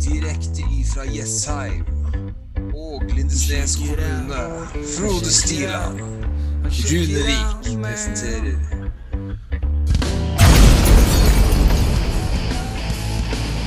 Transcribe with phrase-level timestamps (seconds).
[0.00, 1.84] Direkte ifra Jessheim
[2.74, 4.42] og Lindesnes kommune.
[4.96, 6.00] Frode Stiland.
[6.64, 8.58] Runevik presenterer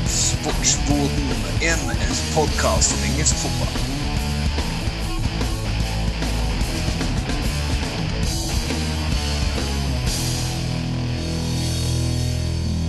[0.07, 1.29] Sportsboden,
[1.61, 1.79] en
[2.35, 3.98] podkast om engelsk fotball.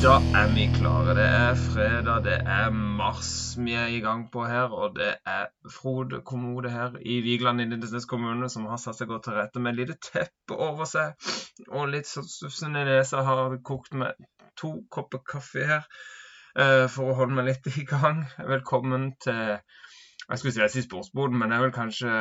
[0.01, 1.12] Da er vi klare.
[1.12, 4.73] Det er fredag, det er mars vi er i gang på her.
[4.73, 9.11] Og det er Frode Kommode her i Vigeland i Lindesnes kommune som har satt seg
[9.11, 11.20] godt til rette med et lite teppe over seg.
[11.69, 13.20] Og litt sånn suffende nese.
[13.27, 14.16] Har kokt med
[14.56, 18.25] to kopper kaffe her uh, for å holde meg litt i gang.
[18.55, 22.17] Velkommen til jeg skulle si jeg sier sportsboden, men det er vel kanskje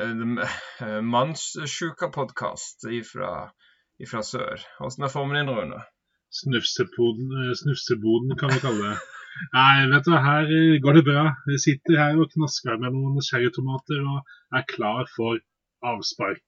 [0.00, 3.50] uh, Mannssjuka-podkast ifra,
[4.00, 4.64] ifra sør.
[4.80, 5.84] Åssen er formen din, Rune?
[6.34, 8.96] Snufseboden, snufseboden kan vi kalle det.
[9.54, 10.48] Nei, vet du, her
[10.82, 11.24] går det bra.
[11.46, 15.38] Vi sitter her og knasker med noen cherrytomater og er klar for
[15.86, 16.42] avspark.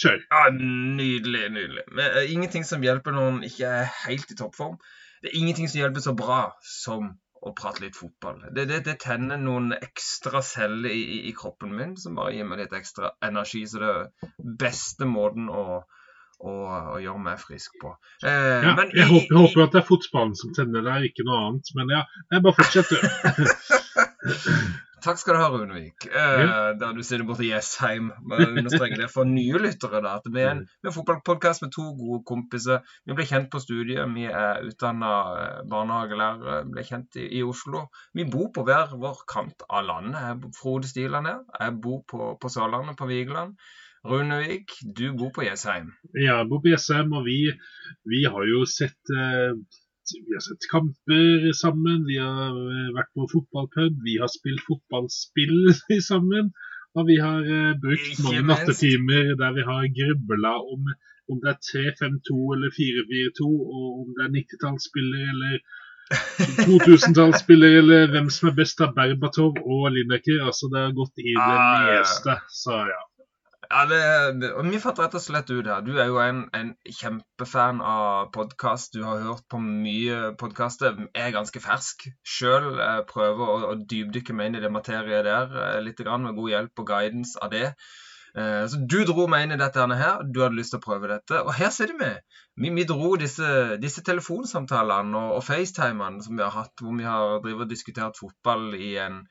[0.00, 0.20] Kjør.
[0.30, 1.84] Ja, Nydelig, nydelig.
[1.92, 4.76] Men, uh, ingenting som hjelper når en ikke er helt i toppform.
[5.22, 7.14] Det er ingenting som hjelper så bra som
[7.46, 8.40] å prate litt fotball.
[8.54, 12.48] Det, det, det tenner noen ekstra celler i, i, i, kroppen min som bare gir
[12.48, 13.64] meg litt ekstra energi.
[13.68, 15.82] Så det er beste måten å
[16.44, 16.64] og,
[16.96, 17.92] å gjøre meg frisk på.
[18.22, 21.26] Eh, ja, jeg, i, håper, jeg, håper, at det er fotballen som tenner deg, ikke
[21.28, 21.70] noe annet.
[21.78, 22.98] Men ja, jeg bare fortsetter.
[25.06, 26.06] Takk skal du ha, Runevik.
[26.08, 26.72] Eh, ja.
[26.80, 28.08] Der du sitter borte i Jessheim.
[28.26, 30.00] Understreker det for nye lyttere.
[30.02, 32.82] da, at Vi er en, en fotballpodkast med to gode kompiser.
[33.06, 34.02] Vi ble kjent på studiet.
[34.16, 35.12] Vi er utdanna
[35.42, 36.64] eh, barnehagelærere.
[36.72, 37.86] Ble kjent i, i, Oslo.
[38.18, 40.18] Vi bor på hver vår kant av landet.
[40.26, 41.44] Jeg, Frode Stiland her.
[41.60, 43.54] Jeg bor på, på Sørlandet, på Vigeland.
[44.10, 45.90] Runevik, du bor på Jessheim.
[46.14, 47.40] Ja, jeg bor på Jessheim, og vi,
[48.08, 49.56] vi har jo sett eh,
[50.14, 55.72] vi har sett kamper sammen, vi har eh, vært på fotballpub, vi har spilt fotballspill
[56.10, 56.52] sammen.
[56.96, 60.86] Og vi har uh, brukt mange nattetimer der vi har grubla om,
[61.28, 65.58] om det er 3-5-2 eller 4-4-2, og om det er 90-tallsspiller eller
[66.70, 70.40] 2000-tallsspiller eller hvem som er best av Berbatov og Lineker.
[70.46, 72.38] Altså, det har gått i det ah, meste.
[72.62, 73.02] Så ja.
[73.66, 75.82] Ja, det, og Vi fant rett og slett ut her.
[75.82, 78.94] Du er jo en, en kjempefan av podkast.
[78.94, 80.98] Du har hørt på mye podkaster.
[81.18, 82.76] Er ganske fersk sjøl.
[83.10, 86.52] Prøver å, å dypdykke meg inn i det materiet der eh, litt, grann, med god
[86.52, 87.72] hjelp og guidance av det.
[88.38, 90.22] Eh, så Du dro meg inn i dette her.
[90.30, 91.42] Du hadde lyst til å prøve dette.
[91.42, 92.12] Og her sitter vi.
[92.62, 93.50] Vi, vi dro disse,
[93.82, 98.76] disse telefonsamtalene og, og FaceTimene som vi har hatt, hvor vi har og diskutert fotball
[98.78, 99.24] i en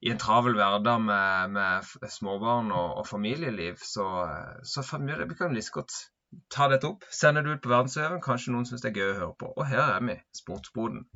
[0.00, 4.06] i en travel hverdag med, med småbarn og, og, familieliv, så,
[4.62, 5.96] så vi kan like godt
[6.52, 7.06] ta dette opp.
[7.14, 8.20] Sende det ut på verdensøven.
[8.24, 9.50] Kanskje noen syns det er gøy å høre på.
[9.56, 11.06] Og her er vi, Sportsboden.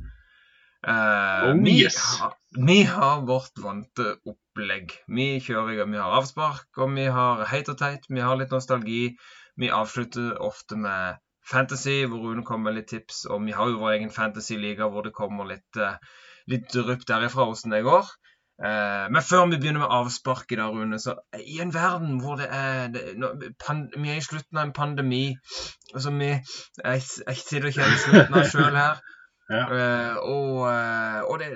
[0.82, 1.98] Uh, oh, vi, yes.
[2.18, 4.96] har, vi, har, vårt vante opplegg.
[5.06, 8.08] Vi kjører vi har avspark, og vi har heit og teit.
[8.10, 9.12] Vi har litt nostalgi.
[9.60, 13.26] Vi avslutter ofte med fantasy, hvor Rune kommer med litt tips.
[13.30, 16.00] Og vi har jo vår egen fantasy-liga hvor det kommer litt, eh,
[16.50, 18.10] litt drypp derifra åssen det går.
[18.60, 22.46] Eh, men før vi begynner med avsparket, da, Rune, så i en verden hvor det
[22.50, 23.02] er det,
[23.96, 25.24] Vi er i slutten av en pandemi.
[25.94, 26.28] Altså, vi,
[26.84, 29.02] jeg, jeg sitter og kjenner slutten av sjøl her.
[29.52, 29.66] Ja.
[29.68, 31.48] Uh, og, uh, og, det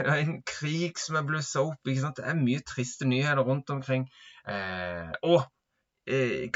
[0.00, 1.86] er en krig som er blussa opp.
[1.86, 2.16] Ikke sant?
[2.18, 4.08] Det er mye triste nyheter rundt omkring.
[4.48, 5.44] Uh, og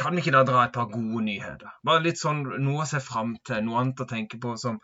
[0.00, 1.76] kan vi ikke da dra et par gode nyheter?
[1.86, 4.80] Bare litt sånn noe å se fram til, noe annet å tenke på som,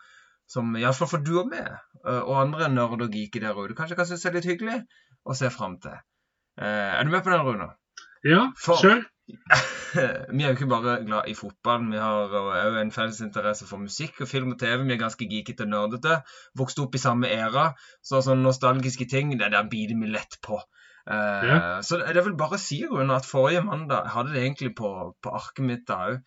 [0.47, 1.67] som iallfall for du og meg,
[2.05, 4.79] og andre nerd og geeker der ute, kanskje kan synes er litt hyggelig
[5.25, 5.97] å se fram til.
[6.61, 7.69] Eh, er du med på den, Rune?
[8.25, 9.03] Ja, sjøl.
[10.35, 13.81] vi er jo ikke bare glad i fotball, vi har òg en felles interesse for
[13.81, 14.83] musikk og film og TV.
[14.85, 16.19] Vi er ganske geekete og nerdete.
[16.57, 17.71] Vokste opp i samme æra,
[18.05, 20.61] så sånne nostalgiske ting det der biter vi lett på.
[21.05, 21.57] Uh, ja.
[21.85, 24.91] Så det er vel bare å si Rune, at forrige mandag hadde det egentlig på,
[25.21, 26.21] på arket mitt da òg.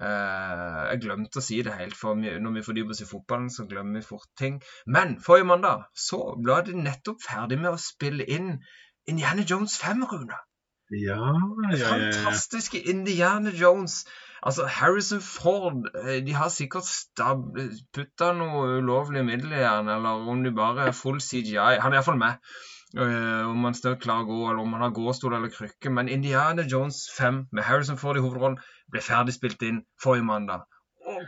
[0.00, 3.66] Eh, jeg glemte å si det helt, for når vi fordyper oss i fotballen, så
[3.68, 4.62] glemmer vi fort ting.
[4.86, 8.54] Men forrige mandag så ble de nettopp ferdig med å spille inn
[9.10, 10.40] Indiana Jones 5, Rune.
[10.92, 11.20] Ja,
[11.72, 14.02] ja, ja, Fantastiske Indiana Jones.
[14.42, 16.88] Altså, Harrison Ford eh, De har sikkert
[17.94, 21.78] putta noe ulovlige midler i han, eller om de bare er full CGI.
[21.84, 22.40] Han er iallfall med.
[22.92, 25.92] Uh, om man støtt klarer å gå, eller om man har gåstol eller krykke.
[25.96, 28.58] Men Indiana Jones 5 med Harrison Ford i hovedrollen
[28.92, 30.66] ble ferdig spilt inn forrige mandag.
[31.08, 31.22] Og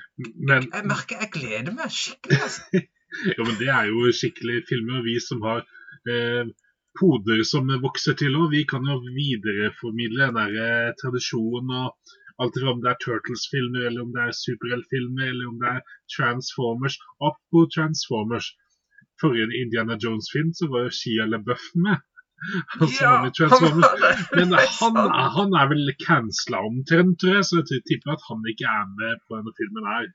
[0.48, 2.40] men, jeg, merker jeg gleder meg skikkelig.
[2.46, 2.82] Altså.
[3.36, 5.00] jo, men Det er jo skikkelig filmer.
[5.06, 5.64] Vi som har
[6.10, 6.52] eh,
[7.00, 11.72] poder som vokser til òg, vi kan jo videreformidle den der eh, tradisjonen.
[11.80, 15.82] og Alt om det er Turtles-filmer, eller om det er superheltfilmer, eller om det er
[16.16, 16.98] Transformers.
[17.22, 18.50] På Transformers.
[19.24, 22.02] Forrige Indiana Jones-film så var jo Shia LaBeouf med.
[22.82, 23.78] Altså, Ja, han.
[24.36, 24.96] Men han,
[25.36, 29.22] han er vel cancela omtrent, tror jeg, så jeg tipper at han ikke er med
[29.24, 30.10] på denne filmen her.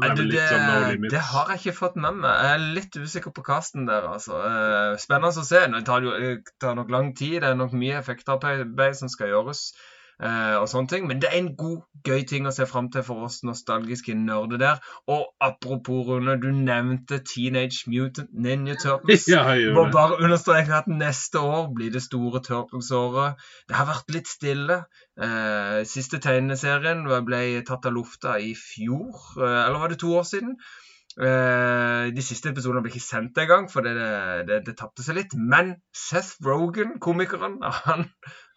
[0.00, 2.30] Er det, sånn det har jeg ikke fått med meg.
[2.32, 4.38] Jeg er litt usikker på casten der, altså.
[4.40, 5.60] Eh, Spennende å se.
[5.74, 7.42] Det tar, jo, det tar nok lang tid.
[7.44, 9.66] Det er nok mye effektarbeid som skal gjøres.
[10.20, 11.06] Eh, og sånne ting.
[11.08, 14.60] Men det er en god, gøy ting å se fram til for oss nostalgiske nerder
[14.62, 14.82] der.
[15.10, 19.28] Og apropos, Rune, du nevnte Teenage Mutant Ninja Turtles.
[19.32, 19.44] Ja,
[19.74, 23.40] Må bare understreke at neste år blir det store Turtles-året.
[23.68, 24.82] Det har vært litt stille.
[25.20, 30.26] Eh, siste tegneserien ble tatt av lufta i fjor, eh, eller var det to år
[30.28, 30.56] siden?
[31.20, 33.92] Eh, de siste episodene ble ikke sendt engang, for det,
[34.48, 35.34] det, det tapte seg litt.
[35.36, 38.06] Men Seth Rogan, komikeren, han,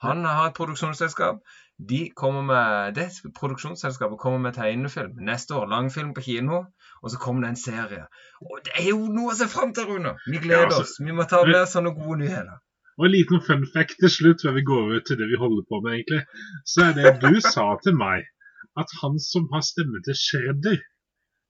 [0.06, 1.42] han har et produksjonsselskap.
[1.75, 5.68] De kommer med, Det produksjonsselskapet kommer med tegnefilm neste år.
[5.74, 6.62] Langfilm på kino.
[7.04, 8.06] Og så kommer det en serie.
[8.42, 10.16] Og det er jo noe å se fram til, Rune!
[10.25, 10.96] Vi gleder Ja, altså- oss.
[11.04, 12.56] Vi må ta med sånne gode nyheter.
[12.96, 15.66] Og en liten fun fact til slutt, før vi går over til det vi holder
[15.68, 16.22] på med, egentlig.
[16.63, 18.24] Så er det du sa til meg,
[18.80, 20.80] at han som har stemme til Shredder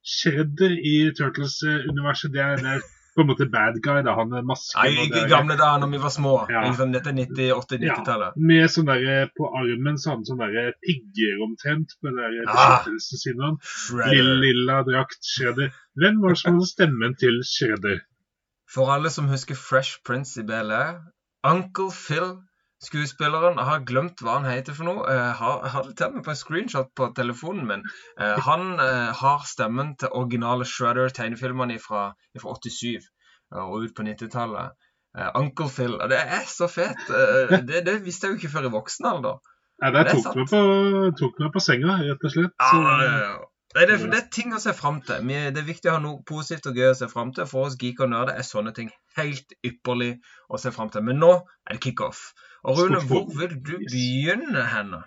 [0.06, 2.84] Shredder i Turtles-universet, det, er- det er
[3.16, 4.12] på en måte bad guy, da.
[4.18, 6.34] Han masken I gamle dager når vi var små.
[6.52, 6.62] Ja.
[6.66, 8.36] Liksom, dette er 90-, 80-90-tallet.
[8.50, 12.36] Med sånn derre På armen så hadde han sånn derre pigger omtrent på den der
[12.44, 12.76] Ah.
[12.84, 13.40] beskyttelsen sin.
[14.12, 15.72] Lilla, lilla drakt, Shredder.
[15.96, 18.02] Hvem var det som hadde stemmen til Shredder?
[18.68, 20.84] For alle som husker Fresh Prince i BLE,
[21.46, 22.34] Uncle Phil,
[22.86, 25.04] skuespilleren, har glemt hva han heter for noe.
[25.10, 27.84] Jeg har, jeg har det til med på en screenshot på telefonen min.
[28.20, 32.08] Eh, han eh, har stemmen til originale Shredder-tegnefilmene fra,
[32.40, 34.76] fra 87 eh, og ut på 90-tallet.
[35.18, 35.98] Eh, Uncle Phil.
[36.10, 37.02] Det er så fett!
[37.10, 39.42] Eh, det, det visste jeg jo ikke før i voksen alder.
[39.82, 40.62] Nei, der Det tok meg, på,
[41.20, 42.56] tok meg på senga, rett og slett.
[42.56, 43.36] Så, ja, ja.
[43.76, 45.26] Nei, det, er, det er ting å se fram til.
[45.28, 47.48] Det er viktig å ha noe positivt og gøy å se fram til.
[47.50, 48.88] For oss geek og nerder er sånne ting
[49.18, 50.14] helt ypperlig
[50.48, 51.04] å se fram til.
[51.04, 52.30] Men nå er det kickoff.
[52.66, 55.02] Og Rune, hvor vil du begynne henne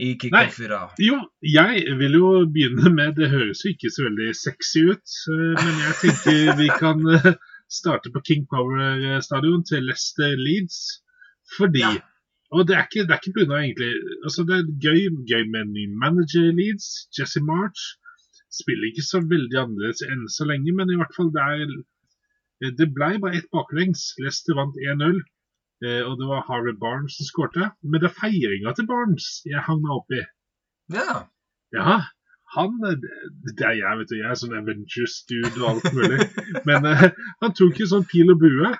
[0.00, 0.94] i kickoff i dag?
[1.04, 5.50] Jo, jeg vil jo begynne med Det høres jo ikke så veldig sexy ut, eh,
[5.64, 7.34] men jeg tenker vi kan eh,
[7.80, 10.78] starte på King Power Stadion til Leicester Leeds.
[11.58, 11.92] Fordi Ja.
[12.52, 13.58] Og det er ikke, det er ikke pga.
[13.64, 13.92] egentlig
[14.24, 15.00] altså Det er gøy,
[15.30, 16.86] gøy med en ny manager i Leeds,
[17.16, 17.80] Jesse March.
[18.60, 22.88] Spiller ikke så veldig annerledes enn så lenge, men i hvert fall det er Det
[22.96, 24.02] ble bare ett baklengs.
[24.20, 25.22] Leicester vant 1-0.
[25.84, 27.70] Eh, Og det var Harvey Barnes som skårte.
[27.82, 30.22] Men det er feiringa til Barnes jeg hang meg opp i.
[30.92, 31.22] Ja.
[31.72, 32.00] Ja,
[32.56, 34.16] han Det er jeg, vet du.
[34.18, 36.26] Jeg er sånn Avengers-dude og alt mulig.
[36.68, 37.10] Men eh,
[37.42, 38.72] han tok jo sånn pil og bue.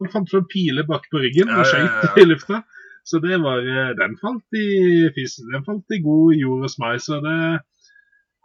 [0.00, 2.62] Han fant fram piler bak på ryggen og skøyt i lufta.
[3.04, 5.50] Så det var eh, Den falt i fisen.
[5.52, 7.00] Den falt i god jord hos meg.
[7.04, 7.36] Så det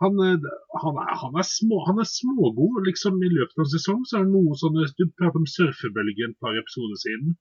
[0.03, 2.81] han, han, er, han, er små, han er smågod.
[2.87, 6.33] liksom I løpet av en sesong så er det noe sånne Du pratet om surfebølgen
[6.33, 7.37] et par episoder siden.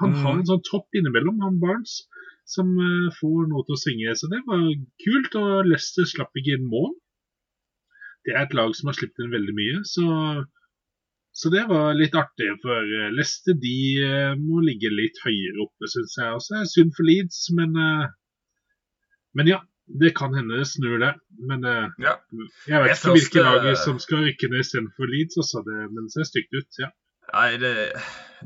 [0.00, 0.22] Han Mm.
[0.24, 1.94] har en sånn topp innimellom, han Barnes,
[2.44, 4.12] som uh, får noe til å svinge.
[4.18, 4.60] Så det var
[5.04, 5.36] kult.
[5.40, 6.92] Og Leicester slapp ikke inn mål.
[8.26, 10.06] Det er et lag som har sluppet inn veldig mye, så,
[11.30, 12.48] så det var litt artig.
[12.64, 16.54] For eh, Leicester de uh, må ligge litt høyere oppe, syns jeg også.
[16.56, 18.06] Det er synd for Leeds, men, uh,
[19.38, 19.62] men ja.
[19.86, 21.12] Det kan hende det snur, det.
[21.46, 22.16] Men uh, ja.
[22.66, 25.38] jeg vet ikke hvilke lag som skal rykke ned istedenfor Leeds.
[25.38, 26.80] Også, det, men det ser stygt ut.
[26.82, 26.88] ja.
[27.32, 27.72] Nei, det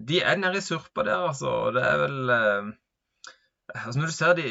[0.09, 1.51] De er nede i surpa der, altså.
[1.67, 2.71] Og det er vel eh,
[3.75, 4.49] Altså, når du ser de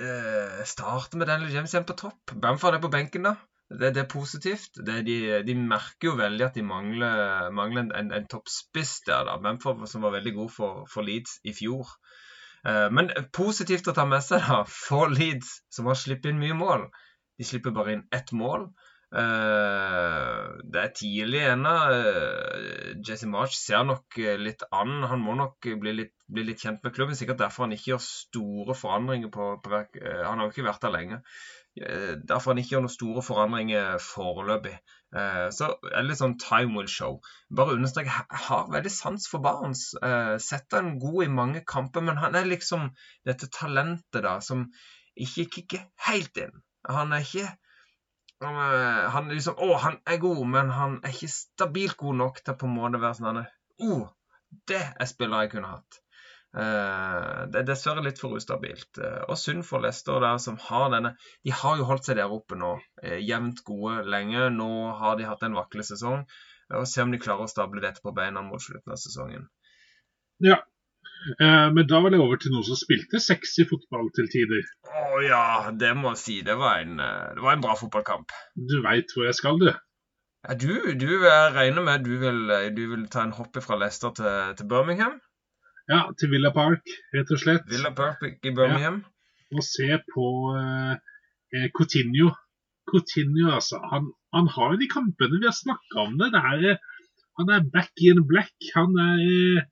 [0.00, 3.34] eh, starter med Daniel James igjen på topp Bamford er på benken, da.
[3.68, 4.78] Det, det er positivt.
[4.86, 9.36] Det, de, de merker jo veldig at de mangler, mangler en, en, toppspiss der, da.
[9.44, 11.90] Bamford som var veldig god for, for Leeds i fjor.
[12.64, 16.56] Eh, men positivt å ta med seg da, for Leeds, som har sluppet inn mye
[16.56, 16.88] mål.
[17.38, 18.70] De slipper bare inn ett mål.
[19.08, 21.74] Eh, det er tidlig ennå.
[21.96, 25.00] Eh, Jesse March ser nok eh, litt an.
[25.08, 27.16] Han må nok bli litt, bli litt kjent med klubben.
[27.16, 30.94] Sikkert derfor han ikke gjør store forandringer på, på Han har jo ikke vært der
[30.94, 31.22] lenge.
[31.78, 34.74] Derfor han ikke gjør noen store forandringer foreløpig.
[35.54, 37.20] Så er det litt sånn time will show.
[37.54, 38.10] Bare understreke,
[38.48, 39.92] har veldig sans for Barents.
[40.42, 42.90] Sett han god i mange kamper, men han er liksom
[43.28, 44.66] dette talentet da, som
[45.14, 46.58] ikke kicker helt inn.
[46.90, 47.46] Han er ikke
[48.44, 52.42] han, er- han liksom Å, han er god, men han er ikke stabilt god nok
[52.44, 53.46] til på en måte å være sånn Å,
[53.88, 54.04] oh,
[54.70, 56.02] det er spillere jeg kunne hatt.
[56.56, 58.96] Uh, det er dessverre litt for ustabilt.
[58.96, 61.12] Uh, og synd for Leicester der, som har denne
[61.44, 62.72] De har jo holdt seg der oppe nå,
[63.04, 64.48] uh, jevnt gode lenge.
[64.54, 66.24] Nå har de hatt en vakle sesong.
[66.78, 69.46] Og se om de klarer å stable dette på beina mot slutten av sesongen.
[70.44, 70.58] Ja.
[71.40, 74.64] Eh, men da var det over til noen som spilte sexy fotball til tider.
[74.88, 75.44] Å ja,
[75.74, 76.36] det må jeg si.
[76.46, 78.34] Det var en, eh, det var en bra fotballkamp.
[78.70, 79.70] Du veit hvor jeg skal, du.
[80.46, 82.44] Ja, du, du jeg regner med du vil,
[82.76, 85.18] du vil ta en hopp fra Leicester til, til Birmingham?
[85.90, 86.84] Ja, til Villa Park,
[87.16, 87.64] rett og slett.
[87.70, 89.00] Villa Park i Birmingham?
[89.56, 90.26] Og se på
[90.60, 92.30] eh, Coutinho.
[92.88, 93.80] Coutinho, altså.
[93.92, 96.30] Han, han har jo de kampene vi har snakka om det.
[96.34, 97.10] det er, eh,
[97.40, 98.54] han er back in black.
[98.76, 99.66] Han er eh,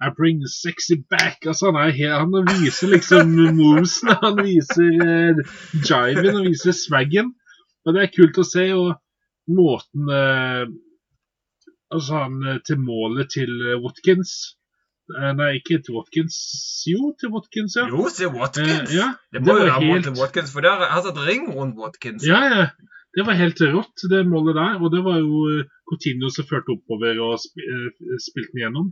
[0.00, 1.44] I bring sexy back.
[1.46, 4.18] Altså, han, er, han viser liksom movesene.
[4.22, 5.44] Han viser eh,
[5.84, 7.32] jiven, han viser swaggen.
[7.84, 8.68] Og det er kult å se.
[8.74, 8.94] og
[9.50, 10.66] måten eh,
[11.94, 14.56] Altså han eh, til målet til eh, Watkins
[15.04, 16.36] Nei, ikke til Watkins.
[16.88, 17.82] Jo, til Watkins, ja.
[17.92, 18.88] Jo, til Watkins.
[18.88, 20.06] Eh, ja, det må jo være helt...
[20.06, 22.24] til Watkins, for der har satt ring rundt Watkins.
[22.24, 22.62] Ja, ja.
[23.12, 24.78] Det var helt rått, det målet der.
[24.80, 25.60] Og det var jo
[25.90, 27.60] Coutinho som førte oppover og sp
[28.24, 28.88] spilte den gjennom.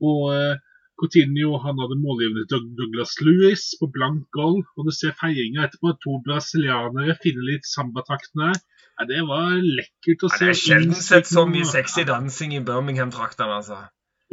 [0.00, 0.60] Og eh,
[1.00, 2.44] Coutinho han hadde målgivende
[2.78, 4.60] Douglas Lewis på blank goal.
[4.76, 5.96] Og du ser feiringa etterpå.
[6.04, 8.52] To brasilianere finner litt sambataktene.
[9.00, 10.38] Ja, det var lekkert å se.
[10.38, 13.80] Ja, det er sjelden sett så mye sexy dansing i Birmingham-traktene, altså.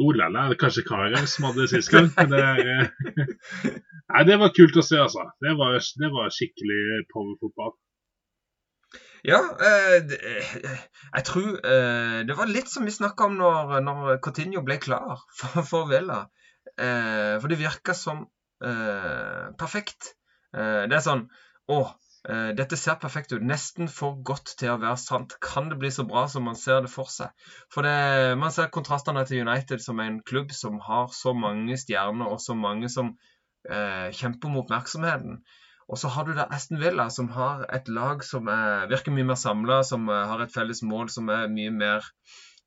[0.00, 2.06] Oh la la, det er kanskje Karev som hadde det sist gang.
[2.16, 2.86] Men det, er,
[4.14, 5.26] Nei, det var kult å se, altså.
[5.44, 7.74] Det var, det var skikkelig powerfotball.
[9.26, 10.00] Ja, eh,
[11.14, 15.20] jeg tror eh, det var litt som vi snakka om når, når Coutinho ble klar
[15.36, 15.92] for, for.
[15.92, 18.24] Eh, for det virka som
[18.64, 20.14] eh, perfekt.
[20.56, 21.26] Eh, det er sånn
[21.70, 21.82] Å,
[22.56, 23.44] dette ser perfekt ut.
[23.46, 25.36] Nesten for godt til å være sant.
[25.44, 27.30] Kan det bli så bra som man ser det for seg?
[27.72, 32.26] For det, Man ser kontrastene til United som en klubb som har så mange stjerner,
[32.26, 33.14] og så mange som
[33.70, 35.38] eh, kjemper om oppmerksomheten.
[35.90, 39.26] Og så har du da Aston Villa, som har et lag som er, virker mye
[39.32, 42.06] mer samla, som uh, har et felles mål som er mye mer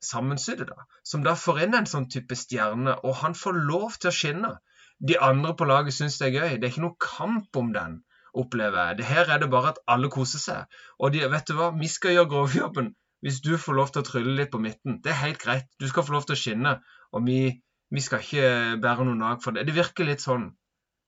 [0.03, 0.67] sammensydde.
[0.67, 0.87] da.
[1.07, 4.51] Som da får inn en sånn type stjerne, og han får lov til å skinne.
[4.99, 6.57] De andre på laget syns det er gøy.
[6.57, 8.01] Det er ikke noe kamp om den
[8.33, 8.99] opplever jeg.
[8.99, 10.77] Det her er det bare at alle koser seg.
[10.99, 14.07] Og de, vet du hva, vi skal gjøre grovjobben hvis du får lov til å
[14.07, 14.97] trylle litt på midten.
[15.03, 15.69] Det er helt greit.
[15.79, 16.73] Du skal få lov til å skinne.
[17.15, 17.37] Og vi,
[17.93, 19.63] vi skal ikke bære noen nag for det.
[19.69, 20.49] Det virker litt sånn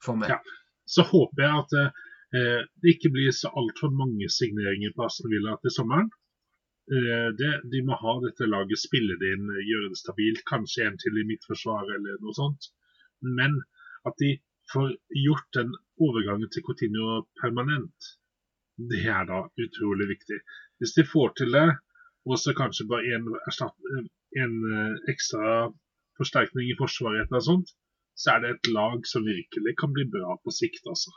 [0.03, 0.31] for meg.
[0.31, 0.39] Ja.
[0.85, 5.57] Så håper jeg at eh, det ikke blir så altfor mange signeringer på Aston Villa
[5.61, 6.11] til sommeren.
[6.93, 10.43] Eh, det, de må ha dette laget, spille det inn, gjøre det stabilt.
[10.49, 12.69] Kanskje en til i midtforsvaret eller noe sånt.
[13.25, 13.57] Men
[14.05, 14.35] at de
[14.73, 18.13] får gjort den overgangen til Coutinho permanent,
[18.91, 20.39] det er da utrolig viktig.
[20.79, 21.69] Hvis de får til det,
[22.25, 23.29] og så kanskje bare en,
[24.41, 25.69] en eh, ekstra
[26.19, 27.71] forsterkning i forsvaret, eller sånt,
[28.15, 30.87] så er det et lag som virkelig kan bli bra på sikt.
[30.87, 31.11] altså.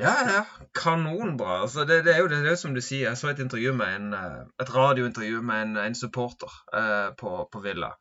[0.00, 0.44] Ja, ja.
[0.74, 1.60] Kanonbra.
[1.64, 3.08] Altså, det, det, er jo det, det er som du sier.
[3.08, 7.34] Jeg så et intervju med en, eh, et radiointervju med en, en supporter eh, på,
[7.52, 7.92] på, Villa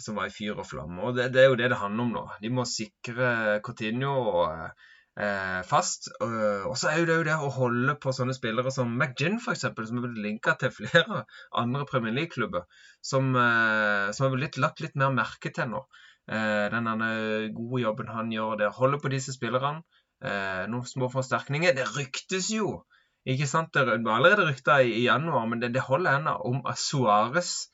[0.00, 1.02] som var i fyr og flamme.
[1.02, 2.24] Og det, det, er jo det det handler om nå.
[2.42, 4.14] De må sikre Coutinho
[4.48, 6.08] eh, fast.
[6.22, 10.00] Og så er det jo det å holde på sånne spillere som McGinn, f.eks., som
[10.00, 11.22] er blitt linka til flere
[11.60, 12.66] andre Premier League-klubber,
[13.04, 15.84] som, eh, som er blitt lagt litt mer merke til nå.
[16.30, 18.70] Eh, den gode jobben han gjør der.
[18.76, 19.82] Holde på disse spillerne.
[20.22, 21.74] Eh, noen små forsterkninger.
[21.74, 22.82] Det ryktes jo!
[23.26, 23.74] Ikke sant?
[23.74, 27.68] Det var allerede rykta i, i, januar, men det, det holder ennå om Suárez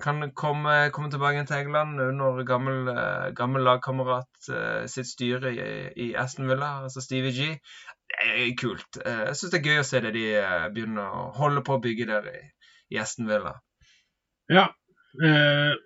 [0.00, 4.48] kan komme, komme, tilbake til England under gammel, eh, gammel lagkamerat
[4.88, 5.64] sitt styre i,
[6.04, 7.48] i, Aston Villa, altså Stevie G.
[8.10, 9.00] Det er kult.
[9.04, 10.26] Jeg syns det er gøy å se det de
[10.74, 12.40] begynner å holde på å bygge der i,
[12.96, 13.54] i Aston Villa.
[14.52, 14.66] Ja,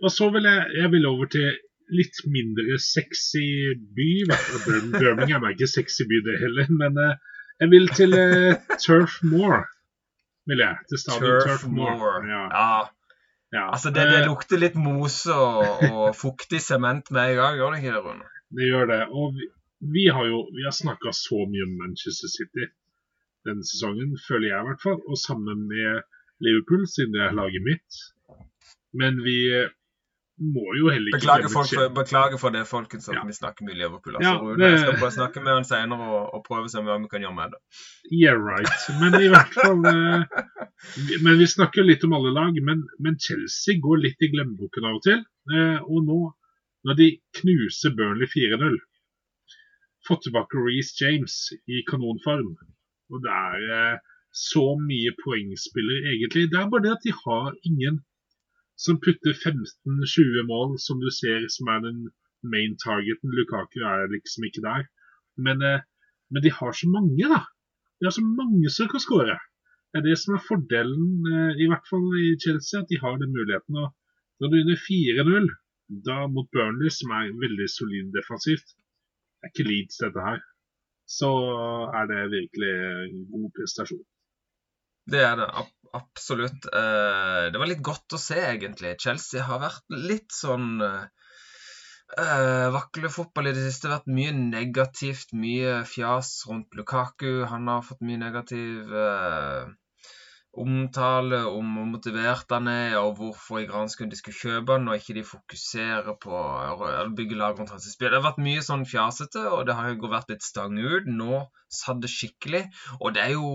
[0.03, 1.51] og så vil jeg, jeg vil over til
[1.93, 4.11] litt mindre sexy by.
[4.97, 6.71] Birmingham er ikke sexy by, det heller.
[6.73, 7.01] Men
[7.61, 8.19] jeg vil til
[8.83, 9.65] Turf Moor.
[10.49, 10.77] Vil jeg.
[10.91, 12.29] Til stadion Turf, Turf Moor.
[12.29, 12.45] Ja.
[12.51, 12.69] ja.
[13.55, 13.69] Ja.
[13.71, 17.83] Altså, det, det, lukter litt mose og, og fuktig sement med en gang, gjør det
[17.83, 18.31] ikke det, Rune?
[18.59, 19.03] Det gjør det.
[19.15, 19.47] Og vi,
[19.95, 22.67] vi har jo vi har snakka så mye om Manchester City
[23.45, 25.01] denne sesongen, føler jeg i hvert fall.
[25.07, 26.03] Og sammen med
[26.43, 28.01] Liverpool, siden det er laget mitt.
[28.97, 29.39] Men vi
[30.43, 33.23] må jo heller ikke Beklager, folk for, beklager for det, folkens, at ja.
[33.27, 34.17] vi snakker mye Liverpool.
[34.19, 34.71] Altså, ja, det...
[34.73, 37.11] Jeg skal prøve å snakke med han senere og, og prøve å se hva vi
[37.13, 37.61] kan gjøre med det.
[38.11, 38.89] Yeah, right.
[38.99, 40.25] Men i hvert fall eh,
[41.27, 42.59] Men vi snakker litt om alle lag.
[42.67, 45.23] Men, men Chelsea går litt i glemmeboken av og til.
[45.55, 46.19] Eh, og nå,
[46.89, 47.09] når de
[47.41, 48.81] knuser Burnley 4-0
[50.05, 51.37] Fått tilbake Reece James
[51.71, 52.57] i kanonform.
[53.15, 54.03] Og det er eh,
[54.35, 56.49] så mye poengspillere, egentlig.
[56.51, 58.03] Det er bare det at de har ingen
[58.77, 61.99] som putter 15-20 mål, som du ser som er den
[62.43, 63.35] main targeten.
[63.37, 64.87] Lukaku er liksom ikke der.
[65.47, 65.83] Men, eh,
[66.31, 67.41] men de har så mange, da.
[67.99, 69.39] De har så mange som kan skåre.
[69.91, 73.15] Det er det som er fordelen, eh, i hvert fall i Chelsea, at de har
[73.19, 73.75] den muligheten.
[73.83, 73.89] Og
[74.39, 75.47] når du vinner 4-0
[76.09, 78.69] da mot Burnley, som er veldig solid defensivt,
[79.39, 80.41] det er ikke Leeds dette her,
[81.19, 81.31] så
[81.99, 82.73] er det virkelig
[83.13, 84.07] en god prestasjon.
[85.11, 86.65] Det er det ab absolutt.
[86.75, 88.97] Eh, det var litt godt å se, egentlig.
[88.99, 93.89] Chelsea har vært litt sånn Uh, eh Vaklefotball i det siste.
[93.89, 97.45] har Vært mye negativt, mye fjas rundt Lukaku.
[97.51, 99.71] Han har fått mye negativ eh,
[100.61, 104.99] omtale om hvor motivert han er, og hvorfor i granskuen de skulle kjøpe han, og
[104.99, 108.11] ikke de fokuserer på å bygge lag rundt hans spill.
[108.13, 111.09] Det har vært mye sånn fjasete, og det har jo vært litt stang ut.
[111.11, 111.43] Nå
[111.75, 112.65] satt det skikkelig.
[113.01, 113.51] Og det er jo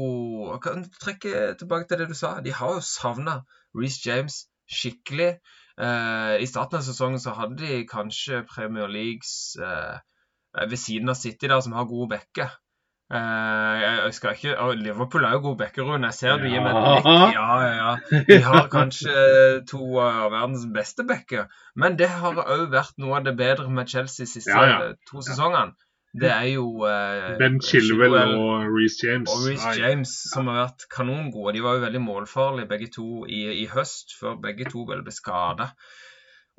[0.49, 2.35] Jeg kan trekke tilbake til det du sa.
[2.43, 3.39] De har jo savna
[3.77, 5.33] Reece James skikkelig.
[5.79, 9.99] Eh, I starten av sesongen så hadde de kanskje Premier Leagues eh,
[10.65, 12.51] ved siden av City, der, som har gode backer.
[13.09, 16.05] Uh, jeg skal ikke, og Liverpool er jo god bekkerund.
[16.05, 17.33] Jeg ser du gir meg et blikk.
[17.33, 18.23] Ja, ja, ja.
[18.27, 19.15] De har kanskje
[19.71, 21.47] to av verdens beste backer.
[21.73, 24.91] Men det har òg vært noe av det bedre med Chelsea de siste ja, ja.
[25.09, 25.73] to sesongene.
[26.21, 29.29] Det er jo eh, Ben Chilwell og Reece James.
[29.29, 31.53] Og Reece James som har vært kanongode.
[31.57, 35.13] De var jo veldig målfarlige begge to i, i høst, før begge to vel ble
[35.13, 35.69] skada.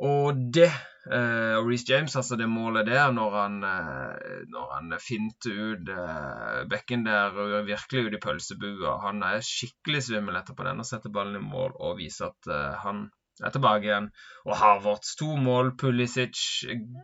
[0.07, 0.71] Og det
[1.09, 5.93] eh, og Reece James, altså det målet der, når han, uh, når han finter ut
[5.95, 10.89] uh, bekken der og virkelig ut i pølsebua Han er skikkelig svimmel etterpå den og
[10.89, 12.53] setter ballen i mål og viser at
[12.85, 13.09] han
[13.41, 14.09] er tilbake igjen.
[14.47, 16.41] Og Harvards to mål, Pulisic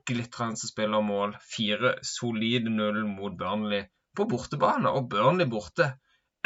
[0.09, 1.37] glitrende spiller mål.
[1.41, 3.87] Fire solide null mot Burnley
[4.17, 4.93] på bortebane.
[4.93, 5.95] Og Burnley borte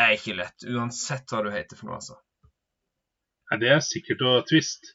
[0.01, 2.19] er ikke lett, uansett hva du heter for noe, altså.
[3.51, 4.95] Ja, det er sikkert og tvist.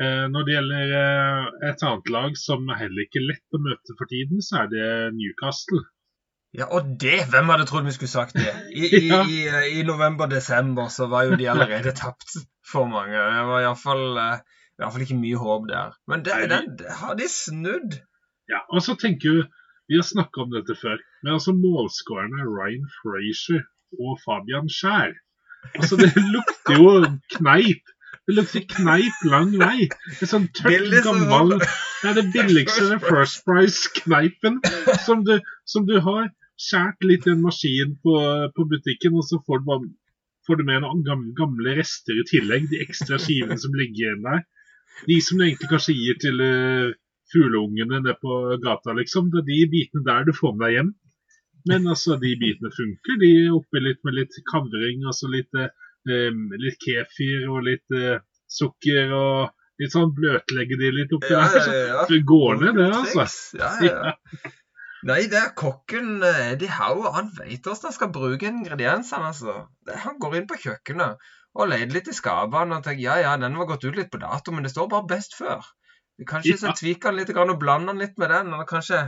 [0.00, 3.60] Eh, når det gjelder eh, et annet lag som er heller ikke er lett å
[3.60, 5.82] møte for tiden, så er det Newcastle.
[6.56, 7.26] Ja, og det!
[7.30, 8.54] Hvem hadde trodd vi skulle sagt det?
[8.72, 9.20] I, ja.
[9.28, 13.12] i, i, i november-desember så var jo de allerede tapt for mange.
[13.12, 15.94] Det var iallfall uh, ikke mye håp der.
[16.10, 18.00] Men det, den, det har de snudd.
[18.50, 19.56] Ja, og så tenker du
[19.90, 23.64] Vi har snakka om dette før, men altså målskårerne Ryan Frazier
[23.98, 25.16] og Fabian Skjær
[25.74, 26.92] Altså, det lukter jo
[27.34, 27.90] kneip
[28.30, 29.88] det lukter kneip lang vei.
[29.90, 34.60] Det er sånn tørt, gammel Det er det billigste First Price-kneipen
[35.06, 35.24] som,
[35.66, 38.14] som, du har skjært litt i en maskin på,
[38.54, 39.90] på, butikken, og så får du, bare,
[40.46, 42.70] får du med noen gamle, rester i tillegg.
[42.70, 44.46] De ekstra skivene som ligger igjen der.
[45.08, 46.94] De som du egentlig kanskje gir til uh,
[47.34, 49.32] fugleungene nede på gata, liksom.
[49.34, 50.96] Det er de bitene der du får med deg hjem.
[51.68, 53.20] Men altså, de bitene funker.
[53.20, 56.30] De er oppi litt med litt kavring, altså litt eh,
[56.64, 61.64] litt kefir og litt uh, sukker og litt sånn bløtlegge de litt oppi ja, der.
[61.64, 62.06] Så ja, ja.
[62.10, 63.60] det går ned, det, altså.
[63.60, 64.54] Ja, ja.
[65.08, 67.14] Nei, det er kokken eh, Eddie Howe.
[67.14, 69.30] Han vet hvordan han skal bruke ingrediensene.
[69.32, 69.62] altså.
[70.04, 73.56] Han går inn på kjøkkenet og leter litt i skapene og tenker ja, ja, den
[73.58, 75.64] var gått ut litt på dato, men det står bare best før.
[76.28, 76.74] Kanskje ja.
[76.76, 78.52] tviker den litt og blander den litt med den.
[78.52, 79.00] Eller kanskje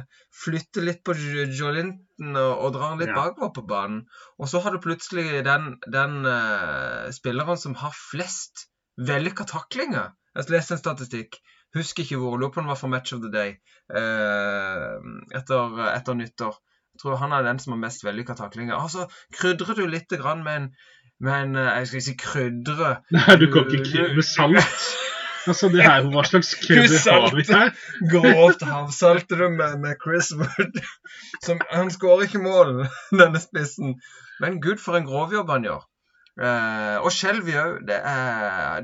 [0.43, 3.19] flytter litt på jolinten og, og dra den litt ja.
[3.19, 4.05] bakover på banen.
[4.41, 10.13] Og så har du plutselig den, den uh, spilleren som har flest vellykka taklinger.
[10.37, 11.37] Jeg leste en statistikk.
[11.77, 12.37] Husker ikke hvor.
[12.37, 13.55] Lurer på om det var for Match of the Day
[13.93, 15.01] uh,
[15.37, 16.59] etter, etter, nyttår.
[16.93, 18.77] Jeg tror han er den som har mest vellykka taklinger.
[18.77, 20.67] Altså, så krydrer du litt med en,
[21.21, 24.85] med en eh, Jeg skal ikke si krydre Nei, du kan ikke krydre med salt.
[25.43, 27.73] Altså, det her, Hva slags krydder har vi her?
[28.13, 30.77] Grovt havsalter du med, med Chris Wood.
[31.43, 33.97] Som, han skårer ikke mål, denne spissen.
[34.39, 35.83] Men gud, for en grovjobb han gjør.
[36.41, 37.81] Eh, og Shelby òg.
[37.89, 37.99] Det,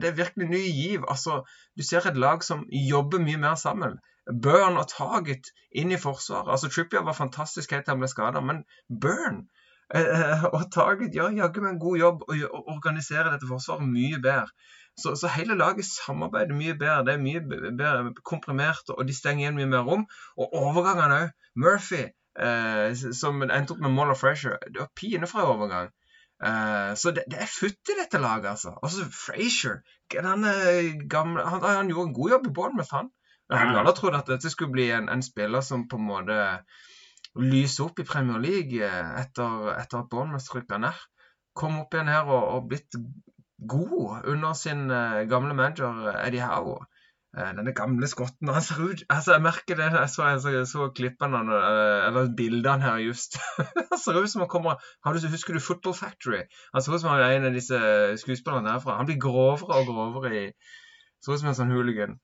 [0.03, 1.05] det, er virkelig ny giv.
[1.09, 1.43] Altså,
[1.77, 3.99] du ser et lag som jobber mye mer sammen.
[4.29, 6.51] Burn og Target inn i forsvaret.
[6.53, 9.47] Altså, Trippier var fantastisk helt til han ble skada, men Burn
[9.95, 14.53] eh, og Target gjør jaggu meg en god jobb og organiserer dette forsvaret mye bedre.
[14.99, 17.05] Så, så, hele laget samarbeider mye bedre.
[17.07, 20.05] Det er mye bedre komprimert, og de stenger igjen mye mer rom.
[20.37, 21.37] Og overgangene òg.
[21.59, 22.05] Murphy,
[22.39, 25.89] eh, som endte opp med Moll og Frazier, det var pine fra overgang.
[26.45, 28.75] Eh, så det, det, er futt i dette laget, altså.
[28.83, 29.81] Også Frazier.
[30.15, 33.11] Han, han, han, gjorde en god jobb i Bournemouth, han.
[33.49, 36.39] Jeg hadde aldri trodd at dette skulle bli en, en, spiller som på en måte
[37.39, 41.07] lyser opp i Premier League eh, etter, etter at Bournemouth rykka ned.
[41.57, 42.99] Kom opp igjen her og, og blitt
[43.59, 46.85] god under sin uh, gamle manager eh, Eddie Howe.
[47.37, 48.49] Uh, denne gamle skotten.
[48.49, 52.83] Han ser ut altså Jeg merker det jeg så, jeg så, klippene uh, eller bildene
[52.83, 53.37] her just.
[53.91, 56.41] han ser ut som han kommer du, Husker du Football Factory?
[56.73, 57.81] Han ser ut som han er en av disse
[58.23, 58.97] skuespillerne derfra.
[58.97, 60.47] Han blir grovere og grovere i
[61.21, 62.17] Ser ut som en sånn hooligan.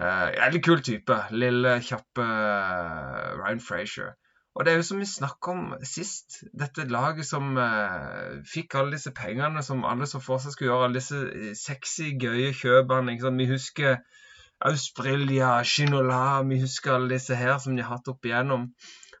[0.00, 1.16] Uh, kul type.
[1.30, 4.16] Lille, kjappe Ryan Frazier.
[4.58, 8.96] Og det er jo som vi snakka om sist, dette laget som eh, fikk alle
[8.96, 13.14] disse pengene som alle så for seg skulle gjøre, alle disse eh, sexy, gøye kjøpene.
[13.38, 14.00] Vi husker
[14.60, 18.68] Ausprilia, Shinola, vi husker alle disse her som de har hatt opp igjennom.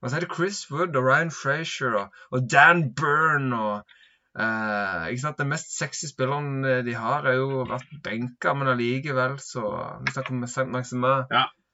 [0.00, 3.96] Og så er det Chris Wood og Ryan Frazier og, Dan Byrne og
[4.30, 5.40] Uh, ikke sant?
[5.40, 9.64] Den mest sexy spilleren de har, er jo vært benka, men allikevel så
[10.04, 11.24] Vi snakker om Saint Maximin.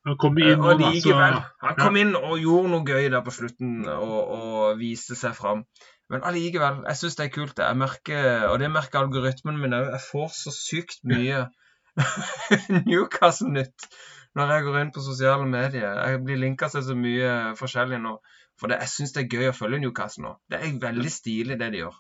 [0.09, 1.37] Han kom inn uh, og likevel.
[1.61, 5.67] Han kom inn og gjorde noe gøy der på slutten og, og viste seg fram.
[6.09, 7.61] Men allikevel, jeg syns det er kult.
[7.61, 9.93] Jeg merker, og det merker algoritmen min òg.
[9.93, 11.45] Jeg får så sykt mye
[12.91, 13.89] Newcastle-nytt
[14.37, 15.97] når jeg går inn på sosiale medier.
[15.97, 18.17] Jeg blir linka til så mye forskjellig nå.
[18.61, 20.33] For det, jeg syns det er gøy å følge Newcastle nå.
[20.51, 21.97] Det er veldig stilig, det de gjør.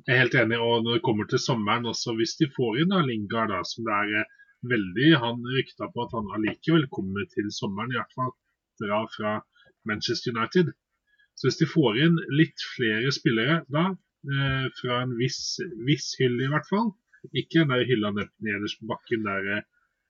[0.00, 0.60] Jeg er helt enig.
[0.64, 3.84] Og når det kommer til sommeren også, hvis de får inn da Lingard, da, som
[3.88, 4.38] det er eh,
[4.72, 8.32] veldig Han rykta på at han allikevel kommer til sommeren, i hvert fall
[8.80, 9.34] dra fra
[9.88, 10.72] Manchester United.
[11.36, 13.90] Så hvis de får inn litt flere spillere da,
[14.32, 16.92] eh, fra en viss, viss hylle i hvert fall,
[17.30, 19.62] ikke den der hylla ned- nederst på bakken der eh,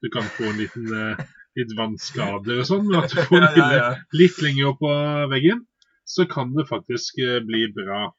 [0.03, 1.21] du kan få en liten eh,
[1.55, 4.81] litt vannskader og sånn, men at du får en Ja, ja, hylle litt lenger opp
[4.81, 4.91] på
[5.31, 5.61] veggen,
[6.03, 8.09] så kan det faktisk eh, bli bra.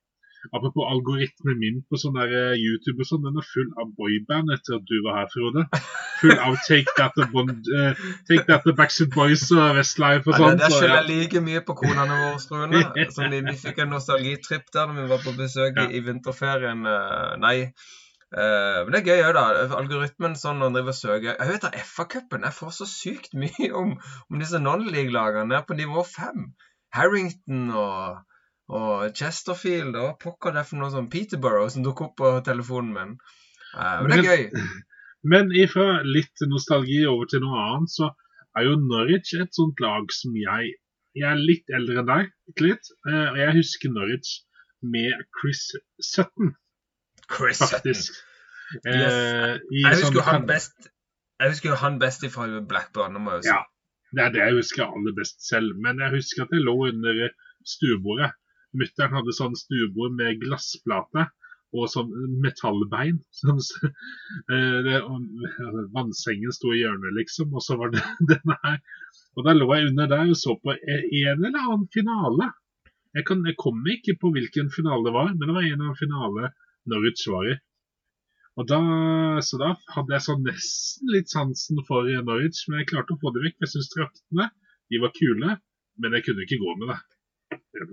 [0.52, 4.74] Apropos algoritmen min på sånn der YouTube og sånn, den er full av boyband etter
[4.76, 5.62] at du var her, Frode.
[6.20, 7.96] Full av Take That The, Bond, eh,
[8.28, 10.60] Take That The Backstreet Boys og Westlife og Ja, sånn.
[10.60, 11.08] det, skjønner jeg ja.
[11.22, 13.06] like mye på konene våre, Rune.
[13.16, 15.90] Som vi, vi fikk en nostalgitripp der da vi var på besøk i, Ja.
[15.96, 16.84] i vinterferien.
[16.92, 17.56] eh, Nei.
[18.34, 19.42] Eh, men det er gøy òg, da.
[19.78, 23.36] Algoritmen sånn når han driver og søker Jeg vet da, FA-cupen Jeg får så sykt
[23.38, 23.92] mye om,
[24.26, 26.48] om disse non-league-lagene nede på nivå fem.
[26.96, 28.24] Harrington og,
[28.74, 33.14] og Chesterfield og pokker det for noe sånn Peterborough som dukker opp på telefonen min.
[33.74, 34.66] Uh, men det er gøy.
[35.32, 38.10] Men ifra litt nostalgi over til noe annet, så
[38.58, 40.74] er jo Norwich et sånt lag som jeg
[41.14, 42.88] Jeg er litt eldre enn deg, litt.
[43.06, 44.30] Og Og jeg husker Norwich
[44.82, 45.62] med Chris
[46.02, 46.56] Sutton,
[47.30, 48.14] Chris faktisk.
[48.88, 49.14] Eh, Yes.
[49.70, 50.86] Jeg sånn husker jo han best
[51.38, 53.50] Jeg husker jo han best fra Blackburn, må jeg si.
[53.52, 53.60] Ja.
[54.14, 55.76] Det er det jeg husker aller best selv.
[55.84, 57.20] Men jeg husker at jeg lå under
[57.68, 58.30] stuebordet.
[58.74, 61.26] Mutter'n hadde sånn stuebord med glassplate
[61.74, 62.10] og sånn
[62.42, 63.20] metallbein.
[63.40, 63.60] Sånn,
[63.90, 65.24] eh, det, og,
[65.94, 68.78] vannsengen sto i hjørnet, liksom, og så var det denne her.
[69.34, 72.52] Og da lå jeg under der og så på en eller annen finale.
[73.14, 75.88] Jeg, kan, jeg kom ikke på hvilken finale det var, men det var en eller
[75.88, 76.54] annen finale
[76.90, 77.56] Norwich var i.
[78.60, 78.78] Og da,
[79.42, 83.32] så da hadde jeg så nesten litt sansen for Norwich, men jeg klarte å få
[83.34, 83.56] det vekk.
[83.64, 84.50] Jeg syns draktene
[84.92, 85.56] de var kule,
[85.98, 87.00] men jeg kunne ikke gå med det.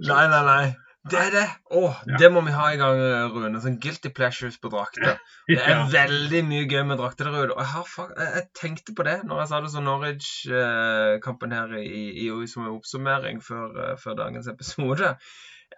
[0.06, 0.64] Nei, nei, nei.
[1.10, 1.48] Det er det.
[1.74, 2.18] Å, Ja.
[2.22, 3.00] det må vi ha i gang,
[3.34, 3.58] Rune.
[3.64, 5.18] Sånn guilty pleasures på drakter.
[5.50, 5.88] Det er Ja.
[5.90, 7.56] veldig mye gøy med drakter der ute.
[7.56, 11.74] Og jeg, har, jeg, jeg tenkte på det når jeg sa det sånn Norwich-kampen her
[11.80, 11.88] i,
[12.26, 15.16] i, i, som en oppsummering før, eh, før dagens episode.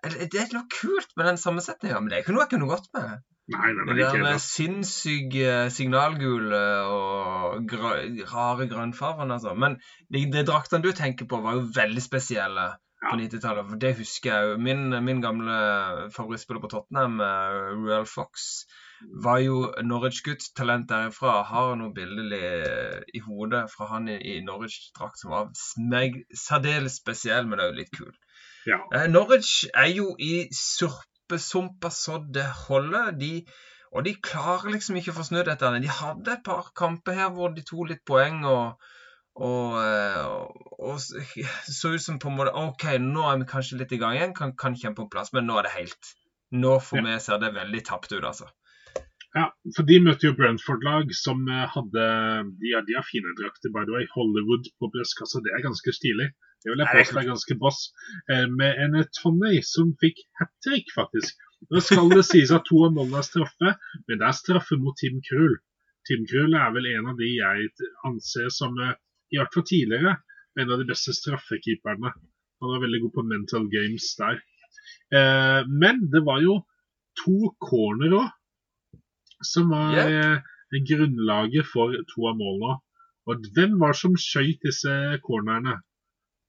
[0.03, 2.71] Det er er noe kult med den sammensetninga, men det er ikke noe jeg kunne
[2.71, 3.21] gått med.
[3.53, 7.91] Nei, nei, nei, Det ikke der med sinnssyke signalgule og grø
[8.31, 9.55] rare grønnfargene, altså.
[9.55, 9.75] Men
[10.07, 12.69] de, de draktene du tenker på, var jo veldig spesielle
[13.03, 13.67] på 90-tallet.
[13.69, 14.61] For det husker jeg jo.
[14.63, 15.57] Min, min gamle
[16.15, 18.63] favorittspiller på Tottenham, Royal Ruel Fox,
[19.25, 20.47] var jo Norwich-gutt.
[20.55, 21.41] Talent derifra.
[21.49, 22.43] Har noe billedlig
[23.11, 27.91] i, hodet fra han i, i Norwich-drakt som var smeg, særdeles spesiell, men òg litt
[27.95, 28.13] kul.
[28.69, 28.79] Ja.
[28.95, 33.11] Eh, Norwich er jo i surpesumpa så det holder.
[33.19, 33.31] De,
[33.91, 35.71] og de klarer liksom ikke å få snudd dette.
[35.83, 38.79] De hadde et par kamper her hvor de tok litt poeng og,
[39.35, 43.95] og, og, og så ut som på en måte OK, nå er vi kanskje litt
[43.95, 46.13] i gang igjen, kan, kan kjempe om plass, men nå er det helt
[46.53, 47.03] Nå for Ja.
[47.07, 48.45] meg ser det veldig tapt ut, altså.
[49.33, 52.03] Ja, for de møtte jo Brentford-lag som eh, hadde
[52.61, 54.05] de de har fine drakter, by the way.
[54.13, 56.27] Hollywood på brystkassa, det er ganske stilig.
[56.63, 57.79] Det vil jeg påstå er ganske boss.
[58.31, 61.39] Eh, med en Tonny som fikk hat trick, faktisk.
[61.71, 63.73] Nå skal det sies at to av målene er straffe,
[64.07, 65.57] men det er straffe mot Tim Krull.
[66.07, 67.69] Tim Krull er vel en av de jeg
[68.07, 68.95] anser som, eh,
[69.31, 70.17] i hvert fall tidligere,
[70.59, 72.11] en av de beste straffekeeperne.
[72.63, 74.41] Han var veldig god på mental games der.
[75.15, 76.61] Eh, men det var jo
[77.23, 78.31] to corner òg
[79.43, 80.39] som var eh,
[80.89, 82.79] grunnlaget for to av målene.
[83.29, 85.77] Og hvem var det som skøyt disse cornerne?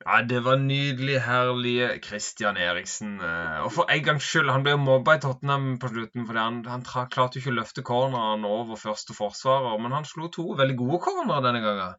[0.05, 3.15] Ja, det var nydelig, herlige Christian Eriksen.
[3.25, 6.43] eh, Og for en gangs skyld, han ble jo mobba i Tottenham på slutten, fordi
[6.43, 10.45] han, han klarte jo ikke å løfte corneren over første forsvarer, men han slo to
[10.59, 11.95] veldig gode cornere denne gangen.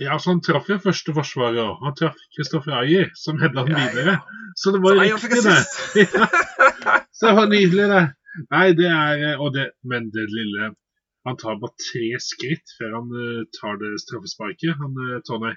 [0.00, 1.80] Ja, så Han traff jo første forsvarer òg.
[1.84, 4.18] Han traff Kristoffer Ayer, som hedda den videre.
[4.56, 6.06] Så det var Så riktig, det.
[7.16, 8.04] Så det var nydelig, det.
[8.52, 10.70] Nei, det er eh, og det, Men det lille
[11.26, 14.94] Han tar bare tre skritt før han eh, tar det straffesparket, han
[15.28, 15.52] Tony.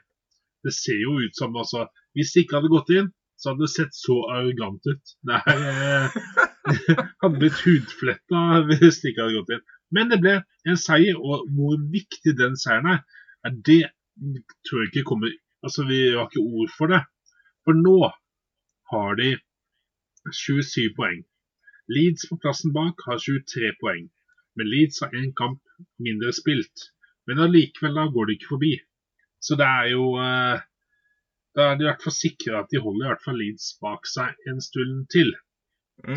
[0.63, 3.73] Det ser jo ut som altså Hvis det ikke hadde gått inn, så hadde det
[3.73, 5.13] sett så arrogant ut.
[5.33, 6.17] Er eh,
[7.23, 9.65] Hadde blitt hudfletta hvis det ikke hadde gått inn.
[9.93, 10.35] Men det ble
[10.69, 13.01] en seier, og hvor viktig den seieren er,
[13.43, 13.81] er det
[14.67, 16.99] tror jeg ikke kommer Altså, vi har ikke ord for det.
[17.63, 17.99] For nå
[18.91, 19.29] har de
[20.27, 21.21] 27 poeng.
[21.95, 24.09] Leeds på plassen bak har 23 poeng,
[24.59, 25.61] men Leeds har én kamp
[26.07, 26.89] mindre spilt.
[27.27, 28.73] Men allikevel da går de ikke forbi.
[29.43, 30.61] Så det er jo eh,
[31.55, 34.07] Da er de i hvert fall sikre at de holder i hvert fall Leeds bak
[34.09, 35.33] seg en stund til.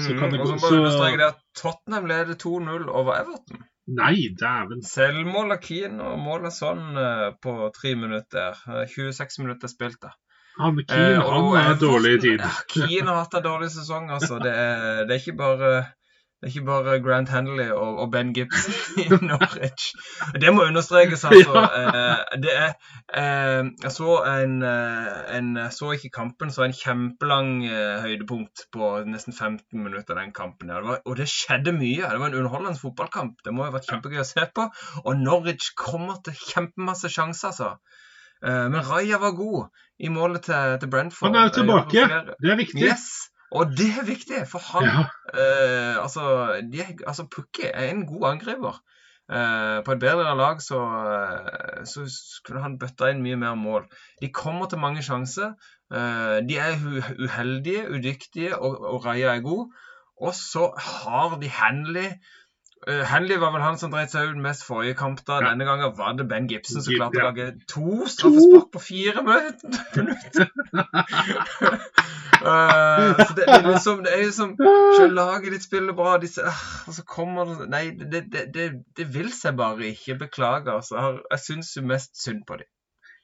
[0.01, 2.87] Så kan det Mm, og gå- så må så- understreke det at Tottenham leder 2-0
[2.89, 3.65] over Everton.
[3.89, 4.81] Nei, dæven.
[4.83, 8.57] Selvmål av Keane og mål av sånn eh, på tre minutter.
[8.67, 10.15] Eh, 26 minutter spilt, da.
[10.59, 12.41] Han Keane, Eh, han er dårlig tid.
[12.41, 14.41] Ja, Keane har hatt en dårlig sesong, altså.
[14.43, 15.71] Det er, det er ikke bare
[16.37, 18.67] det er ikke bare Grant Handley og, og Ben Gibbs
[19.03, 19.87] i Norwich.
[20.41, 21.63] Det må understrekes, altså.
[21.65, 22.75] Eh, det er
[23.09, 28.91] eh, Jeg så en, eh, en Så ikke kampen, så en kjempelang eh, høydepunkt på
[29.09, 30.69] nesten 15 minutter den kampen.
[30.69, 32.05] Det var, og det skjedde mye.
[32.05, 33.41] Det var en underholdende fotballkamp.
[33.45, 34.69] Det må ha vært kjempegøy å se på.
[35.07, 37.73] Og Norwich kommer til kjempemasse sjanser, altså.
[38.45, 39.73] Men Raja var god
[40.05, 41.33] i målet til, til Brentford.
[41.33, 42.05] Han er tilbake.
[42.45, 42.85] Det er viktig.
[42.85, 43.07] Yes!
[43.53, 45.05] Og det er viktig, for han Ja,
[45.35, 46.25] eh, altså,
[46.73, 48.83] de, altså Pukki er en god angriper.
[49.27, 50.79] Eh, på et bedre lag så,
[51.11, 53.89] eh, så skulle han bøtta inn mye mer mål.
[54.23, 55.55] De kommer til mange sjanser.
[55.91, 56.79] Eh, de er
[57.19, 59.73] uheldige, udyktige, og, og Raja er god.
[60.23, 62.15] Og så har de Hanley.
[62.85, 65.23] Uh, Hanley var vel han som dreit seg ut mest forrige kamp.
[65.27, 65.41] da.
[65.41, 65.49] Ja.
[65.51, 67.31] Denne gangen var det Ben Gibson som klarte klarte å ja.
[67.31, 70.51] lage to straffespark på fire minutter.
[72.45, 76.63] uh, så det, er liksom, det er liksom Selv laget ditt spiller bra, disse, uh,
[76.87, 78.69] og så kommer det Nei, det, det, det,
[79.01, 80.21] det vil seg bare ikke.
[80.27, 80.77] Beklager.
[80.77, 81.01] Altså.
[81.01, 82.71] Jeg, jeg syns jo mest synd på dem.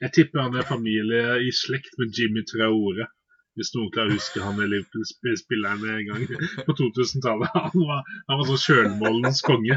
[0.03, 3.13] Jeg tipper han er familie i slekt med Jimmy Traore.
[3.59, 6.23] Hvis noen klarer å huske han eller Liverpool-spilleren en gang
[6.67, 7.51] på 2000-tallet.
[7.75, 7.99] Han var,
[8.31, 9.77] han var sånn sjølmålens konge.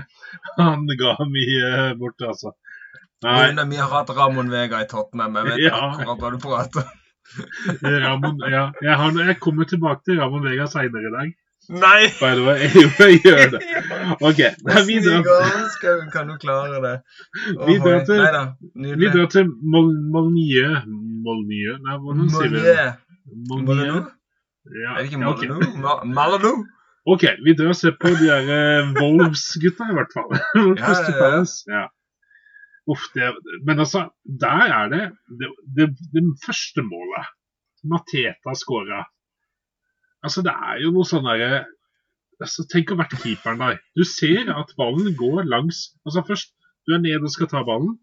[0.59, 2.53] Han ga mye bort, altså.
[3.25, 5.35] Nei, Men Vi har hatt Ramon Vega i Tottenham.
[5.41, 5.81] Jeg vet Ja.
[5.89, 7.01] akkurat hva du prater om.
[8.05, 11.33] Ramon, ja, jeg, har, jeg kommer tilbake til Ramon Vega seinere i dag.
[11.81, 12.01] Nei!
[12.19, 12.67] By the way,
[13.01, 13.61] jeg gjør det.
[14.21, 14.41] OK.
[14.69, 15.25] Nei, vi drar,
[16.13, 16.91] kan du klare det?
[17.57, 17.65] Da.
[17.65, 20.75] vi drar til Mol, Molnieu.
[21.25, 21.79] Molnieu?
[21.81, 22.85] Nei, hvordan sier vi det?
[23.33, 24.07] Molyneux.
[24.65, 25.43] Ja, Er det ikke ja, ok.
[26.05, 26.65] Molyneux?
[27.05, 30.31] OK, vi drar og ser på de der uh, Wolves-gutta, i hvert fall.
[30.57, 31.43] Ja.
[31.75, 31.83] Ja.
[32.85, 33.31] Uff, det,
[33.65, 34.09] men altså,
[34.41, 35.03] der er det
[35.39, 37.31] det, det, det første målet.
[37.85, 39.03] Mateta skåra.
[40.25, 41.63] Altså, det er jo noe sånn derre
[42.41, 43.79] altså, Tenk å være keeperen der.
[43.97, 46.53] Du ser at ballen går langs Altså, først
[46.85, 47.95] du er nede og skal ta ballen,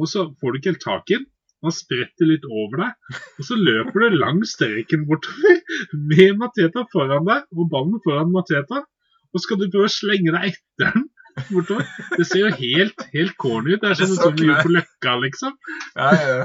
[0.00, 1.26] og så får du ikke helt tak i den.
[1.64, 5.58] Han spretter litt over deg, og så løper du langs streken bortover
[5.92, 8.84] med Mateta foran deg og ballen foran Mateta.
[9.30, 11.04] Og skal du prøve å slenge deg etter den
[11.50, 11.84] bortover.
[12.16, 13.82] Det ser jo helt, helt corny ut.
[13.82, 15.58] Det er sånn som vi gjorde på Løkka, liksom.
[15.94, 16.40] Ja, ja.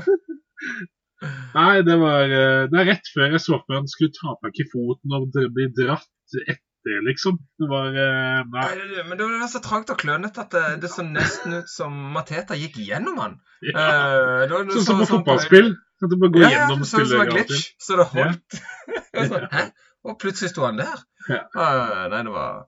[1.55, 4.35] Nei, det var eh, Det er rett før jeg så for meg han skulle ta
[4.43, 6.59] tak i foten og bli dratt etter,
[7.07, 7.37] liksom.
[7.59, 8.65] Det var eh, Nei.
[9.09, 12.57] Men det var så trangt og klønete at det, det så nesten ut som Mateta
[12.59, 13.39] gikk gjennom han.
[13.65, 13.73] Ja.
[13.73, 15.73] Uh, det var- Sånn så som på sånn fotballspill.
[16.03, 18.61] At du bare går Ja, gjennom ja, så ut som en glitch, så det holdt.
[19.15, 19.21] Ja.
[19.21, 19.65] var sånn, Hæ?
[20.05, 21.01] Og plutselig sto han der.
[21.31, 21.41] Ja.
[21.47, 22.65] Eh, nei, det var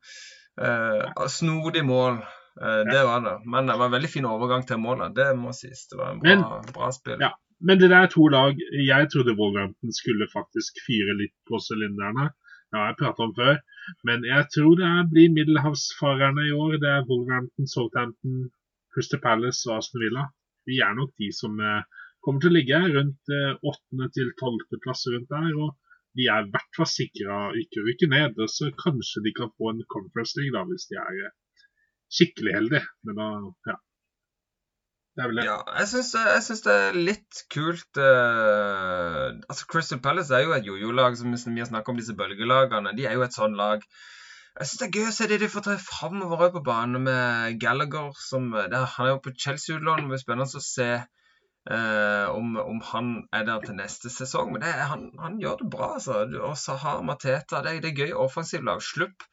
[0.63, 2.21] uh, snodig mål.
[2.57, 3.35] Eh, det var det.
[3.45, 5.13] Men det var en veldig fin overgang til målet.
[5.15, 5.85] Det må sies.
[5.91, 7.19] Det var en bra, bra spill.
[7.21, 7.35] Ja.
[7.59, 8.53] Men det der er to lag
[8.85, 12.31] Jeg trodde Wolverhampton skulle faktisk fyre litt på sylinderne.
[12.75, 13.59] Har jeg pratet om før.
[14.07, 16.73] Men jeg tror det blir middelhavsfarerne i år.
[16.83, 18.49] Det er Wolverhampton, Southampton,
[18.93, 20.27] Crystal Palace og Aston Villa.
[20.67, 21.85] Vi er nok de som eh,
[22.23, 25.51] kommer til å ligge rundt eh, åttende til tolvte plass rundt der.
[25.63, 25.75] Og
[26.19, 28.43] de er i hvert fall sikra ikke å rykke ned.
[28.51, 31.35] Så kanskje de kan få en Conference League da, hvis de er eh,
[32.19, 32.87] skikkelig heldige.
[33.07, 33.29] Men da,
[33.71, 33.79] ja.
[35.47, 40.53] Ja, jeg syns, jeg syns det er litt kult uh, Altså, Crystal Palace er jo
[40.53, 42.93] et jojo-lag, som vi har snakket om disse bølgelagene.
[42.97, 43.81] De er jo et sånn lag.
[44.57, 47.57] Jeg syns det er gøy å se det de får ta framover på banen med
[47.61, 48.11] Gallagher.
[48.27, 50.03] Som, det, han er jo på Chelsea-utlån.
[50.05, 54.53] Det blir spennende å se uh, om, om han er der til neste sesong.
[54.53, 56.23] Men er- han, han gjør det bra, altså.
[56.51, 58.81] Og så har Mateta Det, det er gøy offensivt lag.
[58.85, 59.25] Slupp.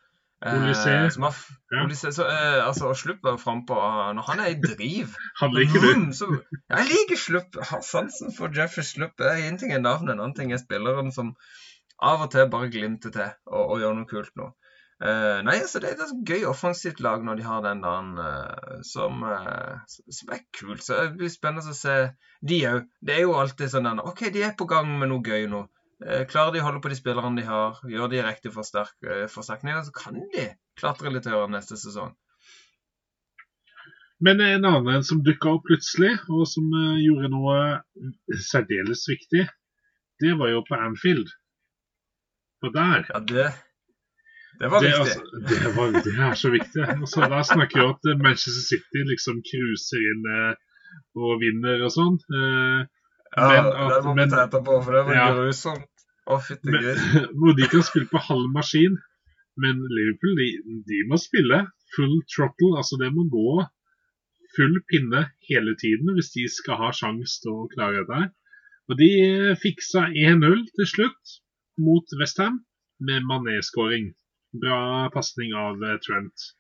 [0.43, 1.11] Eh, Olysée.
[1.11, 1.35] som har,
[1.71, 1.85] Ja.
[1.85, 3.79] Olysée, så, eh, altså, Slupp var frampå
[4.15, 5.15] når han er i driv.
[5.41, 6.13] Han liker du.
[6.13, 6.31] Så,
[6.71, 7.61] jeg liker Slupp.
[7.83, 9.21] Sansen for Jeffrey Slupp.
[9.21, 11.35] Er En ting er navnet, en annen ting er spilleren som
[12.03, 14.51] av og til bare glimter til og, og gjør noe kult nå.
[15.05, 18.79] Eh, nei, altså Det er et gøy offensivt lag når de har den dagen uh,
[18.87, 20.85] som, uh, som er kult.
[20.85, 21.97] Så Det blir spennende å se
[22.47, 22.87] de òg.
[23.03, 25.65] Det er jo alltid sånn den, OK, de er på gang med noe gøy nå.
[26.05, 29.25] Eh, klarer de å holde på de spillerne de har, gjør de riktige forsterk, eh,
[29.33, 32.13] forsterkninger, så kan de klatre litt høyere neste sesong.
[34.25, 37.57] Men en annen en som dukka opp plutselig, og som eh, gjorde noe
[38.51, 39.47] særdeles viktig,
[40.23, 41.33] det var jo på Anfield.
[42.63, 43.49] For der Ja, det
[44.61, 45.01] Det var det, viktig.
[45.01, 46.85] altså, det, var, det er så viktig.
[46.87, 50.29] Altså, der snakker vi om at Manchester City liksom cruiser inn
[51.19, 52.21] og vinner og sånn.
[52.31, 55.27] Ja, men at- det må vi ta etterpå, for det var Ja.
[55.35, 55.91] grusomt.
[56.31, 57.03] Å, fytti Men- gris.
[57.39, 58.97] hvor de kan spille på halv maskin.
[59.61, 60.49] Men Liverpool de,
[60.89, 61.61] de må spille
[61.95, 62.73] full throttle.
[62.81, 63.65] Altså det må gå
[64.57, 68.19] full pinne hele tiden hvis de skal ha sjanse til å klare dette.
[68.25, 68.33] her.
[68.91, 71.39] Og de eh, fiksa 1-0 til slutt
[71.81, 72.61] mot Westham
[73.09, 74.11] med Mané-skåring.
[74.65, 76.51] Bra pasning av eh, Trent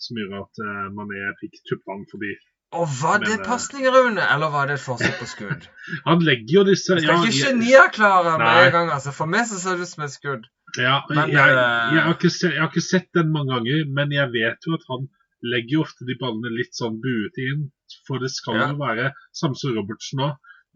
[0.00, 2.34] som gjorde at eh, Mané fikk tuppene forbi.
[2.72, 5.64] Og var det pasning, eh, Rune, eller var det et forsøk på skudd?
[6.08, 9.10] Han legger jo disse Du skal ikke genierklare med en gang, altså.
[9.16, 10.44] For meg så ser det ut som et skudd.
[10.78, 13.82] Ja, Men, jeg, eh, jeg, har ikke sett, jeg har ikke sett den mange ganger,
[13.90, 15.08] men jeg vet jo at han
[15.42, 17.64] legger jo ofte de ballene litt sånn buete inn.
[18.06, 18.68] For det skal Ja.
[18.70, 20.28] jo være, samme som Robertsen nå,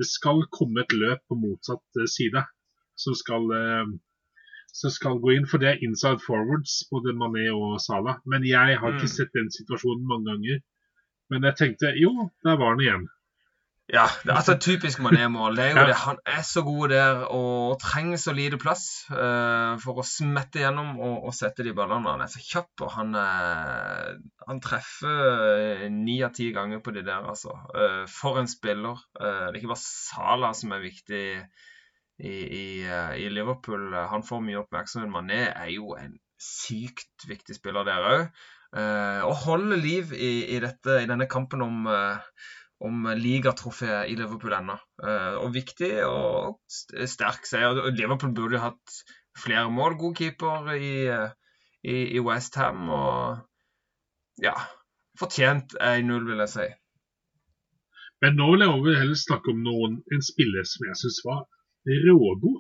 [0.02, 2.42] det skal komme et løp på motsatt eh, side
[2.98, 3.86] som skal, eh,
[4.74, 5.46] som skal gå inn.
[5.46, 8.18] For det er inside forwards, både Mané og Salah.
[8.26, 9.14] Men jeg har ikke Mm.
[9.14, 10.58] sett den situasjonen mange ganger.
[11.34, 13.04] Men jeg tenkte jo, der var han igjen.
[13.92, 15.58] Ja, det er altså typisk Mané-mål.
[15.58, 15.88] Det er jo Ja.
[15.90, 15.96] det.
[16.06, 20.94] Han er så god der og trenger så lite plass uh, for å smette gjennom
[20.96, 22.14] og, og sette de ballene.
[22.14, 24.16] Han er så kjapp, og han, er,
[24.48, 27.58] han treffer ni av ti ganger på de der, altså.
[27.76, 29.04] Uh, for en spiller.
[29.20, 31.24] Uh, det er ikke bare Salah som er viktig
[32.18, 33.92] i, i, eh, i Liverpool.
[33.94, 35.10] Han får mye oppmerksomhet.
[35.10, 38.44] Mané er jo en sykt viktig spiller der òg.
[38.74, 42.18] Og holder liv i, i, dette, i denne kampen om eh,
[42.84, 44.76] om ligatrofeet i Liverpool ennå.
[45.08, 47.78] Eh, og viktig og st- sterk seier.
[47.96, 48.96] Liverpool burde jo hatt
[49.40, 49.96] flere mål.
[50.00, 51.30] God keeper i, eh,
[51.84, 52.88] i, i West Ham.
[52.90, 54.56] Og ja
[55.14, 56.64] Fortjent 1-0, vil jeg si.
[58.24, 61.44] Men nå vil jeg over heller snakke om noen, en spiller som jeg syns var
[61.86, 62.56] rågod.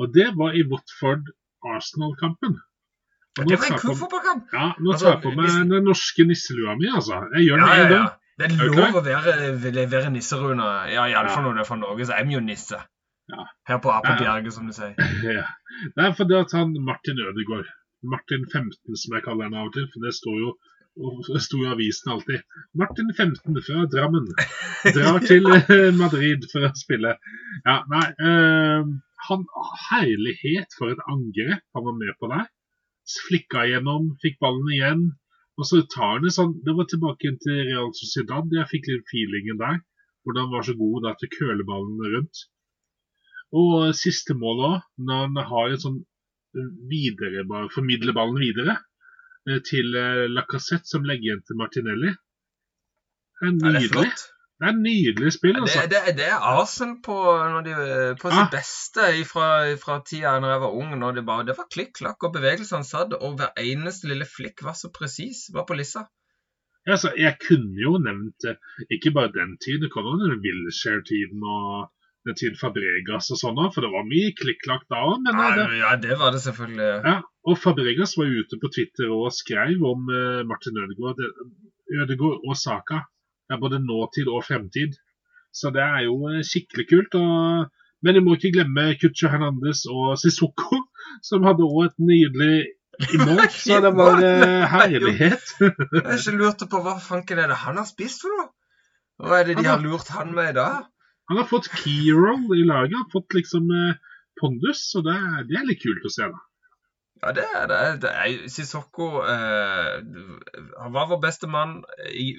[0.00, 2.56] Og det var i Watford-Arsenal-kampen.
[3.38, 4.48] Det var en fotballkamp!
[4.52, 7.20] Ja, nå tar jeg på meg den norske nisselua mi, altså.
[7.36, 8.08] Jeg gjør Ja, det ja, ja.
[8.40, 8.94] Det er lov okay.
[8.96, 10.66] å være, levere nisserune.
[10.90, 12.80] Ja, iallfall når du er fra Norge, så er vi jo nisse.
[13.30, 13.44] Ja.
[13.68, 13.92] Her på,
[14.24, 14.38] Ja.
[14.50, 14.96] Som du sier.
[15.38, 15.44] Ja.
[15.96, 17.68] Det er fordi at han Martin Ødegaard
[18.02, 20.54] Martin 15, som jeg kaller han av og til, for det står jo
[21.34, 22.40] det sto i avisen alltid.
[22.80, 24.26] Martin 15 fra Drammen
[24.96, 27.14] drar til eh, Madrid for å spille.
[27.68, 28.88] Ja, nei øh,
[29.28, 29.44] han,
[29.90, 32.48] Herlighet for et angrep han var med på der.
[33.26, 35.02] Flikka igjennom, fikk ballen igjen.
[35.60, 38.48] Og så tar han det sånn Det var tilbake til Real Sociedad.
[38.54, 39.82] Jeg fikk litt feelingen der.
[40.24, 42.44] Hvordan han var så god da til å køle ballen rundt.
[43.60, 46.00] Og siste mål òg, når han har en sånn
[46.90, 48.76] videre, bare formidler ballen videre
[49.48, 52.12] eh, til eh, Lacassette, som legger igjen til Martinelli.
[53.40, 54.14] Det er Ja,
[54.60, 54.70] det er.
[54.70, 55.82] Det er nydelig spill, Det, altså.
[55.92, 57.16] det, det er Arsenal på,
[57.54, 57.74] når de,
[58.20, 58.48] på Ah.
[58.52, 60.90] beste fra, tida da jeg var ung.
[61.00, 64.76] Når det, bare, det var klikk-klakk, og bevegelsene satt, og hver eneste lille flikk var
[64.76, 65.48] så presis.
[65.54, 66.04] Var på lissa.
[66.86, 68.60] Ja, altså, jeg kunne jo nevnt eh,
[68.96, 71.90] ikke bare den tiden, det kom jo den Wilshere-tiden og
[72.28, 75.20] den tiden Fabregas og sånn òg, for det var mye klikk-klakk da òg.
[75.24, 76.90] Men eh, det, Ja, ja, det var det selvfølgelig.
[77.08, 77.14] Ja,
[77.48, 81.20] og Fabregas var ute på Twitter og skrev om uh, Martin Ødegaard,
[82.00, 83.04] Ødegaard og Saka.
[83.58, 84.94] Både nåtid og fremtid.
[85.52, 87.16] Så det er jo eh, skikkelig kult.
[87.18, 87.70] Og...
[88.00, 90.78] Men du må ikke glemme Kucho Hernandez og Sissoko,
[91.28, 92.54] som hadde òg et nydelig
[93.24, 93.42] mål.
[93.64, 95.50] Så det var eh, herlighet.
[95.60, 98.50] Jeg ikke lurte på hva fanken er det han har spist for noe?
[99.20, 100.86] Hva er det de har- lurt han med i dag?
[101.30, 103.98] Han har fått key roll i laget, har fått liksom eh,
[104.40, 105.18] pondus, så det
[105.50, 106.26] det er litt kult å se.
[106.26, 106.40] da.
[107.20, 108.02] Ja, det er det.
[108.02, 109.96] det er, Sissoko eh,
[110.80, 111.82] Han var vår beste mann,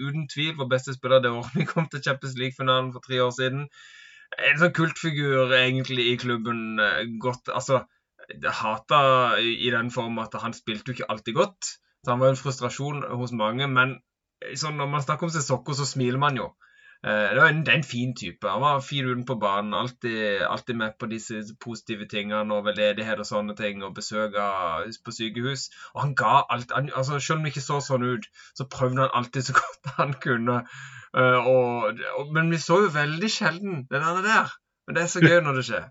[0.02, 3.34] uten tvil vår beste spiller det året vi kom til Champions League-finalen for tre år
[3.38, 3.68] siden.
[4.48, 6.80] En sånn kultfigur egentlig i klubben.
[6.80, 7.84] eh, Godt Altså,
[8.62, 9.02] hata
[9.38, 11.74] i, den form at han spilte jo ikke alltid godt.
[12.02, 13.68] Så han var en frustrasjon hos mange.
[13.70, 14.00] Men
[14.58, 16.50] sånn, når man snakker om Sissoko, så smiler man jo.
[17.04, 18.50] Eh, Det, var en, det er en fin type.
[18.50, 19.74] Han var fin utenpå banen.
[19.74, 23.84] Alltid, alltid med på disse positive tingene og veldedighet og sånne ting.
[23.84, 24.38] Og besøk
[25.06, 25.70] på sykehus.
[25.96, 26.72] Og han ga alt.
[26.76, 29.96] Han, altså, selv om det ikke så sånn ut, så prøvde han alltid så godt
[29.98, 30.62] han kunne.
[31.12, 34.22] Uh, og, og, men vi så jo veldig sjelden det der.
[34.28, 34.54] der.
[34.88, 35.90] Men det er så gøy når det skjer.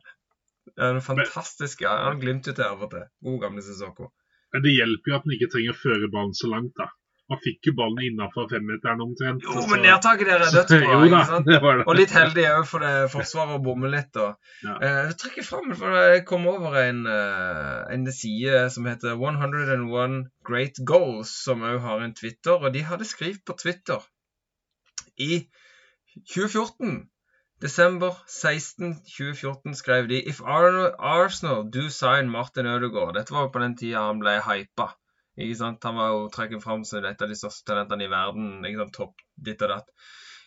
[0.70, 3.04] Det er en fantastisk ja, Han glimter til av og til.
[3.26, 4.12] God gamle Sissoko.
[4.54, 6.72] Men det hjelper jo at han ikke trenger å føre ballen så langt.
[6.78, 6.86] da.
[7.30, 9.44] Han fikk jo ballen innafor femmeteren omtrent.
[9.46, 11.74] Jo, men nedtaket der er dødsbra.
[11.88, 14.16] Og litt heldig òg, for det forsvaret bommer litt.
[14.18, 14.34] Og,
[14.66, 14.74] Ja.
[14.82, 20.24] eh, jeg trekker fram, for jeg kom over en, eh, en side som heter 101
[20.50, 22.58] Great Goals, som òg har en Twitter.
[22.58, 24.02] Og de hadde skrevet på Twitter
[25.20, 25.46] i
[26.34, 27.06] 2014
[27.60, 33.60] Desember 16, 2014 skrev de If Arsenal do sign Martin Ødegaard Dette var jo på
[33.60, 34.86] den tida han ble hypa.
[35.40, 38.90] Han var jo trukket fram som et av de største talentene i verden.
[38.92, 39.88] Topp ditt og datt.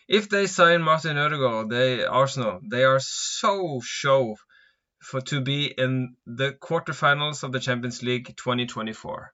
[0.06, 4.36] If they sign Martin Ødegaard, they, Arsenal, they are so show
[5.02, 9.32] for to be in the quarterfinals of the Champions League 2024.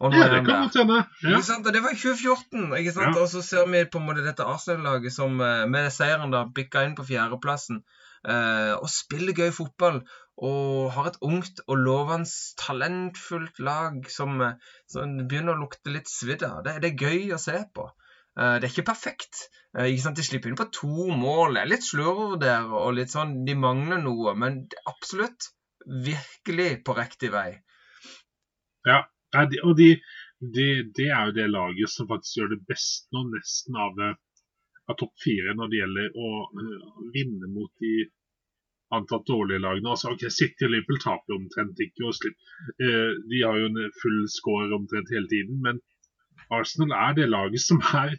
[0.00, 1.04] Og Ja, det kan godt hende.
[1.22, 1.70] Ja.
[1.72, 2.76] Det var i 2014.
[2.78, 3.16] ikke sant?
[3.16, 3.22] Ja.
[3.22, 6.82] Og så ser vi på en måte dette Arsenal-laget som eh, med seieren da bikka
[6.84, 7.84] inn på fjerdeplassen.
[8.24, 10.00] Eh, og spiller gøy fotball.
[10.44, 14.56] Og har et ungt og lovende talentfullt lag som, eh,
[14.90, 16.62] som begynner å lukte litt svidd av.
[16.64, 17.90] Det, det er gøy å se på.
[18.38, 19.46] Eh, det er ikke perfekt.
[19.74, 20.14] Ikke?
[20.16, 21.54] De slipper inn på to mål.
[21.54, 24.34] Det er litt slurv der, og litt sånn, de mangler noe.
[24.38, 25.50] Men det er absolutt
[25.84, 27.50] virkelig på riktig vei.
[28.88, 29.02] Ja,
[29.36, 29.94] og og de,
[30.40, 30.66] de,
[30.96, 34.16] det er jo det laget som faktisk gjør det best nå, nesten av, eh,
[34.90, 37.94] av topp fire når det gjelder å eh, vinne mot de
[38.94, 39.90] antatt dårlige lagene.
[39.94, 42.04] Altså, ok, City og Liverpool taper omtrent ikke.
[42.08, 42.36] og slipp.
[42.78, 45.58] Eh, de har jo en full score omtrent hele tiden.
[45.64, 45.80] Men
[46.52, 48.16] Arsenal er det laget som er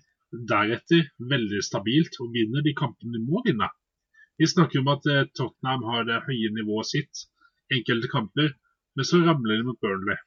[0.51, 3.69] deretter veldig stabilt og vinner de kampene de må vinne.
[4.41, 7.27] Vi snakker om at eh, Tottenham har det høye nivået sitt
[7.71, 8.51] enkelte kamper,
[8.95, 10.17] men så ramler de mot Burnley.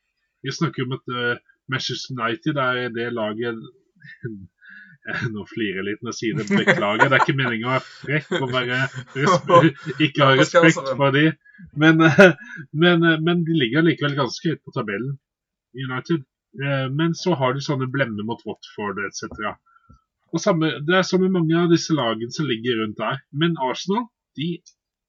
[0.42, 3.58] Vi snakker om at uh, Manchester United er det laget
[5.34, 6.46] Nå flirer jeg litt når jeg sier det.
[6.52, 7.08] Beklager.
[7.08, 8.80] Det er ikke meningen å være frekk og bare
[10.06, 11.24] ikke ha respekt for de.
[11.80, 12.34] Men, eh,
[12.72, 15.16] men, eh, men de ligger likevel ganske høyt på tabellen,
[15.76, 16.26] United.
[16.58, 19.54] Eh, Men så har de sånne blemmer mot Watford etc.
[20.32, 23.22] Og samme, det er som med mange av disse lagene som ligger rundt der.
[23.32, 24.58] Men Arsenal de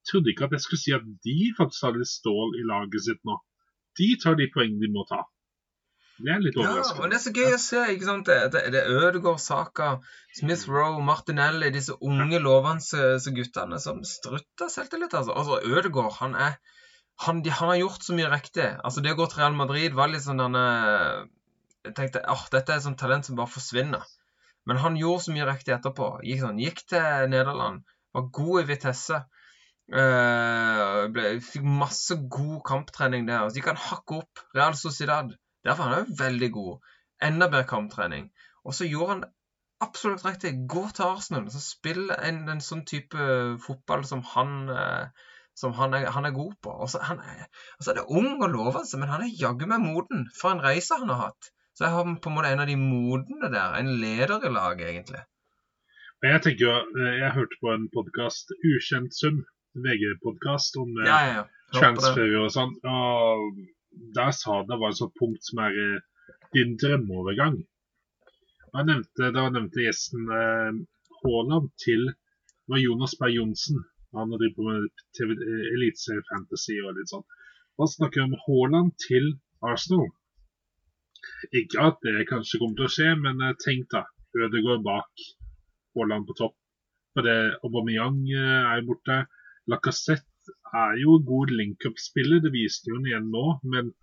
[0.09, 3.35] trodde ikke at jeg skulle si at de faktisk hadde stål i laget sitt nå.
[3.99, 5.25] De tar de poengene de må ta.
[6.19, 7.83] Det er litt Ja, og det er så gøy å se.
[7.93, 8.27] ikke sant?
[8.27, 9.93] Det, det, er Ødegaard, Saka,
[10.35, 15.15] Smith Rowe, Martinelli, disse unge lovende guttene som strutter selvtillit.
[15.15, 15.35] Altså.
[15.35, 16.59] altså Ødegaard, han er
[17.19, 18.67] han, de, han har gjort så mye riktig.
[18.83, 20.63] Altså Det å gå til Real Madrid var litt sånn denne
[21.83, 24.05] Jeg tenkte åh, dette er et sånt talent som bare forsvinner.
[24.69, 26.13] Men han gjorde så mye riktig etterpå.
[26.23, 27.83] Gikk, sånn, gikk til Nederland,
[28.15, 29.19] var god i Vitesse.
[29.89, 33.47] Uh, ble, fikk masse god kamptrening der.
[33.49, 35.33] Så gikk han hakket opp Real Sociedad.
[35.65, 36.93] Derfor er han jo veldig god.
[37.29, 38.29] Enda bedre kamptrening.
[38.63, 39.25] Og så gjorde han
[39.83, 40.53] absolutt riktig.
[40.71, 43.27] Gå til Arsenal, så spill en, en sånn type
[43.65, 45.27] fotball som han eh,
[45.59, 46.71] som han er, han er god på.
[46.71, 47.47] Og så han er,
[47.77, 50.27] altså er det ung og lovende, men han er jaggu meg moden.
[50.39, 51.51] For en reise han har hatt.
[51.75, 53.75] Så jeg har på en måte en av de modne der.
[53.79, 55.23] En leder i laget, egentlig.
[56.21, 59.43] Men jeg tenker jo, eh, jeg hørte på en podkast, Ukjent sum,
[59.85, 61.45] VG-podkast om eh, Ja, ja, ja.
[61.75, 62.73] Transfer og sånn.
[62.83, 63.61] Og
[64.15, 66.01] der sa det var et sånt punkt som er eh,
[66.55, 67.59] din drømmeovergang.
[68.73, 70.79] Da nevnte, da nevnte gjesten eh,
[71.21, 72.11] Haaland til
[72.69, 73.81] var Jonas Berg Johnsen.
[74.17, 77.25] Han driver med TV, eh, Eliteserie Fantasy og litt sånn.
[77.81, 79.33] Han snakker om Haaland til
[79.65, 80.07] Arsenal.
[81.55, 84.05] Ikke at det kanskje kommer til å skje, men tenk da.
[84.37, 85.27] Ødegaard bak,
[85.97, 86.55] Haaland på topp.
[87.15, 89.23] For det Aubameyang er borte.
[89.69, 90.28] Lacassette
[90.75, 93.45] er jo en god link-up-spiller, det viste jo han igjen nå.
[93.63, 93.93] Men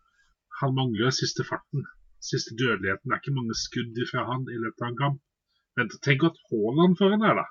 [0.60, 1.84] han mangler siste farten.
[2.22, 3.04] Siste dødeligheten.
[3.10, 5.20] Det er ikke mange skudd fra han i løpet av en kamp.
[5.76, 7.46] Men tenk at Haaland foran der, da.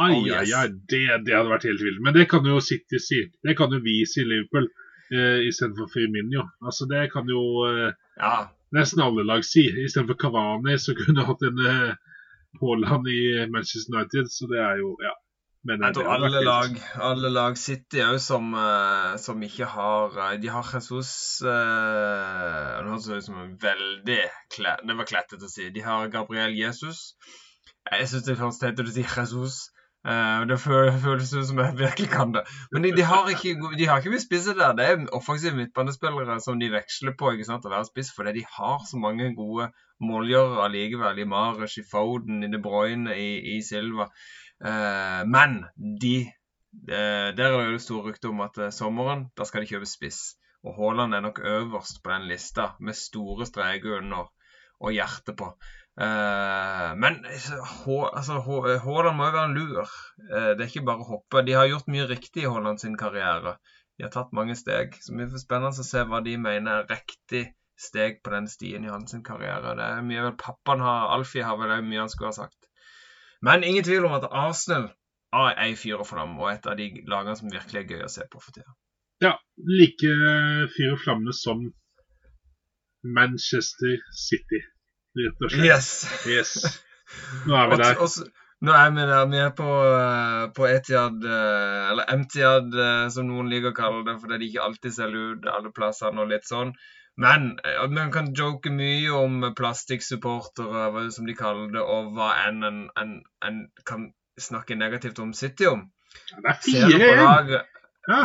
[0.00, 0.52] Ai, Oh, yes.
[0.52, 2.00] ai, ai, det, det hadde vært helt vilt.
[2.04, 3.22] Men det kan jo City si.
[3.44, 4.66] Det kan jo vi si i Liverpool
[5.12, 6.42] eh, istedenfor Firmino.
[6.64, 8.34] Altså, det kan jo eh, Ja,
[8.76, 9.64] nesten alle lag si.
[9.84, 11.94] Istedenfor Cavani så kunne du hatt en eh,
[12.60, 13.20] Haaland i
[13.52, 14.28] Manchester United.
[14.32, 15.14] Så det er jo Ja.
[15.66, 16.76] Men, eh, Jeg tror alle lag,
[17.10, 22.86] alle lag City òg som, eh, som ikke har eh, De har Jesus uh, Det
[22.86, 24.20] høres ut som en veldig
[24.56, 25.70] Det var klettete å si.
[25.74, 27.16] De har Gabriel Jesus.
[27.90, 29.66] Jeg syns det høres teit ut å si Jesus.
[30.06, 32.44] Uh, det føles ut som jeg virkelig kan det.
[32.70, 34.76] Men de, de, har ikke, de har ikke mye spisser der.
[34.78, 38.44] Det er offensive midtbanespillere som de veksler på ikke sant, å være spiss, fordi de
[38.54, 39.72] har så mange gode
[40.06, 41.18] målgjørere allikevel.
[41.18, 44.06] I Mares, i Foden, i De Bruyne, i, i Silva.
[44.64, 45.64] Eh, men
[46.00, 46.16] de
[46.88, 49.88] eh, Der er det jo store rykter om at eh, sommeren, da skal de kjøpe
[49.88, 50.36] spiss.
[50.66, 54.30] Og Haaland er nok øverst på den lista, med store streker under
[54.80, 55.46] og hjerte på.
[55.96, 59.92] Men altså, Haaland må jo være en lur.
[60.18, 61.44] Det er ikke bare å hoppe.
[61.46, 63.54] De har gjort mye riktig i Haaland sin karriere.
[63.96, 64.98] De har tatt mange steg.
[65.00, 67.46] Så mye for spennende å se hva de mener er riktig
[67.80, 69.76] steg på den stien i hans karriere.
[69.78, 72.65] Det er mye vel Pappaen har Alfie har vel mye han skulle ha sagt.
[73.44, 74.88] Men ingen tvil om at Arsenal
[75.36, 78.12] er ei fyr og flamme, og et av de lagene som virkelig er gøy å
[78.12, 78.72] se på for tida.
[79.24, 79.34] Ja,
[79.68, 80.14] like
[80.76, 81.66] fyr og flamme som
[83.06, 84.62] Manchester City,
[85.18, 85.68] rett og slett.
[85.68, 85.92] Yes!
[86.26, 86.82] Yes.
[87.46, 88.02] Nå er vi der.
[88.02, 88.26] Også,
[88.64, 89.26] Nå er vi der.
[89.30, 94.04] Vi er på, eh, på Etiad, eh, eller Emtiad, eh, som noen liker å kalle
[94.06, 96.72] det, fordi de ikke alltid selger ut alle plassene og litt sånn.
[97.16, 102.64] Men eh, man kan joke mye om plastikksupportere, som de kaller det, og hva enn
[102.68, 103.14] en, en,
[103.44, 104.10] en kan
[104.40, 105.86] snakke negativt om City om.
[106.36, 107.54] Det er fire igjen!
[108.06, 108.20] Ja,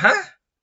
[0.00, 0.12] Hæ?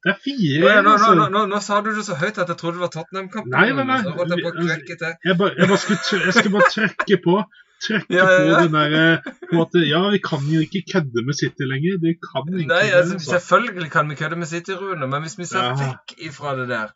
[0.05, 1.13] det er fire igjen, nå, nå, altså.
[1.17, 3.53] nå, nå, nå sa du det så høyt at jeg trodde det var Tottenham-kampen.
[3.57, 4.01] Nei, nei, nei.
[4.05, 5.13] Så jeg på å.
[5.25, 7.39] Jeg bare, jeg bare skulle, jeg skulle bare trykke på
[7.83, 8.59] trekke Ja, ja, ja.
[8.59, 11.97] på den der på at Ja, vi kan jo ikke kødde med City lenger.
[12.03, 12.73] Det kan vi ikke.
[12.73, 13.31] Nei, altså, altså.
[13.31, 16.93] selvfølgelig kan vi kødde med City, Rune, men hvis vi ser vekk ifra det der,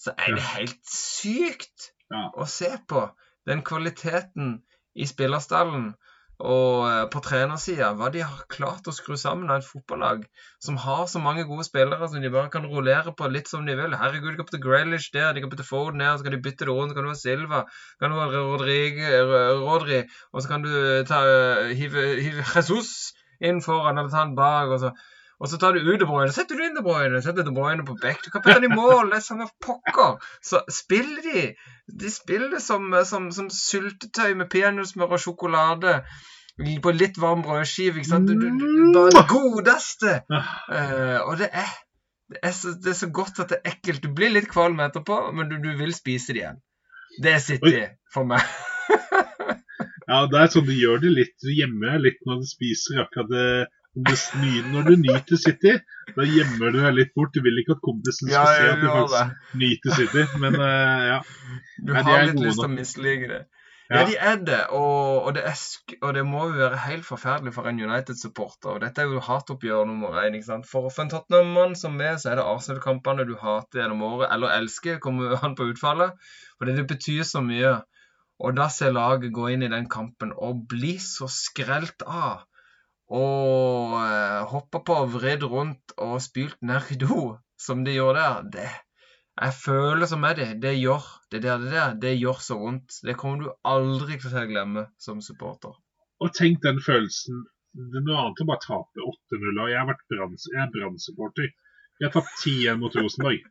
[0.00, 2.30] så er det helt sykt Ja.
[2.34, 3.04] å se på.
[3.46, 4.62] Den kvaliteten
[4.96, 5.92] i spillerstallen
[6.40, 10.22] og eh, på trenersida, hva de har klart å skru sammen av et fotballag
[10.64, 13.76] som har så mange gode spillere som de bare kan rullere på litt som de
[13.76, 13.92] vil.
[14.00, 16.64] Herregud, de kan putte Grealish der, de kan putte Foden der, så kan de bytte
[16.64, 16.94] det rundt.
[16.94, 18.26] Så kan du ha Silva, så kan du ha
[19.60, 20.00] Rodri,
[20.32, 20.72] og så kan du
[21.08, 21.20] ta,
[21.76, 24.72] hive, hive Jesus inn foran eller ta han bak.
[24.72, 24.94] og så
[25.40, 27.84] og så tar du ut De Bruyne, setter du inn De Bruyne, setter De Bruyne
[27.88, 30.18] på back, Du kan putte han i mål, det er samme pokker.
[30.44, 31.44] Så spiller de.
[32.00, 36.02] De spiller som, som, som syltetøy med peanøttsmør og sjokolade
[36.84, 38.02] på litt varm brødskive.
[38.02, 38.28] ikke sant?
[38.28, 40.18] Du, du, du, bare det godeste!
[40.28, 41.72] Uh, og det er,
[42.28, 44.04] det, er så, det er så godt at det er ekkelt.
[44.04, 46.60] Du blir litt kvalm etterpå, men du, du vil spise det igjen.
[47.24, 48.44] Det er City for meg.
[50.10, 51.36] Ja, det er sånn du gjør det litt.
[51.44, 53.50] Deg litt når du spiser akkurat det.
[54.04, 55.76] Når du, nyter City,
[56.16, 57.32] da gjemmer du deg litt bort.
[57.34, 60.26] Du vil ikke at kompisen skal Ja, se at du faktisk nyter City.
[60.42, 61.22] Men eh, ja.
[61.80, 63.40] Du har litt lyst til å mislike det.
[63.46, 63.56] Ja.
[63.90, 65.60] Ja, de er det, og, og, det er,
[66.06, 68.76] og det må jo være helt forferdelig for en United-supporter.
[68.76, 70.36] og Dette er jo hatoppgjør nummer én.
[70.46, 74.54] For, for en Tottenham-mann som meg, så er det Arsenal-kampene du hater gjennom året, eller
[74.60, 76.14] elsker, kommer an på utfallet.
[76.54, 77.80] For det betyr så mye.
[78.38, 82.46] Og da ser laget gå inn i den kampen og bli så skrelt av.
[83.10, 88.46] Og eh, hoppe på vridd rundt og spylt ned i do, som de gjorde der.
[88.54, 88.70] det
[89.40, 90.48] jeg føler som med det.
[90.62, 92.98] Det gjør det der, det der, det gjør så vondt.
[93.06, 95.78] Det kommer du aldri til å glemme som supporter.
[96.20, 97.46] Og tenk den følelsen.
[97.72, 99.62] Det er noe annet å bare tape 8-0.
[99.62, 101.48] og Jeg har vært er Brann-supporter.
[102.00, 103.46] Vi har tapt 10-1 mot Rosenborg.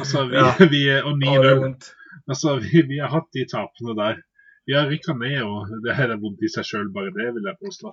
[0.00, 0.50] Altså, vi, Ja.
[0.72, 1.92] vi, og Å, det er 9-0.
[2.26, 4.22] Altså, vi, vi har hatt de tapene der.
[4.66, 7.46] Vi har rykka ned, og det her er vondt i seg sjøl, bare det, vil
[7.46, 7.92] jeg påstå.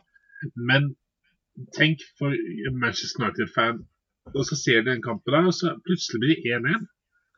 [0.56, 0.94] Men
[1.78, 2.34] tenk for
[2.82, 3.84] Manchester United-fan,
[4.34, 6.88] og så ser de den kampen der, og så plutselig blir det 1-1.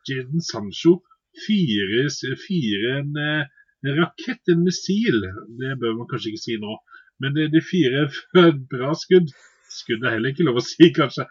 [0.10, 1.00] Jadon Sancho
[1.46, 2.08] fyrer,
[2.46, 5.18] fyrer en, eh, rakett, en missil.
[5.60, 6.78] Det bør man kanskje ikke si nå,
[7.22, 8.08] men det, de fyrer
[8.46, 9.34] et bra skudd.
[9.76, 11.26] Skudd er heller ikke lov å si, kanskje.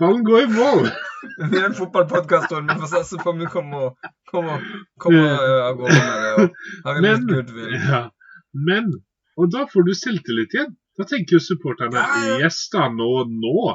[0.00, 0.88] Ballen går i mål!
[1.52, 3.92] Vi er en fotballpodkast, vi får satse på om vi kommer,
[5.12, 6.48] eh, av gårde med det.
[6.80, 7.52] Og har en Men- litt.
[7.90, 8.02] Ja,
[8.54, 8.90] men
[9.36, 10.74] Og da får du selvtillit igjen.
[10.98, 12.38] Da tenker jo supporterne Ja.
[12.44, 13.74] Yes da, nå, nå.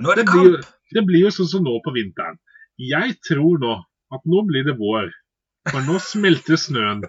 [0.00, 0.72] Nå er det Det blir, kamp!
[0.94, 2.38] det blir jo sånn som nå på vinteren.
[2.78, 3.74] Jeg tror nå
[4.14, 5.10] at nå blir det vår.
[5.70, 7.04] For nå smelter snøen.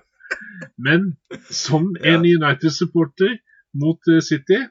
[0.78, 1.14] Men
[1.52, 3.38] som en United-supporter
[3.78, 4.62] mot eh, City,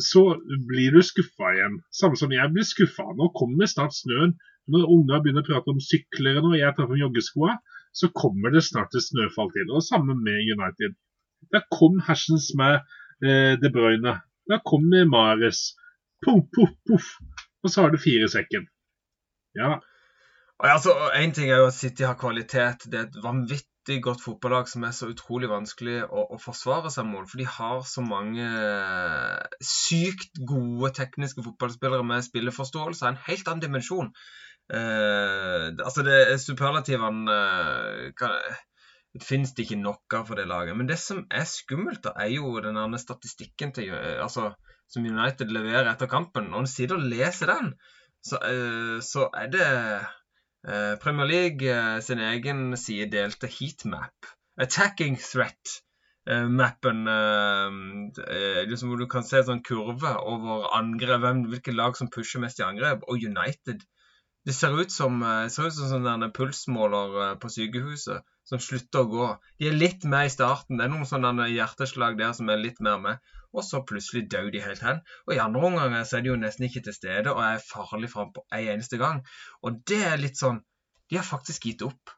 [0.00, 0.22] så
[0.68, 1.80] blir du skuffa igjen.
[1.92, 3.10] Samme som jeg blir skuffa.
[3.18, 4.36] Nå kommer snart snøen.
[4.72, 7.58] Når unger begynner å prate om sykler og jeg tar på joggeskoa,
[7.94, 9.68] så kommer det snart et snøfall til.
[9.70, 10.96] Og samme med United.
[11.54, 12.80] Der kom hersens med
[13.24, 14.16] eh, De Bruyne.
[14.46, 15.74] Da kommer Mares.
[16.24, 17.12] Poff, poff, poff.
[17.64, 18.66] Og så har du fire sekken.
[19.56, 19.76] Ja,
[20.58, 22.86] Og altså, en ting er jo at City har kvalitet.
[22.90, 27.04] Det er et vanvittig godt fotballag som er så utrolig vanskelig å, å forsvare seg
[27.08, 27.26] mot.
[27.28, 33.64] For de har så mange eh, sykt gode tekniske fotballspillere med spilleforståelse en helt annen
[33.66, 34.12] dimensjon.
[34.72, 38.40] Eh, altså, det er superlativene eh, kan-
[39.16, 40.76] det finnes det ikke noe for det laget.
[40.76, 44.50] Men det som er skummelt, da, er jo den statistikken til, eh, altså,
[44.92, 46.50] som United leverer etter kampen.
[46.52, 47.72] Når en sitter og leser den,
[48.26, 49.66] så, uh, så er det
[50.66, 54.30] uh, Premier League uh, sin egen side delte heatmap.
[54.58, 57.02] Attacking threat-mappen.
[58.66, 62.62] liksom hvor du kan se sånn kurve over angrep, hvem, hvilke lag som pusher mest
[62.62, 63.04] i angrep.
[63.06, 63.84] Og United
[64.46, 69.28] det ser ut som, ser ut som sånn pulsmåler på sykehuset som slutter å gå.
[69.58, 70.78] De er litt med i starten.
[70.78, 73.32] Det er noen sånne hjerteslag der som er litt mer med.
[73.56, 75.00] Og så plutselig dør de helt hen.
[75.26, 78.10] Og i andre omganger så er de jo nesten ikke til stede og er farlig
[78.12, 79.22] fram på en eneste gang.
[79.64, 80.62] Og det er litt sånn
[81.10, 82.12] De har faktisk gitt opp.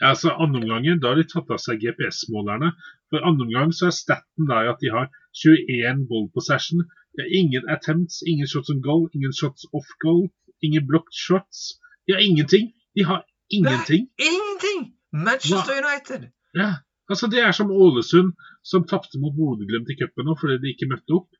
[0.00, 2.72] Ja, altså andre omgangen, Da har de tatt av seg GPS-målerne.
[3.10, 5.06] For andre omgang så er staten der at de har
[5.42, 6.82] 21 ball possession.
[7.14, 10.26] Det er ingen attempts, ingen shots on goal, ingen shots off goal,
[10.66, 11.78] ingen blocked shots.
[12.06, 12.72] De har ingenting.
[12.98, 14.10] De har ingenting.
[14.18, 14.99] Det er Ingenting!
[15.12, 16.30] Manchester United!
[16.54, 16.74] Ja,
[17.10, 18.34] Altså, Det er som Ålesund,
[18.64, 21.30] som tapte mot Bodø-Glimt i cupen nå fordi de ikke møtte opp.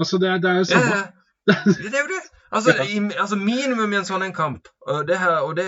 [0.00, 0.98] Altså, Det er, det er jo samme.
[0.98, 1.06] ja.
[1.82, 2.24] Det er jo det.
[2.52, 4.68] Altså, i, altså minimum i en sånn en kamp.
[4.84, 5.64] Og det, her, og det,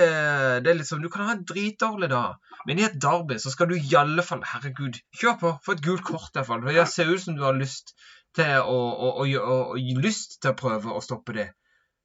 [0.65, 2.37] det er liksom Du kan ha en dritdårlig dag,
[2.69, 5.53] men i et derby så skal du i alle fall Herregud, kjør på!
[5.65, 6.65] Få et gult kort, i hvert fall.
[6.69, 7.95] Det ser ut som du har lyst
[8.37, 9.59] til å, å, å, å,
[10.05, 11.49] lyst til å prøve å stoppe det.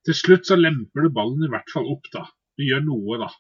[0.08, 2.24] Til slutt så lemper du ballen i hvert fall opp, da.
[2.56, 3.32] Du gjør noe, da.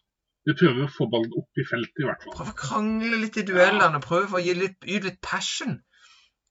[0.46, 2.36] Du prøver å få ballen opp i feltet, i hvert fall.
[2.38, 4.02] Prøve å krangle litt i duellene.
[4.04, 5.80] Prøve å gi litt, gi litt passion.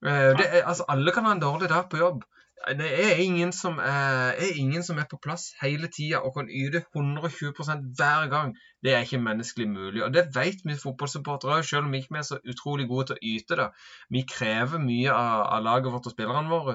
[0.04, 2.24] Eh, Det altså, alle kan ha en dårlig dag på jobb.
[2.64, 6.46] Det er ingen som er, er, ingen som er på plass hele tida og kan
[6.48, 8.54] yte 120% hver gang.
[8.82, 10.00] Det er ikke menneskelig mulig.
[10.06, 13.18] Og det vet vi fotballsupportere òg, selv om vi ikke er så utrolig gode til
[13.18, 13.68] å yte det.
[14.16, 16.74] Vi krever mye av, av laget vårt og spillerne våre.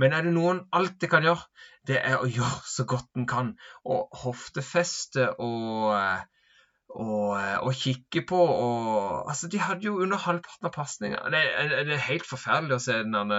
[0.00, 1.44] Men er det noen alltid kan gjøre,
[1.92, 3.54] det er å gjøre så godt en kan.
[3.84, 5.92] Og hoftefeste og
[6.88, 11.32] og, og kikke på og Altså, de hadde jo under halvparten av pasningene.
[11.34, 11.42] Det,
[11.88, 13.34] det er helt forferdelig å se den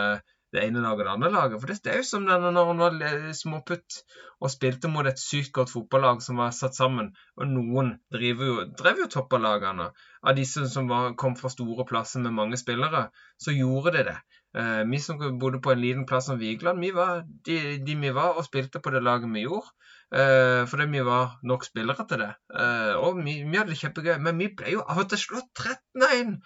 [0.53, 1.61] det ene laget og det andre laget.
[1.61, 3.99] For det, det er jo som denne, når han var småputt
[4.39, 7.11] og spilte mot et sykt godt fotballag som var satt sammen.
[7.37, 9.89] Og noen driver jo, drev jo toppalagene.
[10.23, 13.07] Av disse som var, kom fra store plasser med mange spillere,
[13.41, 14.17] så gjorde de det.
[14.57, 18.13] Eh, vi som bodde på en liten plass som Vigeland, vi var de, de vi
[18.15, 19.69] var og spilte på det laget vi gjorde.
[20.09, 22.31] Eh, fordi vi var nok spillere til det.
[22.57, 24.15] Eh, og vi, vi hadde det kjempegøy.
[24.25, 26.39] Men vi ble jo av og til slått 13-1,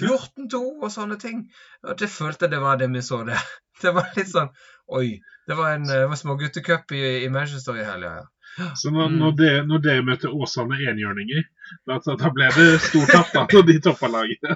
[0.00, 1.42] 14-2 og sånne ting.
[1.84, 3.40] Og det følte jeg det var det vi så det.
[3.80, 4.50] Det var litt sånn
[4.92, 5.22] Oi.
[5.48, 8.66] Det var en uh, småguttecup i, i Manchester i helga, ja.
[8.76, 9.14] Så når, Mm.
[9.22, 11.46] når, dere, når det møter Åsane enhjørninger,
[11.88, 14.52] da, da ble det stor tapp da, når de toppa laget.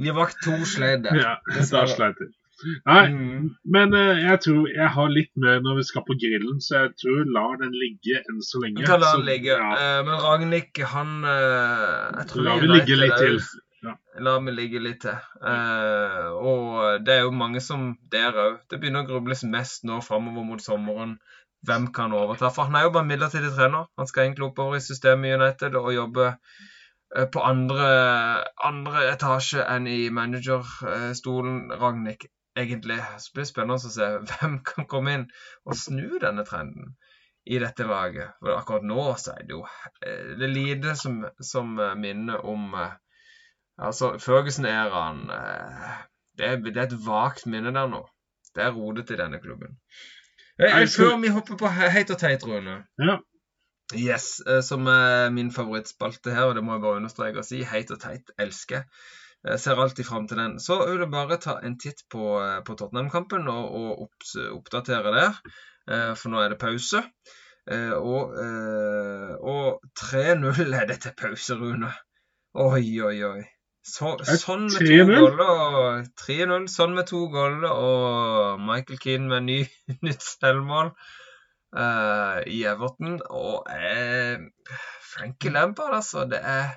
[0.00, 1.18] Vi var to sledd der.
[1.20, 2.30] Ja, da sleit de.
[2.86, 3.46] Nei, Mm.
[3.64, 6.92] men uh, jeg tror jeg har litt mer når vi skal på grillen, så jeg
[7.02, 8.84] tror lar den ligge enn så lenge.
[8.86, 9.56] Kan la den ligge.
[9.56, 13.40] Ja, Uh, men Ragnhild, han uh, jeg tror La vi ligge litt til.
[13.80, 13.94] Ja.
[14.20, 15.16] La vi ligge litt til.
[15.40, 18.58] Uh, og det er jo mange som der òg.
[18.68, 21.16] Det begynner å grubles mest nå framover mot sommeren.
[21.64, 22.48] Hvem kan overta?
[22.52, 23.88] For han er jo bare midlertidig trener.
[24.00, 26.34] Han skal egentlig oppover i systemet i United og jobbe
[27.34, 27.88] på andre,
[28.64, 32.28] andre etasje enn i managerstolen, Ragnhild.
[32.58, 32.98] Egentlig.
[33.22, 35.26] Så blir det spennende å se hvem kan komme inn
[35.64, 36.94] og snu denne trenden
[37.50, 38.34] i dette laget.
[38.40, 39.62] For akkurat nå så er det jo
[40.04, 42.96] eh, det er lite som, som eh, minner om eh,
[43.80, 45.22] Altså, Ferguson-æraen
[46.36, 48.02] det, er- det er et vagt minne der nå.
[48.52, 49.78] Det er rodete i denne klubben.
[50.92, 52.74] Før vi hopper på heit og teit, Rune.
[53.00, 53.14] Ja.
[53.96, 54.26] Yes,
[54.68, 57.62] som er min favorittspalte her, og det må jeg bare understreke og si.
[57.64, 58.84] Heit og teit elsker.
[58.84, 59.19] Jeg
[59.58, 60.58] ser alltid fram til den.
[60.60, 65.14] Så vil jeg bare ta en titt på, eh, på Tottenham-kampen og, og opps, oppdatere
[65.16, 65.38] der.
[65.90, 67.04] Eh, For nå er det pause.
[67.70, 71.92] Eh, Og, eh, og 3-0 er det til pause, Rune.
[72.54, 73.42] Oi, oi, oi.
[73.86, 74.10] Så,
[74.42, 79.58] sånn med to goller og 3-0, sånn med to goller og Michael Keane med ny,
[80.04, 80.90] nytt selvmål
[81.78, 83.16] uh, i Everton.
[83.30, 84.76] Og uh,
[85.14, 86.26] Frankie Lampard, altså.
[86.28, 86.74] Det er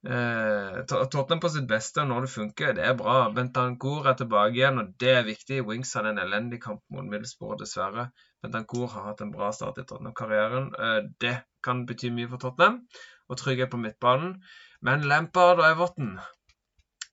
[0.00, 2.72] Tot- Tottenham på sitt beste når det funker.
[2.76, 3.16] Det er bra.
[3.36, 5.60] Bentancour er tilbake igjen, og det er viktig.
[5.68, 8.06] Wings hadde en elendig kamp mot Middlesbrough, dessverre.
[8.42, 10.70] Bentancour har hatt en bra start i Tottenham-karrieren.
[10.78, 11.34] Uh, det
[11.66, 12.80] kan bety mye for Tottenham,
[13.28, 14.38] og trygghet på midtbanen.
[14.80, 16.14] Men Lampard og Everton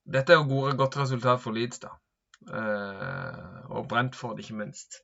[0.08, 1.90] Dette er jo gode, godt resultat for Leeds, da.
[2.48, 5.02] Uh, og Brentford, ikke minst.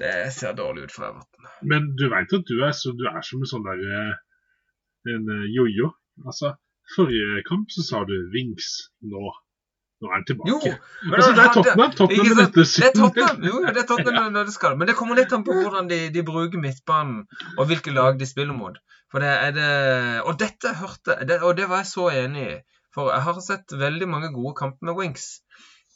[0.00, 1.50] Det ser dårlig ut for Everton.
[1.68, 3.84] Men du veit at du er, så, du er som en sånn der
[5.12, 5.92] en jojo.
[6.24, 6.56] Altså,
[6.94, 8.68] forrige kamp så sa du Wings.
[9.02, 9.32] Nå,
[10.02, 10.52] nå er han tilbake.
[10.52, 10.74] Jo,
[11.08, 11.94] men altså, det er Tottenham.
[11.98, 12.54] Tottenham sant?
[12.54, 14.76] dette Det er Tottenham, jo, det er Tottenham når det skal.
[14.78, 17.24] Men det kommer litt an på hvordan de, de bruker midtbanen,
[17.56, 18.78] og hvilke lag de spiller mot.
[19.12, 19.70] For det er det
[20.26, 22.56] Og dette hørte det, Og det var jeg så enig i.
[22.96, 25.26] For jeg har sett veldig mange gode kamper med Wings.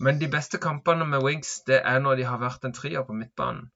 [0.00, 3.16] Men de beste kampene med Wings, det er når de har vært en trier på
[3.16, 3.68] midtbanen.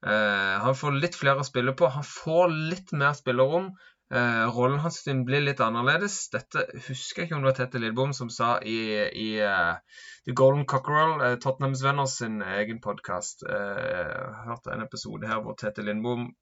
[0.00, 1.90] Uh, han får litt flere å spille på.
[1.92, 3.70] Han får litt mer spillerom.
[4.10, 6.16] Eh, rollen hans din blir litt annerledes.
[6.32, 9.76] Dette husker jeg ikke om det var Tete Lidbom som sa i, i uh,
[10.26, 13.44] The Golden Cockerel, uh, Tottenhams venner sin egen podkast.
[13.46, 16.32] Uh, hørte en episode her hvor Tete Lindbom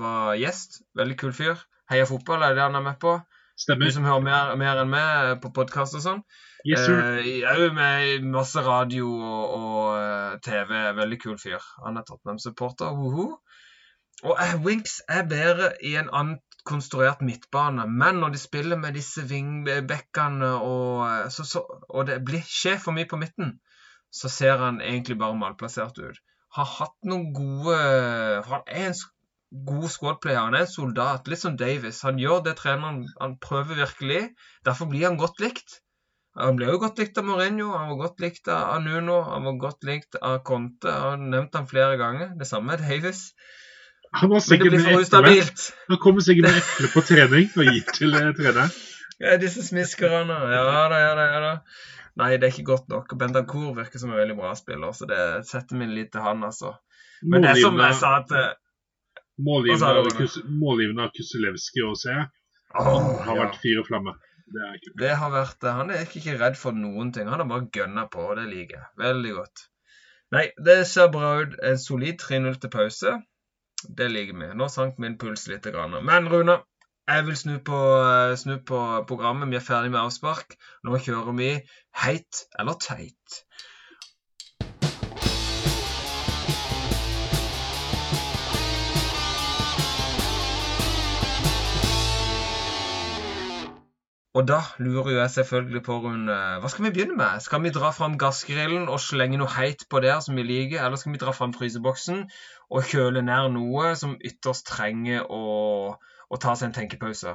[0.00, 0.80] var gjest.
[0.98, 1.62] Veldig kul fyr.
[1.88, 3.14] Heia fotball er det han er med på.
[3.58, 6.20] Du som hører mer, mer enn meg på podkast og sånn.
[6.66, 7.22] Yes, sir.
[7.54, 10.74] Òg med masse radio og, og TV.
[10.98, 11.62] Veldig kul fyr.
[11.86, 12.90] Han er Tottenham-supporter.
[12.98, 13.38] Woho.
[14.26, 16.38] Og eh, Winks er bedre i en annen
[16.68, 22.20] konstruert midtbane, men når de spiller med disse vingbekkene og, eh, så, så, og det
[22.28, 23.56] blir skjer for mye på midten,
[24.14, 26.20] så ser han egentlig bare malplassert ut.
[26.56, 27.78] Har hatt noen gode
[28.48, 29.00] han er en
[29.68, 30.40] god squadplayer.
[30.40, 32.00] Han er en soldat, litt som Davis.
[32.06, 34.22] Han gjør det treneren Han prøver virkelig.
[34.64, 35.80] Derfor blir han godt likt.
[36.38, 39.56] Han ble jo godt likt av Mourinho, han var godt likt av Nuno, han var
[39.58, 40.86] godt likt av Conte.
[40.86, 42.36] Jeg har nevnt ham flere ganger.
[42.38, 43.32] Det samme med Davis.
[44.12, 45.64] Han, var Men det sikkert blir for ustabilt.
[45.88, 48.74] han kommer sikkert med eple på trening og gir til eh, treneren.
[49.20, 50.36] Ja, disse smiskerne.
[50.54, 51.52] Ja da, ja da, ja da.
[52.18, 53.12] Nei, det er ikke godt nok.
[53.18, 56.72] Bentancour virker som en veldig bra spiller, så det setter min lit til han, altså.
[57.22, 58.56] Men det er som jeg sa at eh,
[59.38, 62.24] Målgivende av Kuselevskij òg, ser
[62.74, 63.42] Han har ja.
[63.44, 64.16] vært fire flammer.
[64.48, 64.68] Det.
[64.98, 65.74] Det har vært, det.
[65.76, 67.28] Han er ikke ikke redd for noen ting.
[67.30, 69.64] Han har bare gønna på, og det liker jeg veldig godt.
[70.34, 71.54] Nei, det ser bra ut.
[71.64, 73.14] En solid 3-0 til pause.
[73.86, 74.50] Det liker vi.
[74.58, 75.66] Nå sank min puls litt.
[75.74, 75.94] Grann.
[76.04, 76.58] Men Rune,
[77.08, 79.50] jeg vil snu på, eh, snu på programmet.
[79.50, 80.56] Vi er ferdig med avspark.
[80.84, 81.50] Nå kjører vi
[82.04, 83.44] heit eller teit.
[94.38, 97.40] Og da lurer jeg selvfølgelig på, Rune, hva skal vi begynne med?
[97.42, 101.00] Skal vi dra fram gassgrillen og slenge noe heit på der som vi liker, eller
[101.00, 102.20] skal vi dra fram fryseboksen
[102.70, 105.42] og kjøle ned noe som ytterst trenger å,
[106.28, 107.32] å ta seg en tenkepause?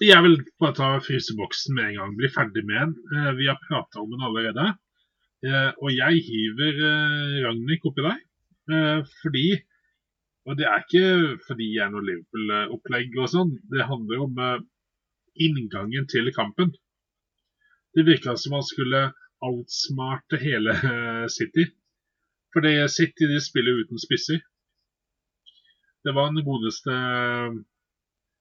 [0.00, 2.14] Jeg vil bare ta fryseboksen med en gang.
[2.16, 2.94] Bli ferdig med den.
[3.12, 4.70] Eh, Vi har prata om den allerede.
[5.44, 8.14] Eh, Og jeg hiver eh, Ragnhild oppi.
[8.72, 9.44] Eh, Fordi
[10.48, 13.50] Og det er ikke fordi jeg er noe Liverpool-opplegg og sånn.
[13.68, 14.38] Det handler om
[15.36, 16.72] inngangen til kampen.
[17.94, 19.02] Det virka som han skulle
[19.44, 20.72] outsmarte hele
[21.36, 21.66] City.
[22.56, 24.40] Fordi City de spiller uten spisser.
[26.04, 26.94] Det var den godeste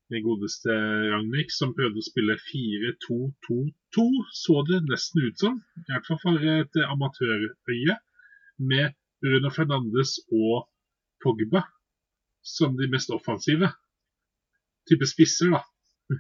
[0.10, 0.74] den godeste
[1.14, 5.60] Ragnhild som prøvde å spille 4-2-2-2, så det nesten ut som.
[5.84, 7.98] I hvert fall for et amatørøye.
[8.60, 10.66] Med Bruno Fernandes og
[11.24, 11.62] Pogba
[12.44, 13.70] som de mest offensive.
[14.90, 15.62] Type spisser, da.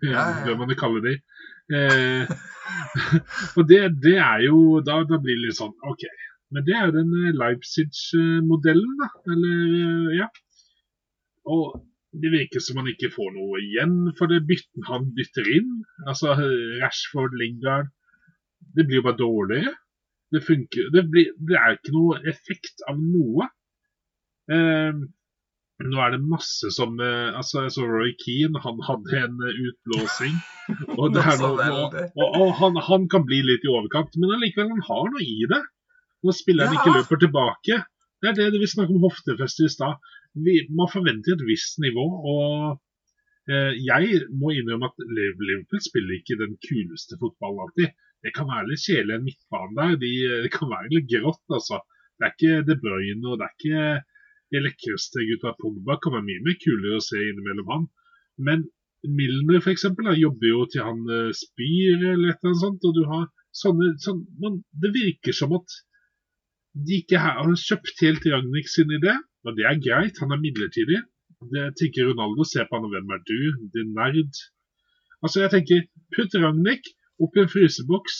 [0.05, 0.23] Ja.
[0.45, 1.15] Bør man jo kalle de.
[1.73, 2.29] Eh,
[3.57, 6.05] og det, det er jo da, da blir det litt sånn OK.
[6.53, 9.09] Men det er jo den Leipzig-modellen, da.
[9.33, 10.29] Eller, eh, ja.
[11.47, 11.79] Og
[12.19, 15.75] det virker som han ikke får noe igjen for det bytten han bytter inn.
[16.09, 16.33] Altså
[16.81, 17.91] Rashford, Lingard
[18.75, 19.75] Det blir jo bare dårligere.
[20.33, 23.47] Det funker Det, blir, det er ikke noe effekt av noe.
[24.49, 24.99] Eh,
[25.79, 29.61] nå er det masse som eh, Altså, jeg så Roy Keane, han hadde en eh,
[29.69, 30.35] utblåsing.
[30.99, 34.69] Og, det noe, og, og, og han, han kan bli litt i overkant, men allikevel,
[34.75, 35.61] han har noe i det.
[36.25, 36.81] Nå spiller han Ja.
[36.83, 37.79] ikke løper tilbake.
[38.21, 39.97] Det er det vi snakket om hoftefeste i stad.
[40.35, 42.05] Vi- Man forventer et visst nivå.
[42.33, 42.81] og
[43.49, 47.89] eh, Jeg må innrømme at Liverpool spiller ikke den kuleste fotballen alltid.
[48.23, 49.95] Det kan være litt kjedelig en midtbane der.
[50.03, 50.11] De,
[50.43, 51.79] det kan være litt grått, altså.
[52.19, 53.83] Det er ikke De Bruyne og det er ikke
[54.51, 55.97] de lekreste gutta Pogba.
[56.03, 57.87] kan være mye mer kulere å se innimellom han.
[58.37, 58.67] Men
[59.07, 62.83] Milner da, jobber jo til han eh, spyr eller et eller annet sånt.
[62.83, 65.69] Og du har sånne, sånn, man, Det virker som at
[66.75, 69.15] de ikke har kjøpt helt Ragnhild sin idé.
[69.47, 70.99] Og det er greit, han er midlertidig.
[71.53, 72.43] Det tenker Ronaldo.
[72.47, 73.37] Se på han, og hvem er du?
[73.75, 74.41] Din nerd.
[75.23, 75.85] Altså, jeg tenker,
[76.15, 76.91] putt Ragnhild
[77.23, 78.19] opp i en fryseboks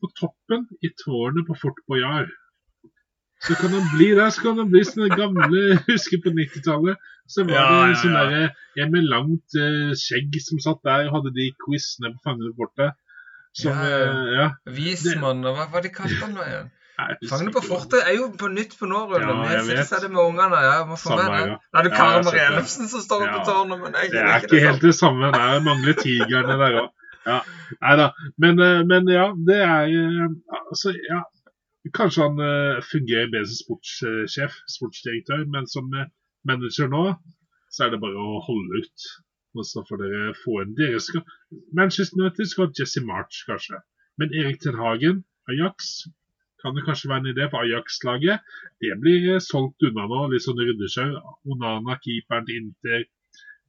[0.00, 2.30] på toppen i tårnet på Fort Boyard.
[3.40, 7.00] Så kan han bli der, så kan han bli sånn gamle Husker på 90-tallet.
[7.30, 8.24] Så var Ja, det en sånn ja.
[8.28, 12.52] derre en med langt uh, skjegg som satt der og hadde de quizene på Fangene
[12.58, 12.90] borte.
[13.56, 14.02] Som, Ja, ja.
[14.10, 14.48] eh, ja.
[14.76, 16.68] Vismann, og hva var de kalte han nå igjen?
[17.30, 19.26] Fangene på fortet er jo på nytt på nå, Rune.
[19.26, 19.90] Ja, jeg vet.
[20.02, 20.60] det med ungene.
[20.66, 21.58] Ja, må få med det.
[21.72, 22.46] Da er det Karen Marie.
[22.52, 24.94] Ellefsen som står oppe i tårnet, men jeg Det er ikke helt det.
[24.98, 25.32] samme.
[25.34, 26.88] Det er mangler tigerne der òg.
[27.26, 27.38] Ja.
[27.84, 28.06] Nei da.
[28.42, 30.30] Men, eh, men ja, det er eh,
[30.70, 31.20] Altså, ja.
[31.96, 35.88] Kanskje han eh, fungerer bedre som sportssjef, sportsdirektør, men som
[36.44, 37.04] manager nå,
[37.72, 39.06] så er det bare å holde ut.
[39.56, 41.24] Og så får dere få en Dere skal
[41.76, 43.80] Manchester United skal ha Jesse March, kanskje.
[44.20, 46.04] Men Erik Ten Hagen, Ajax,
[46.62, 48.44] kan det kanskje være en idé for Ajax-laget.
[48.84, 51.10] Det blir eh, solgt unna nå, litt sånn ryddesjau.
[51.52, 53.08] Onana, keeperen til Inter,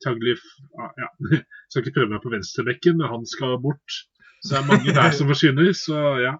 [0.01, 0.41] Taglif
[0.81, 1.09] ah, ja.
[1.69, 4.01] Skal ikke prøve meg på venstrebekken, men han skal bort.
[4.41, 6.37] Så det er mange der som forsvinner, så ja.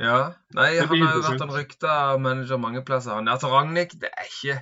[0.00, 0.16] Ja.
[0.56, 3.16] Nei, han har jo vært en rykta manager mange plasser.
[3.16, 4.58] Han, altså, Ragnhild, det er ikke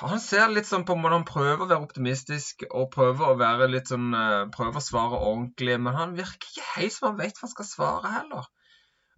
[0.00, 3.68] Han ser litt sånn på hvordan han prøver å være optimistisk og prøver å være
[3.68, 7.36] litt sånn eh, Prøver å svare ordentlig, men han virker ikke helt som han vet
[7.36, 8.48] hva han skal svare heller.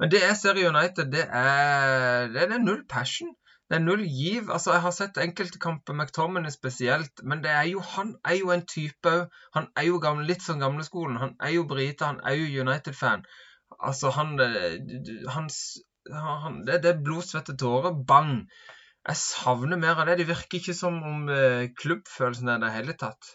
[0.01, 3.31] Men det jeg ser i United, det er, det er null passion.
[3.71, 4.51] Det er null giv.
[4.53, 8.53] Altså, Jeg har sett enkelte kamper, McTominay spesielt, men det er jo, han er jo
[8.55, 9.27] en type òg.
[9.57, 11.19] Han er jo gamle, litt sånn gamleskolen.
[11.23, 13.25] Han er jo brite, han er jo United-fan.
[13.91, 14.77] Altså, han, eh,
[15.35, 15.49] han,
[16.13, 17.97] han Det, det er blod, svette, tårer.
[18.13, 18.45] Bang!
[19.09, 20.21] Jeg savner mer av det.
[20.21, 23.33] Det virker ikke som om eh, klubbfølelsen er der i det hele tatt.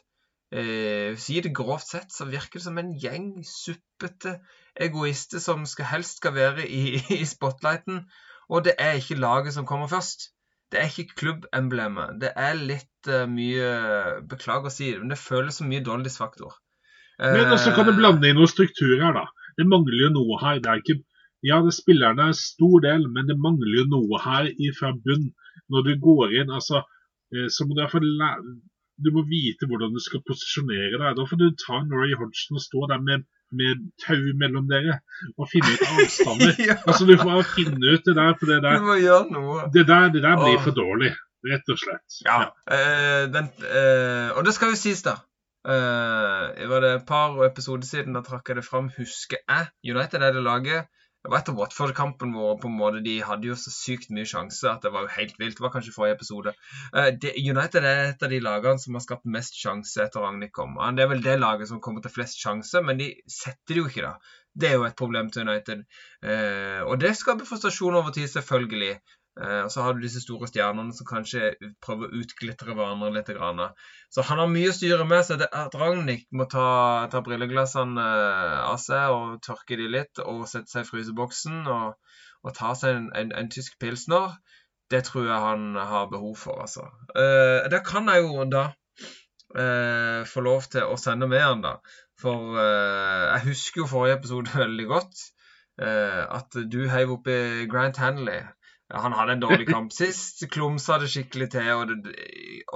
[0.56, 4.38] eh, Si det grovt sett, så virker det som en gjeng suppete
[4.80, 8.06] egoister som skal, helst skal være i, i spotlighten.
[8.52, 10.32] Og det er ikke laget som kommer først.
[10.72, 12.18] Det er ikke klubbemblemet.
[12.22, 16.56] Det er litt uh, mye Beklager å si det, men det føles som mye doldisfaktor.
[17.22, 19.52] Men også kan du blande inn noen strukturer her, da.
[19.60, 20.62] Det mangler jo noe her.
[20.64, 21.02] Det er ikke
[21.46, 25.32] ja, det spillerne er stor del, men det mangler jo noe her fra bunn.
[25.74, 26.84] Når du går inn, altså,
[27.56, 28.10] så må du iallfall
[29.02, 31.16] Du må vite hvordan du skal posisjonere deg.
[31.18, 33.24] Da får du ta Norway Hodgson og stå der med,
[33.58, 35.00] med tau mellom dere
[35.38, 36.54] og finne ut avstander.
[36.70, 36.78] ja.
[36.86, 38.80] Altså, Du får finne ut det der, for det der.
[39.74, 41.12] Det der, det der blir for dårlig,
[41.48, 42.22] rett og slett.
[42.28, 42.54] Ja, ja.
[42.72, 45.20] Uh, den, uh, Og det skal jo sies, da.
[45.62, 49.70] Uh, var det et par episoder siden da trakk jeg det fram, husker jeg.
[49.94, 50.90] United er det laget
[51.22, 54.66] det var etter Watford-kampen hvor på en måte de hadde jo så sykt mye sjanse
[54.70, 55.60] at det var jo helt vilt.
[55.60, 56.54] Det var kanskje forrige episode.
[56.96, 60.80] Uh, United er et av de lagene som har skapt mest sjanse etter Ragnhild kom.
[60.98, 63.92] Det er vel det laget som kommer til flest sjanse, men de setter det jo
[63.92, 64.38] ikke, da.
[64.52, 65.86] Det er jo et problem til United.
[66.26, 68.96] Uh, og det skaper frustrasjon over tid, selvfølgelig.
[69.40, 71.54] Uh, og så har du disse store stjernene som kanskje
[71.84, 73.30] prøver å utglitre hverandre litt.
[74.12, 77.96] Så han har mye å styre med, så det at Ragnhild må ta, ta brilleglassene
[77.96, 81.96] uh, av seg og tørke de litt, og sette seg i fryseboksen og,
[82.44, 84.36] og ta seg en, en, en, tysk pilsner,
[84.92, 86.90] det tror jeg han har behov for, altså.
[87.16, 88.68] Uh, det kan jeg jo da
[89.52, 91.74] få lov til å sende med han, da.
[92.24, 95.24] For jeg husker jo forrige episode veldig godt.
[95.82, 98.46] at du heiv oppi Grant Hanley
[98.92, 100.44] han hadde en dårlig kamp sist.
[100.52, 101.72] Klumsa det skikkelig til.
[101.78, 102.16] Og, det,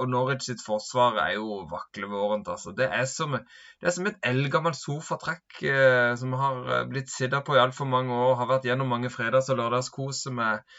[0.00, 2.48] og Norwich sitt forsvar er jo vaklevårent.
[2.48, 2.72] Altså.
[2.76, 7.44] Det, er som, det er som et eldgammelt sofatrekk eh, som har eh, blitt sittet
[7.46, 8.36] på i altfor mange år.
[8.40, 10.78] Har vært gjennom mange fredags- og lørdagskoser med,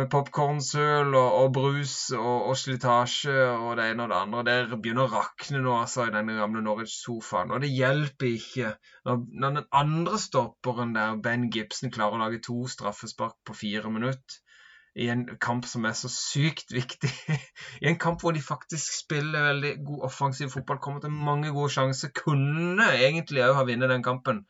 [0.00, 4.44] med popkornsøl og, og, brus og, og, slitasje og det ene og det andre.
[4.50, 7.54] Det begynner å rakne nå altså i den gamle Norwich-sofaen.
[7.54, 8.74] Og det hjelper ikke
[9.06, 13.94] når, når den andre stopperen der, Ben Gibson, klarer å lage to straffespark på fire
[13.94, 14.42] minutter
[14.96, 17.10] i en kamp som er så sykt viktig.
[17.82, 21.70] I en kamp hvor de faktisk spiller veldig god offensiv fotball, kommer til mange gode
[21.70, 22.12] sjanser.
[22.24, 24.44] Kunne egentlig òg ha vunnet den kampen,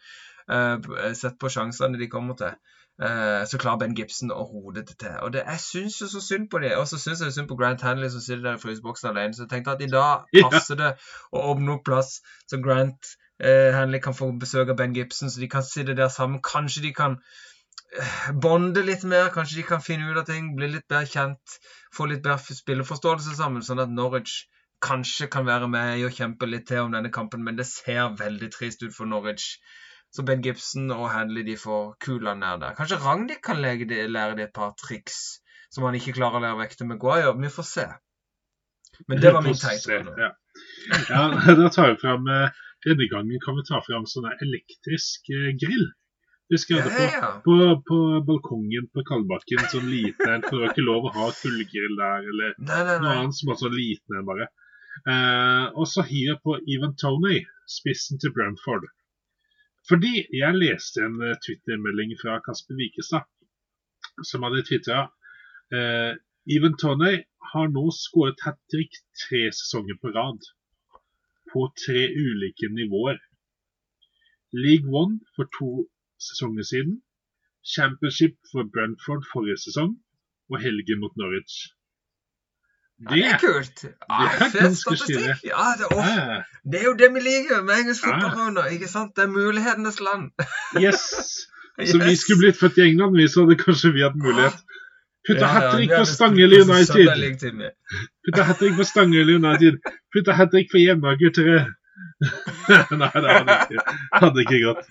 [0.51, 0.79] uh,
[1.15, 2.57] sett på sjansene de kommer til.
[2.99, 5.15] Uh, så klarer Ben Gibson å rode det til.
[5.23, 6.75] Og det, Jeg syns jo så synd på det.
[6.77, 9.35] Og så syns jeg synd på Grant Hanley som sitter der i fryseboksen alene.
[9.35, 10.95] Så jeg tenkte at i dag passer det
[11.31, 12.19] å åpne opp plass,
[12.51, 13.13] så Grant
[13.45, 16.43] uh, Hanley kan få besøk av Ben Gibson, så de kan sitte der sammen.
[16.43, 17.21] Kanskje de kan
[18.45, 19.33] bonde litt mer.
[19.35, 21.59] Kanskje de kan finne ut av ting, bli litt bedre kjent,
[21.95, 24.45] få litt bedre spilleforståelse sammen, sånn at Norwich
[24.85, 28.15] kanskje kan være med i å kjempe litt til om denne kampen, men det ser
[28.19, 29.57] veldig trist ut for Norwich.
[30.15, 32.77] Så Ben Gibson og Hadley de får kula nær der.
[32.79, 35.41] Kanskje Ragnhild kan de, lære de et par triks
[35.75, 37.35] som han ikke klarer å lære vekk til Maguire.
[37.37, 37.87] Vi får se.
[39.07, 39.99] Men det var min take.
[40.19, 40.31] Ja.
[41.11, 41.25] ja,
[41.61, 42.57] da tar vi fram eh,
[42.87, 45.91] Denne gangen kan vi ta fram sånn elektrisk eh, grill.
[46.49, 47.57] Husker jeg det på, på,
[47.89, 50.45] på, balkongen på Kalbakken, sånn liten en.
[50.47, 53.01] For det var ikke lov å ha kullgrill der, eller nei, nei, nei.
[53.03, 54.47] noe annet som var så liten en, bare.
[55.13, 58.89] Eh, og så hiver jeg på Ivan Tony, spissen til Brentford.
[59.89, 63.29] Fordi jeg leste en twittermelding Twitter-melding fra Kasper Wikestad,
[64.25, 65.05] som hadde tvitra
[65.73, 66.17] eh,
[66.49, 67.15] Ivan Tony
[67.53, 70.41] har nå skåret hat trick tre sesonger på rad.
[71.53, 73.21] På tre ulike nivåer.
[74.53, 75.85] League One for to
[76.27, 76.95] sesonger siden.
[77.75, 79.93] Championship for Brentford forrige sesong.
[80.51, 81.57] Og helgen mot Norwich.
[82.99, 83.85] Det, ja, det er kult.
[83.85, 85.35] Ja, det er ganske stilig.
[85.45, 86.39] Ja, det, ja.
[86.71, 88.59] det, er jo det vi liker med engelsk fotball.
[88.75, 89.13] ikke sant?
[89.17, 90.25] Det er mulighetenes land.
[90.85, 91.05] yes.
[91.79, 92.09] Så yes.
[92.09, 94.59] vi skulle blitt født i England, vi, så hadde kanskje vi hatt mulighet.
[95.29, 97.07] Putta ja, hat trick på Stangel United.
[98.25, 99.79] Putta hat trick på Stangel United.
[100.15, 101.69] Putta hat trick for hjemmegutter.
[103.01, 104.91] Nei, det hadde ikke, hadde ikke gått.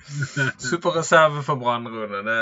[0.64, 2.24] Superreserve for Brann, Rune.
[2.26, 2.39] Det,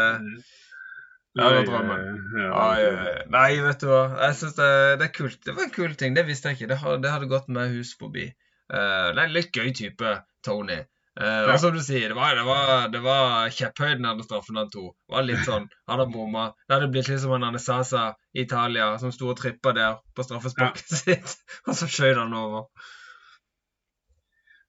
[1.36, 2.10] det var drømmen.
[2.40, 4.04] Ja, ja, Nei, vet du hva.
[4.24, 5.40] Jeg synes det, det, er kult.
[5.44, 6.16] Det var en kul ting.
[6.16, 6.72] Det visste jeg ikke.
[6.72, 8.30] Det, hadde, det hadde gått med hus forbi.
[8.72, 10.14] Uh, det er en litt gøy type,
[10.46, 10.80] Tony.
[11.16, 14.72] Uh, og som du sier, det var, det var, det var kjepphøyden av straffen han
[14.72, 14.96] tok.
[15.08, 16.50] Det var litt sånn, Han Hadde bomma.
[16.68, 20.26] Det hadde blitt litt som han Anesasa i Italia, som sto og trippa der på
[20.28, 21.00] straffesparket ja.
[21.04, 21.36] sitt,
[21.68, 22.68] og så skjøt han over.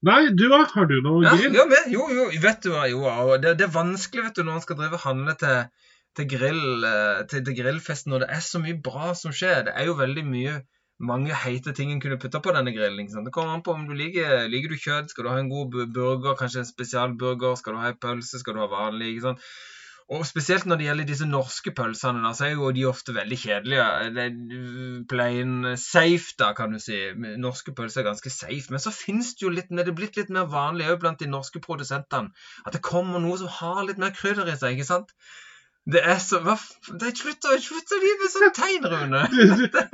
[0.04, 0.60] Nei, du da?
[0.74, 1.54] Har du noe grill?
[1.56, 2.84] Ja, men, jo, jo, vet du hva.
[2.90, 3.02] Jo,
[3.40, 5.84] det, det, er vanskelig vet du, når man skal drive handle til,
[6.18, 9.68] til, grill, eh, til, til grillfesten når det er så mye bra som skjer.
[9.68, 10.58] Det er jo veldig mye
[10.98, 13.08] mange heite ting en kunne putta på denne grillen.
[13.24, 15.74] Det kommer an på om du liker, liker du kjøtt, skal du ha en god
[15.92, 19.10] burger, kanskje en spesialburger, skal du ha en pølse, skal du ha vanlig.
[19.14, 19.48] ikke sant?
[20.06, 23.38] Og spesielt når det gjelder disse norske pølsene, da, så er jo de ofte veldig
[23.42, 23.86] kjedelige.
[24.14, 27.00] Det er plain safe, da, kan du si.
[27.42, 28.70] Norske pølser er ganske safe.
[28.70, 31.30] Men så finnes det jo litt Det er blitt litt mer vanlig òg blant de
[31.30, 32.30] norske produsentene
[32.66, 35.10] at det kommer noe som har litt mer krydder i seg, ikke sant?
[35.86, 36.56] Det er så hva,
[36.98, 39.20] det er Slutt å slutt å gi meg sånn tegn, Rune!
[39.30, 39.42] Du,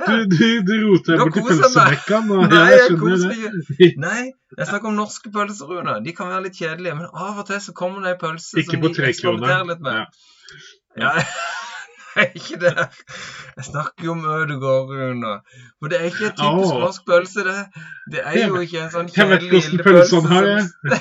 [0.07, 2.31] du, du, du roter bort i koser pølsemekkaen.
[2.53, 3.57] Nei, jeg koser meg.
[4.05, 4.23] Nei,
[4.57, 5.99] jeg snakker om norske pølser, Rune.
[6.05, 8.79] De kan være litt kjedelige, men av og til så kommer det en pølse Ikke
[8.79, 9.99] som på de eksperimenterer litt med.
[10.97, 11.11] Ja.
[11.13, 11.13] Ja.
[12.37, 12.73] Ikke det.
[13.57, 15.35] Jeg snakker jo om Ødegård, Rune.
[15.77, 17.85] For det er ikke en typisk norsk pølse, det.
[18.13, 20.99] Det er jo ikke en sånn kjedelig Jeg vet hvordan pølsene har det.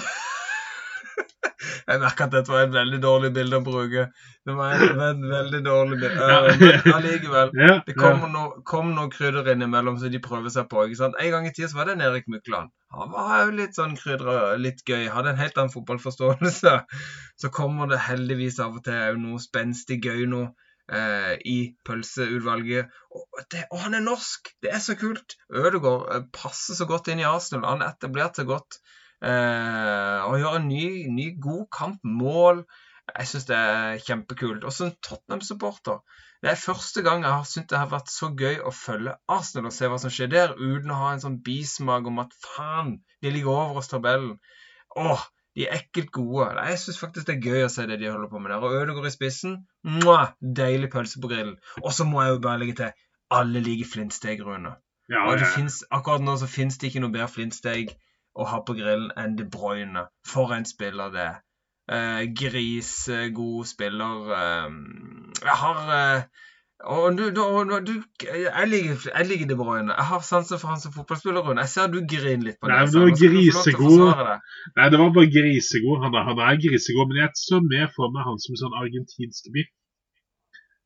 [1.88, 4.04] Jeg merker at dette var et veldig dårlig bilde å bruke.
[4.46, 6.28] Det var et veld- veldig dårlig bilde.
[6.32, 6.38] Ja.
[6.50, 7.52] Øh, men allikevel.
[7.58, 7.98] Ja, Det ja.
[8.00, 10.86] kommer noe, kom noe krydder innimellom som de prøver seg på.
[10.86, 11.18] ikke sant?
[11.20, 12.72] En gang i tida var det en Erik Mykland.
[12.92, 15.08] Han var jo litt sånn krydra, litt gøy.
[15.12, 16.74] Hadde en helt annen fotballforståelse.
[17.40, 20.42] Så kommer det heldigvis av og til noe spenstig gøy nå
[20.92, 22.90] eh, i pølseutvalget.
[23.14, 24.52] Og det, og han er norsk!
[24.62, 25.36] Det er så kult!
[25.52, 27.68] Ødegaard eh, passer så godt inn i Arsenal.
[27.70, 28.82] Han etablerte etablert så godt.
[29.22, 32.02] Eh, og gjøre en ny, ny god kamp.
[32.02, 32.64] Mål.
[33.12, 34.66] Jeg syns det er kjempekult.
[34.66, 36.02] Og som Tottenham-supporter
[36.42, 39.68] det er første gang jeg har syntes det har vært så gøy å følge Arsenal
[39.68, 42.96] og se hva som skjer der, uten å ha en sånn bismak om at faen,
[43.22, 44.32] de ligger over oss tabellen.
[44.98, 45.22] Åh,
[45.54, 46.48] de er ekkelt gode.
[46.66, 48.64] Jeg syns faktisk det er gøy å se det de holder på med der.
[48.64, 49.54] Og Ødegaard i spissen,
[49.86, 51.54] mwah, deilig pølse på grillen.
[51.84, 53.06] Og så må jeg jo bare legge til
[53.38, 54.74] alle liker flintsteg, Rune.
[55.12, 55.52] Ja, Og det ja.
[55.54, 57.94] finnes, akkurat nå så finnes det ikke noe bedre flintsteg
[58.34, 60.06] å ha på grillen enn De Bruyne.
[60.28, 61.40] For en spiller det er.
[61.92, 64.32] Eh, Grisegod spiller.
[64.38, 64.70] Eh,
[65.42, 66.22] jeg har eh,
[66.82, 67.42] og du, du,
[67.86, 67.92] du,
[68.26, 69.94] jeg, liker, jeg liker De Bruyne.
[69.94, 71.44] Jeg har sansen for han som fotballspiller.
[71.46, 71.62] Rune.
[71.62, 72.88] Jeg ser du griner litt på Nei, det.
[72.88, 74.32] men få lov til å grisegod.
[74.78, 76.02] Nei, det var bare grisegod.
[76.02, 79.52] Han er, han er grisegod, men jeg så mer for meg han som sånn argentinsk
[79.54, 79.70] biff.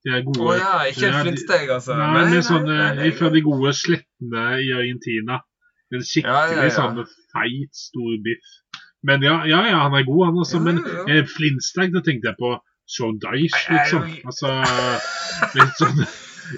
[0.05, 1.97] De er Å oh, ja, ikke en flintsteg, altså.
[1.99, 3.13] Nei, Nei, nei, nei, sånne nei, nei.
[3.17, 5.41] fra de gode slettene i Argentina.
[5.95, 7.07] En skikkelig Ja, ja, ja.
[7.37, 8.55] Feit, stor biff.
[9.07, 10.61] Men ja, ja, ja, han er god, han også.
[10.65, 12.57] Men eh, flintsteg, da tenkte jeg på
[12.91, 14.09] Sean Dyche, liksom.
[14.27, 14.53] Altså
[15.59, 16.01] litt sånn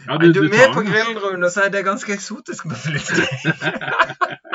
[0.05, 3.29] Ja, Er du, tar med på Rune, så er det ganske eksotisk med flintsteg.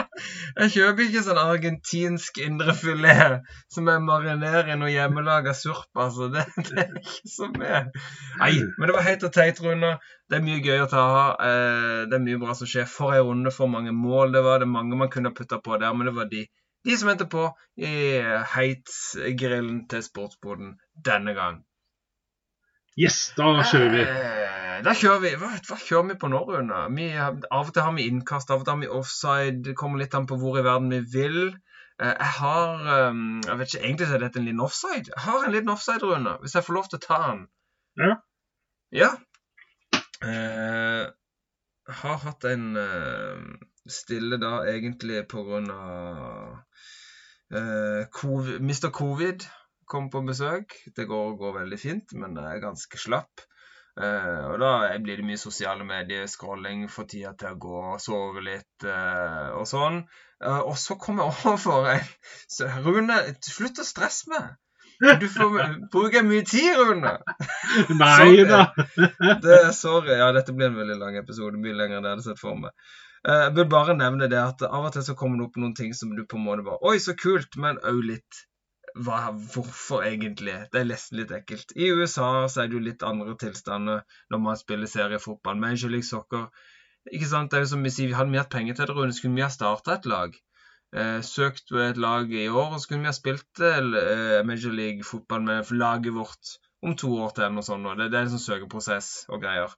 [0.59, 3.43] jeg kjøper ikke sånn argentinsk indrefilet
[3.73, 5.89] som jeg marinerer i noe hjemmelaga surp.
[5.99, 6.29] Altså.
[6.33, 7.83] Det, det er ikke så mye.
[8.41, 9.93] Nei, men det var høyt og teit, Rune.
[10.29, 11.45] Det er mye gøy å ta av.
[11.47, 12.89] Eh, det er mye bra som skjer.
[12.89, 14.63] For ei runde, for mange mål det var.
[14.63, 16.47] Det er mange man kunne putta på der, men det var de.
[16.83, 17.45] De som endte på
[17.79, 17.93] i
[18.55, 21.61] Heits-grillen til sportsboden denne gang.
[22.99, 24.03] Yes, da kjører vi.
[24.83, 25.29] Da kjører vi.
[25.39, 26.79] Hva, hva kjører vi på nå, Rune?
[26.97, 29.61] Vi, av og til har vi innkast, av og til har vi offside.
[29.67, 31.39] Det kommer litt an på hvor i verden vi vil.
[32.01, 35.11] Eh, Jeg har eh, Jeg vet ikke, Egentlig er dette en liten offside.
[35.13, 36.35] Jeg har en liten offside, Rune.
[36.41, 37.45] Hvis jeg får lov til å ta den.
[38.03, 38.15] Ja.
[39.03, 39.11] Ja.
[40.25, 41.05] Eh,
[41.87, 43.47] Jeg har hatt en eh,
[43.91, 46.61] stille da egentlig på grunn av
[47.53, 48.87] covid, Mr.
[48.89, 49.43] Covid
[49.85, 50.73] kom på besøk.
[50.95, 53.43] Det går, går veldig fint, men jeg er ganske slapp.
[53.93, 54.71] Eh, og da
[55.03, 59.67] blir det mye sosiale medier, scrolling, få tida til å gå, sove litt uh, og
[59.69, 59.99] sånn.
[60.41, 62.07] Uh, og så kommer jeg overfor en
[62.55, 64.55] så, Rune, slutt å stresse meg!
[65.21, 65.53] Du får
[65.93, 67.13] bruke mye tid, Rune!
[68.01, 68.65] Nei da.
[69.43, 70.17] Det sorry.
[70.17, 71.59] Ja, dette blir en veldig lang episode.
[71.61, 72.73] Mye lenger enn jeg hadde sett for meg.
[73.23, 75.93] Jeg vil bare nevne det at av og til så kommer det opp noen ting
[75.95, 78.41] som du på en måte bare Oi, så kult, men òg litt
[78.95, 79.19] hva,
[79.53, 80.55] Hvorfor egentlig?
[80.73, 81.73] Det er nesten litt ekkelt.
[81.75, 85.59] I USA så er det jo litt andre tilstander når man spiller seriefotball.
[85.59, 86.49] Major League Soccer
[87.11, 87.51] ikke sant?
[87.51, 89.43] Det er jo som vi sier, vi hadde mye penger til det, Rune, skulle vi
[89.43, 90.35] ha starta et lag.
[90.93, 95.43] Eh, søkt et lag i år, og så kunne vi ha spilt eh, Major League-fotball
[95.47, 97.89] med laget vårt om to år til eller noe sånt.
[97.97, 99.73] Det, det er en sånn søkeprosess og greier.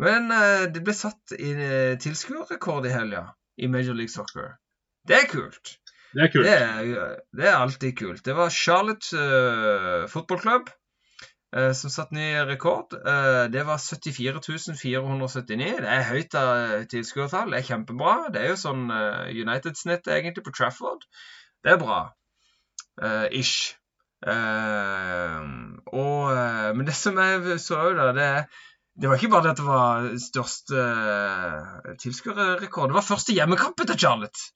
[0.00, 3.26] Men eh, det ble satt i eh, tilskuerrekord i helga
[3.60, 4.54] i Major League Soccer.
[5.06, 5.76] Det er kult.
[6.10, 6.46] Det er kult.
[6.46, 8.24] Det er, det er alltid kult.
[8.26, 10.70] Det var Charlotte uh, fotballklubb
[11.56, 12.96] uh, som satte ny rekord.
[12.98, 15.76] Uh, det var 74 479.
[15.84, 17.52] Det er høyt av tilskuertall.
[17.52, 18.14] Det er kjempebra.
[18.34, 21.06] Det er jo sånn uh, United-snitt egentlig på Trafford.
[21.62, 22.00] Det er bra.
[23.32, 23.76] Ish.
[25.90, 26.24] Og,
[26.76, 28.42] men det som jeg så òg, da, det er
[29.00, 30.80] det var ikke bare det at det var største
[32.02, 32.90] tilskuerrekord.
[32.90, 34.50] Det var første hjemmekampen til Charlotte.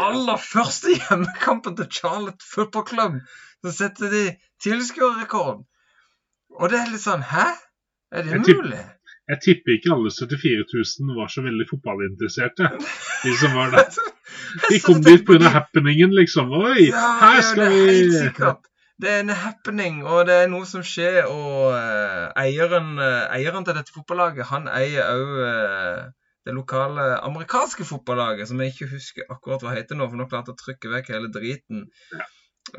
[0.00, 3.18] Aller første hjemmekampen til Charlotte Football Club.
[3.64, 4.24] Så setter de
[4.64, 5.64] tilskuerrekord.
[6.60, 7.46] Og det er litt sånn Hæ?
[8.10, 8.80] Er det mulig?
[9.30, 10.64] Jeg tipper ikke alle 74
[11.06, 12.70] 000 var så veldig fotballinteresserte.
[13.22, 14.00] De som var der.
[14.70, 15.52] De kom dit pga.
[15.54, 16.50] happeningen, liksom.
[16.50, 18.66] Oi, Ja, her ja, skal det er helt vi sikkert.
[19.00, 21.22] Det er en happening, og det er noe som skjer.
[21.30, 26.10] Og eh, eieren, eh, eieren til dette fotballaget, han eier òg
[26.46, 30.54] det lokale amerikanske fotballaget, som jeg ikke husker akkurat hva heter nå, for nå klarte
[30.54, 31.88] jeg å trykke vekk hele driten.
[32.14, 32.28] Ja.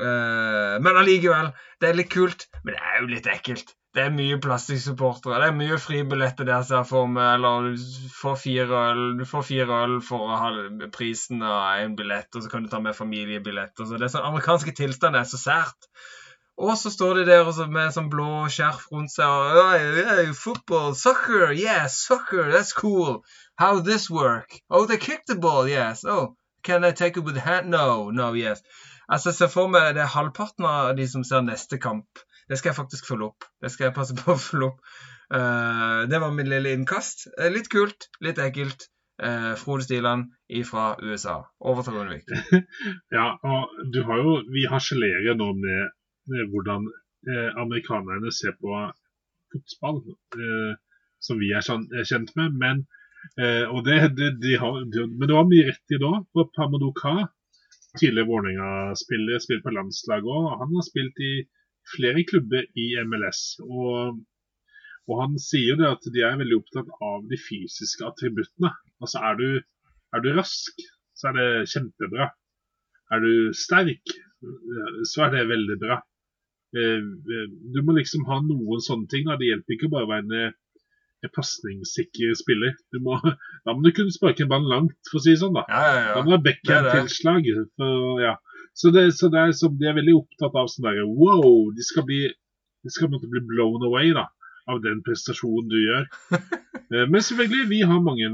[0.00, 2.48] Eh, men allikevel, det er litt kult.
[2.62, 3.74] Men det er jo litt ekkelt.
[3.92, 5.36] Det er mye plastikksupportere.
[5.42, 7.34] Det er mye fribilletter der, som jeg for meg.
[7.36, 10.50] Eller du får fire øl, du får fire øl for å ha
[10.94, 13.84] prisen av en billett, og så kan du ta med familiebilletter.
[13.84, 15.90] Så det er sånn amerikanske tilstander er så sært.
[16.62, 20.28] Og så står de der også med sånn blå skjerf rundt seg og hey, hey,
[20.38, 23.24] Football, soccer, yeah, soccer, that's cool.
[23.58, 24.60] How this work?
[24.70, 26.04] Oh, they kick the ball, yes.
[26.04, 27.70] Oh, can I take it with hand?
[27.70, 28.62] No, no, yes.
[29.08, 32.22] Altså, Se for meg det er halvparten av de som ser neste kamp.
[32.48, 33.48] Det skal jeg faktisk følge opp.
[33.62, 34.94] Det skal jeg passe på å følge opp.
[35.32, 37.26] Uh, det var min lille innkast.
[37.40, 38.86] Uh, litt kult, litt ekkelt.
[39.22, 40.30] Uh, Frode Stiland
[40.68, 41.40] fra USA.
[41.60, 42.30] Over til Rundvik.
[43.16, 45.92] ja, og du har jo Vi harselerer nå med
[46.52, 46.88] hvordan
[47.60, 48.74] amerikanerne ser på
[49.52, 50.00] fotball,
[51.22, 52.56] som vi er, sånn, er kjent med.
[52.58, 52.82] Men,
[53.86, 56.12] det, de, de har, de, men det var mye rett i da.
[56.34, 57.14] For Pamadou Ka,
[58.00, 60.48] tidligere Vålerenga-spiller, spilt på landslaget òg.
[60.62, 61.32] Han har spilt i
[61.96, 63.42] flere klubber i MLS.
[63.66, 64.20] Og,
[65.08, 68.72] og, han sier jo det at de er veldig opptatt av de fysiske attributtene.
[69.02, 69.48] Altså er du,
[70.14, 70.86] er du rask,
[71.18, 72.30] så er det kjempebra.
[73.12, 74.14] Er du sterk,
[75.10, 76.00] så er det veldig bra.
[76.72, 77.00] Eh,
[77.74, 79.26] du må liksom ha noen sånne ting.
[79.28, 79.38] Da.
[79.40, 80.54] Det hjelper ikke bare å være en,
[81.26, 82.76] en pasningssikker spiller.
[83.04, 83.18] Må,
[83.66, 85.56] da må du kunne sparke en ball langt, for å si det sånn.
[85.58, 86.14] Da, ja, ja, ja.
[86.16, 87.50] da må du ha backhand-tilslag.
[88.22, 88.36] Ja.
[88.72, 91.84] Så, det, så det er, så de er veldig opptatt av sånn derre wow, de
[91.84, 92.24] skal bli
[92.82, 94.24] de skal bli blown away da,
[94.66, 96.10] av den prestasjonen du gjør.
[96.92, 98.26] Eh, men selvfølgelig, vi har mange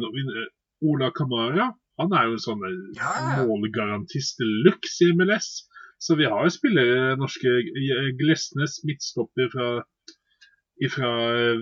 [0.82, 1.68] Ola Kamara
[1.98, 5.48] han er jo en sånn eh, målgarantist de luxe i MLS.
[5.98, 7.52] Så vi har jo spillere, norske
[8.20, 9.70] Glesnes, midtstopper fra,
[10.94, 11.12] fra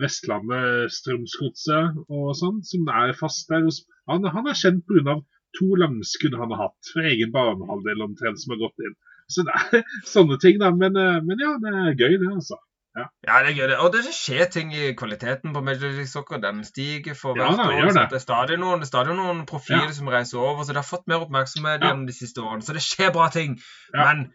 [0.02, 3.64] Vestlandet, Strømsgodset og sånn, som er fast der.
[4.12, 5.16] Han, han er kjent pga
[5.56, 8.96] to langskudd han har hatt fra egen banehalvdel omtrent som har gått inn.
[9.32, 9.84] Så det er
[10.14, 10.72] sånne ting, da.
[10.74, 12.60] Men, eh, men ja, det er gøy, det, altså.
[12.96, 13.04] Ja.
[13.28, 13.66] ja, det er gøy.
[13.68, 13.76] det.
[13.84, 16.38] Og det skjer ting i kvaliteten på Major League Soccer.
[16.40, 17.90] Den stiger for Ja, hvert da, år.
[17.92, 18.04] det.
[18.10, 19.92] Det er stadig noen, det er stadig noen profiler Ja.
[19.92, 21.90] som reiser over, så det har fått mer oppmerksomhet Ja.
[21.90, 22.62] gjennom de siste årene.
[22.64, 23.58] Så det skjer bra ting.
[23.94, 24.04] Ja.
[24.14, 24.32] Men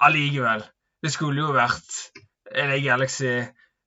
[0.00, 0.64] allikevel.
[1.02, 1.90] Det skulle jo vært
[2.56, 3.44] LA Galaxy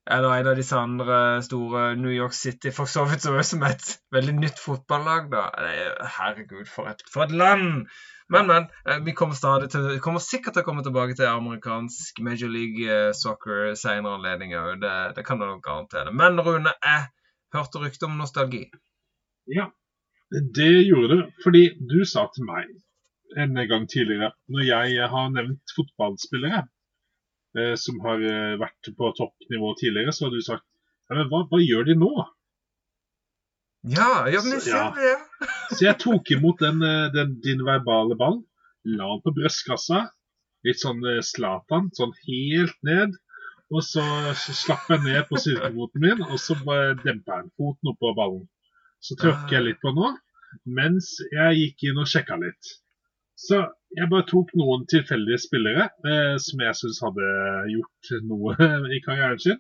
[0.10, 3.92] eller en av disse andre store New York City, for så vidt som er et
[4.16, 5.44] veldig nytt fotballag, da.
[5.62, 7.86] Er- Herregud, for et, for et land!
[8.32, 8.68] Men, men.
[8.88, 9.36] eh, Vi kommer,
[9.68, 14.78] til, kommer sikkert til å komme tilbake til amerikansk Major League eh, Soccer senere anledninger.
[14.82, 16.14] Det, det kan du nok garantere.
[16.16, 17.06] Men Rune, jeg
[17.54, 18.64] hørte rykte om nostalgi.
[19.52, 19.68] Ja,
[20.32, 21.26] det gjorde du.
[21.44, 22.72] Fordi du sa til meg
[23.38, 26.66] en gang tidligere, når jeg har nevnt fotballspillere
[27.58, 30.66] eh, som har eh, vært på toppnivå tidligere, så har du sagt
[31.10, 32.12] ja, men hva, hva gjør de nå?
[33.92, 35.48] Ja, ja men jeg ser det, ja.
[35.76, 38.42] Så jeg tok imot den, eh, den, din verbale ball,
[38.86, 40.06] la den på brystkassa,
[40.68, 43.18] litt sånn eh, Zlatan, sånn helt ned.
[43.72, 44.04] Og så
[44.36, 46.58] slapp jeg ned på styrkefoten min, og så
[47.06, 48.42] dempa jeg foten oppå ballen.
[49.00, 50.10] Så tråkker jeg litt på nå,
[50.68, 52.74] mens jeg gikk inn og sjekka litt.
[53.42, 53.58] Så
[53.98, 57.30] jeg bare tok noen tilfeldige spillere eh, som jeg syns hadde
[57.74, 58.56] gjort noe
[58.96, 59.60] i karrieren sin.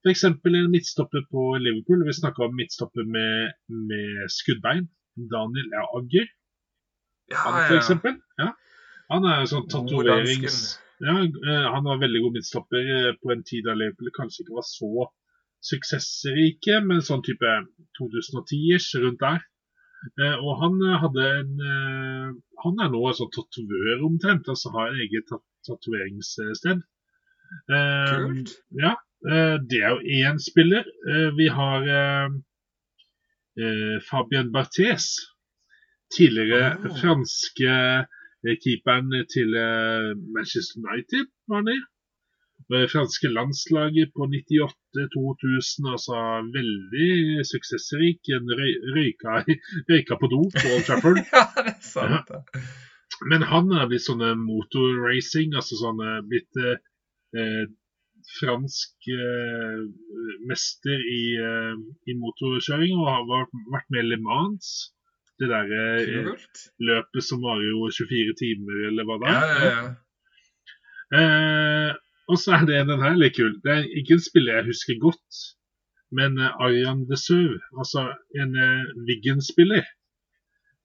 [0.00, 0.24] F.eks.
[0.24, 0.36] en
[0.72, 2.04] midtstopper på Liverpool.
[2.06, 4.86] Vi snakka om midtstopper med, med skuddbein.
[5.32, 6.28] Daniel ja, Agger,
[7.30, 8.14] Ja, han for eksempel.
[8.40, 8.52] Ja.
[9.10, 10.78] Han er sånn tatoverings...
[11.00, 14.58] Ja, eh, han var veldig god midtstopper eh, på en tid da Liverpool kanskje ikke
[14.58, 15.06] var så
[15.64, 17.52] suksessrike, men sånn type
[17.96, 19.40] 2010-ish, rundt der.
[20.20, 22.28] Eh, Og han eh, hadde en eh,
[22.64, 26.82] Han er nå sånn tatovør omtrent, altså har eget tat- tatoveringssted.
[27.68, 28.52] Kult.
[28.78, 28.92] Ja,
[29.70, 30.84] det er jo én spiller.
[31.38, 31.88] Vi har
[34.10, 35.06] Fabien Barthes.
[36.14, 36.94] Tidligere Oh.
[37.00, 37.72] franske
[38.62, 39.50] keeperen til
[40.36, 41.78] Manchester United, var han i.
[42.70, 46.18] Det franske landslaget på 98-2000, altså
[46.54, 48.20] veldig suksessrik.
[48.36, 49.40] En røy, røyka,
[49.90, 51.18] røyka på do på Old Trafford.
[51.34, 52.30] ja, det er sant.
[52.30, 52.62] Ja.
[53.30, 56.78] Men han er blitt sånne motorracing, altså sånne blitt eh,
[57.36, 57.64] eh,
[58.38, 59.80] fransk eh,
[60.48, 61.74] mester i, eh,
[62.06, 64.70] i motorkjøring og har vært, med i Le Mans.
[65.40, 66.30] Det der eh,
[66.86, 69.66] løpet som varer jo 24 timer, eller hva det Ja, er.
[69.66, 69.90] ja, ja.
[71.20, 71.90] Eh,
[72.30, 73.52] og så er det den her litt kul.
[73.64, 75.30] Det er ikke en spiller jeg husker godt,
[76.18, 78.00] men eh, Arian de Søv, altså
[78.40, 79.84] en uh, Wiggen-spiller.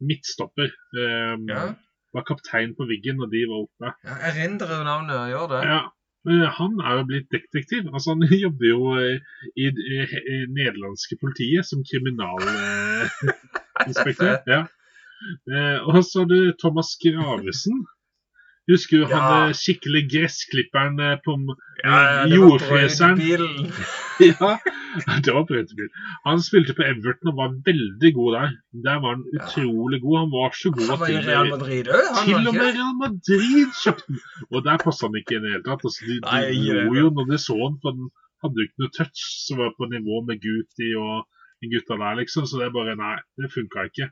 [0.02, 0.70] Midtstopper.
[1.02, 1.64] um, Ja.
[2.16, 3.88] Var kaptein på Wiggen når de var oppe.
[4.08, 5.62] ja erindrer navnet, gjør det.
[5.74, 5.82] Ja,
[6.26, 7.86] Eh, Han er jo blitt detektiv.
[7.94, 9.14] Altså, han jobber jo i,
[9.62, 14.36] i eh, nederlandske politiet som kriminalinspektør.
[14.54, 14.62] Ja.
[15.54, 17.78] Eh, Og så har du Thomas Gravesen.
[18.72, 19.26] Husker du han Ja.
[19.46, 21.36] han skikkelig gressklipperen eh, på
[21.84, 23.20] Ja, ja, eh, det var jordfreseren?
[24.26, 24.52] Ja,
[25.26, 25.90] det var brøytebil.
[26.28, 28.52] Han spilte på Everton og var veldig god der.
[28.86, 30.16] Der var han utrolig god.
[30.22, 32.70] Han var så god Han at Real Madrid han til og med?
[32.78, 34.22] Real Madrid kjøpte den.
[34.54, 35.84] Og der passa han ikke i det hele tatt.
[35.90, 38.08] Altså, de, Nei, de lo jo når de så han, for han
[38.46, 41.28] hadde jo ikke noe touch som var på nivå med Guti og
[41.76, 42.48] gutta der, liksom.
[42.48, 44.10] Så det er bare Nei, det funka ikke.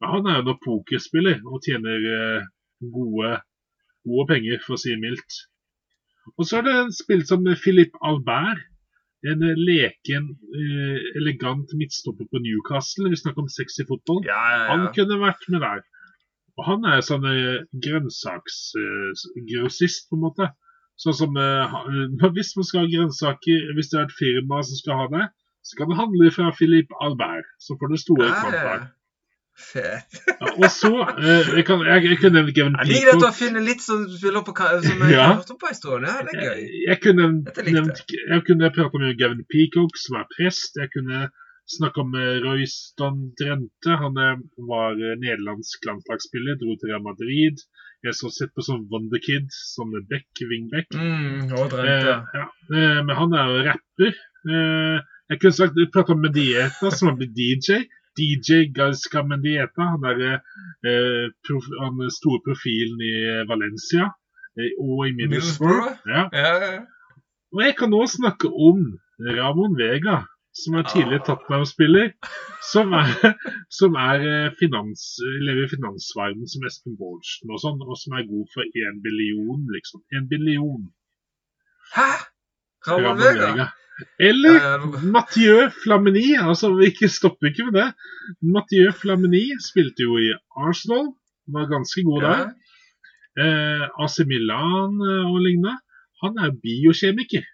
[0.00, 2.46] Men han er jo nå pokerspiller og tjener eh,
[2.98, 3.36] gode,
[4.04, 5.32] gode penger, for å si det mildt.
[6.38, 8.60] Og så er det en spill som Philippe Albert.
[9.24, 10.24] En eh, leken,
[10.60, 13.10] eh, elegant midtstopper på Newcastle.
[13.12, 14.20] Vi snakker om sexy fotball.
[14.28, 15.80] Ja, ja, Han kunne vært med der.
[16.58, 20.44] Og han er sånn eh, grønnsaksgrossist, på en måte.
[21.00, 24.76] Sånn som eh, eh, Hvis man skal ha grønnsaker, hvis det er et firma som
[24.80, 25.24] skal ha det,
[25.64, 27.46] så kan det handle fra Philippe Albert.
[27.64, 28.74] Så får det store Ja, ja, kvanta.
[29.54, 29.60] Ja.
[29.64, 30.16] Fet.
[30.26, 33.20] Ja, og så eh, jeg, kan, jeg, jeg kunne nevnt Kevin Jeg liker at du
[33.22, 33.36] Peacock.
[33.38, 33.82] finner litt
[34.48, 35.26] på som jeg Ja.
[35.28, 36.06] har hørt om på en stund.
[36.08, 36.82] Ja, det er Jeg, gøy.
[36.88, 38.42] jeg kunne nevnt, jeg.
[38.48, 40.74] kunne prate med Gavin Peacock, som er prest.
[40.82, 41.28] Jeg kunne
[41.76, 43.94] snakke om eh, Royston Drente.
[44.02, 47.62] Han eh, var eh, nederlandsk landslagsspiller, dro til Real Madrid.
[48.04, 50.90] Jeg så sett på som Wonderkid, som Beck, Wingbeck.
[50.92, 52.16] Mm, og Eh, drømte.
[52.36, 52.44] ja.
[52.74, 54.12] eh, men han er jo rapper.
[54.50, 54.98] Eh,
[55.30, 57.84] jeg kunne sagt prate om Medieta, som har blitt DJ.
[58.18, 59.88] DJ Gaisca Mendieta.
[59.94, 63.14] Han er eh, prof, han er store profilen i
[63.50, 64.10] Valencia
[64.58, 65.94] eh, og i Middlesbrough.
[66.08, 66.28] Ja.
[66.32, 66.84] Ja.
[67.54, 68.86] Og jeg kan nå snakke om
[69.36, 70.24] Ramon Vega,
[70.54, 72.12] som er tidligere Tottenham-spiller.
[72.72, 73.10] Som er,
[73.78, 75.06] som er eh, finans,
[75.46, 79.66] lever i finansverdenen som Espen Bårdsen og sånn, og som er god for én billion,
[79.76, 80.02] liksom.
[80.18, 80.86] En billion.
[81.94, 82.10] Hæ?
[82.88, 83.68] Ramon Vega?
[84.18, 86.34] Eller ja, Mathieu Flamini.
[86.40, 87.88] Altså, vi ikke stopper ikke med det.
[88.42, 90.32] Mathieu Flamini spilte jo i
[90.66, 91.12] Arsenal.
[91.54, 92.44] Var ganske god der.
[92.44, 93.44] Ja.
[93.44, 95.76] Eh, AC Milan eh, og lignende.
[96.24, 97.46] Han er biokjemiker.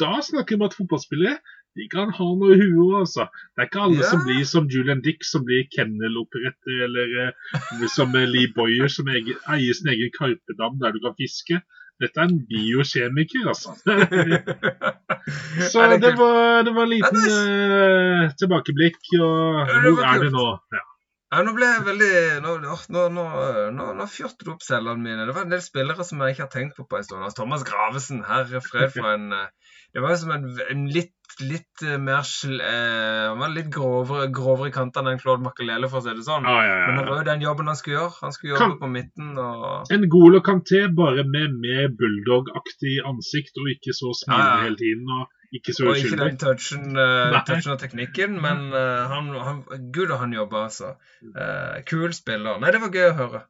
[0.00, 1.38] Da snakker vi om at fotballspillere
[1.78, 3.28] de kan ha noe i huet, altså.
[3.54, 4.10] Det er ikke alle yeah.
[4.10, 9.76] som blir som Julian Dick, som blir kenneloppretter, eller eh, som Lee Boyer, som eier
[9.78, 11.60] sin egen karpedam der du kan fiske.
[11.98, 13.74] Dette er en biokjemiker, altså.
[15.72, 20.46] Så det var, det var en liten eh, tilbakeblikk, og hvor er det nå?
[20.74, 20.84] Ja.
[21.28, 25.26] Ja, nå ble jeg veldig Nå, nå, nå, nå, fyrte du opp cellene mine.
[25.28, 27.24] Det var en del spillere som jeg ikke har tenkt på på en stund.
[27.26, 31.17] Altså, Thomas Gravesen, herre fred for en eh, Det var jo som en, en litt,
[31.44, 36.00] litt eh, mer eh, Han var litt grovere, grovere i kantene enn Claude Makelele, for
[36.00, 36.46] å si det sånn.
[36.48, 38.14] Ja, ja, Men det var jo den jobben han skulle gjøre.
[38.22, 43.58] Han skulle Kan- jobbe på midten og En Golo Kanté bare med mer bulldog-aktig ansikt,
[43.60, 44.62] og ikke så smilende Ja, ja.
[44.68, 49.06] hele tiden, og ikke så Og ikke den touchen, uh, touchen og teknikken, men uh,
[49.08, 49.62] han, han,
[49.94, 50.90] gud han jobba, altså.
[51.24, 52.58] Uh, kul spiller.
[52.60, 53.40] Nei, det var gøy å høre.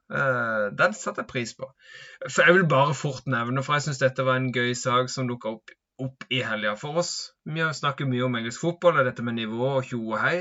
[0.78, 1.66] Den satte jeg pris på.
[2.28, 5.26] For Jeg vil bare fort nevne, for jeg syns dette var en gøy sak som
[5.30, 7.12] dukka opp, opp i helga for oss.
[7.44, 10.36] Vi snakker mye om engelsk fotball og dette med nivå og tjo og hei.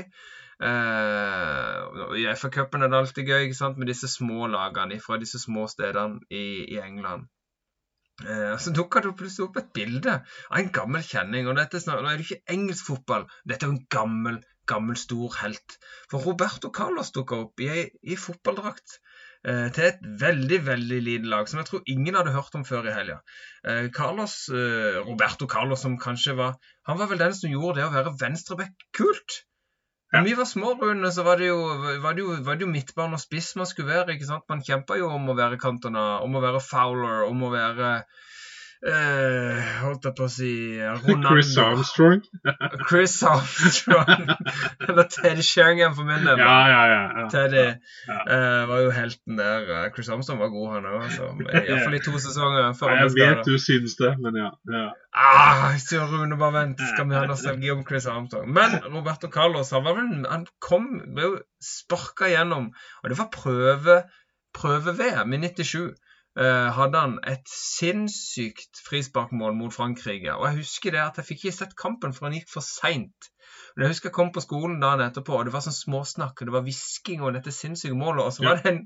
[0.58, 5.38] Uh, I FA-cupen er det alltid gøy ikke sant, med disse små lagene fra disse
[5.38, 7.28] små stedene i, i England.
[8.24, 11.46] Uh, så dukka det plutselig opp et bilde av en gammel kjenning.
[11.46, 15.38] og dette Nå er det ikke engelsk fotball, dette er jo en gammel, gammel, stor
[15.44, 15.78] helt.
[16.10, 18.98] For Roberto Carlos dukka opp i, i fotballdrakt
[19.44, 22.94] til et veldig, veldig lite lag, som jeg tror ingen hadde hørt om før i
[22.94, 23.20] helga.
[23.64, 26.56] Eh, Carlos, eh, Roberto Carlos, som kanskje var
[26.86, 29.42] Han var vel den som gjorde det å være venstreback kult.
[30.12, 31.58] Da vi var små, Rune, så var det, jo,
[32.00, 34.14] var, det jo, var det jo midtbane og spiss man skulle være.
[34.14, 34.46] ikke sant?
[34.48, 37.90] Man kjempa jo om å være Cantona, om å være Fowler, om å være
[38.86, 41.30] eh, Holdt jeg på å si Ronaldo.
[41.32, 42.20] Chris Armstrong.
[42.88, 44.30] Chris Armstrong.
[44.86, 46.42] Eller Teddy Sheringham for min del.
[46.42, 47.00] Ja, ja, ja.
[47.18, 47.24] ja.
[47.32, 49.66] Teddy eh, var jo helten der.
[49.78, 51.00] Eh, Chris Armstrong var god, han òg.
[51.08, 51.32] Altså.
[51.64, 54.52] Iallfall i to sesonger før Jeg vet du syns det, men ja.
[54.74, 54.86] ja.
[55.18, 56.84] Ah, sier Rune, bare vent.
[56.92, 58.46] Skal vi ha nostalgi om Chris Armstrong?
[58.54, 62.70] Men Roberto Carlos han, var vel, han kom, ble jo sparka gjennom,
[63.02, 64.02] og det var prøve
[64.56, 65.94] prøve-VM i 97.
[66.38, 70.36] eh, hadde han et sinnssykt frisparkmål mot Frankrike.
[70.36, 73.30] Og jeg husker det at jeg fikk ikke sett kampen, for han gikk for seint.
[73.78, 76.54] Jeg husker jeg kom på skolen dagen etterpå, og det var sånn småsnakk, og det
[76.56, 78.24] var hvisking og dette sinnssyke målet.
[78.24, 78.80] Og så var det en,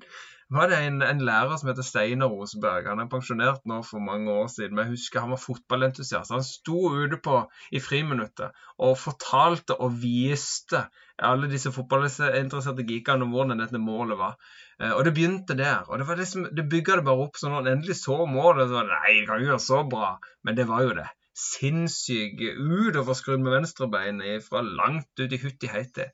[0.53, 2.89] var det en, en lærer som heter Steinar Roseberg.
[2.91, 6.35] Han er pensjonert nå for mange år siden, men jeg husker han var fotballentusiast.
[6.35, 7.39] Han sto ute på
[7.73, 10.85] i friminuttet og fortalte og viste
[11.23, 14.37] alle disse fotballinteresserte geekene om hvordan dette målet var.
[14.81, 15.89] Eh, og det begynte der.
[15.89, 17.41] Og det, var liksom, det bygga det bare opp.
[17.41, 19.83] Så når han endelig så målet, så var det nei, det kan ikke gjøre så
[19.97, 20.15] bra.
[20.45, 21.09] Men det var jo det
[21.39, 26.11] sinnssyk utoverskrudd med venstrebeinet fra langt ut i hutti heiti.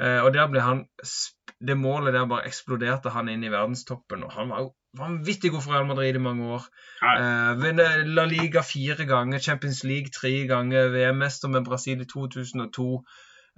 [0.00, 0.84] Eh, og der ble han
[1.64, 4.24] Det målet der bare eksploderte han inn i verdenstoppen.
[4.26, 6.66] Og han var jo vanvittig god for Real Madrid i mange år.
[7.02, 12.88] Eh, La Liga fire ganger, Champions League tre ganger, VM-mester med Brasil i 2002.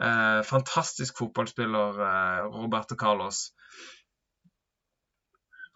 [0.02, 3.50] Eh, fantastisk fotballspiller, eh, Roberto Carlos.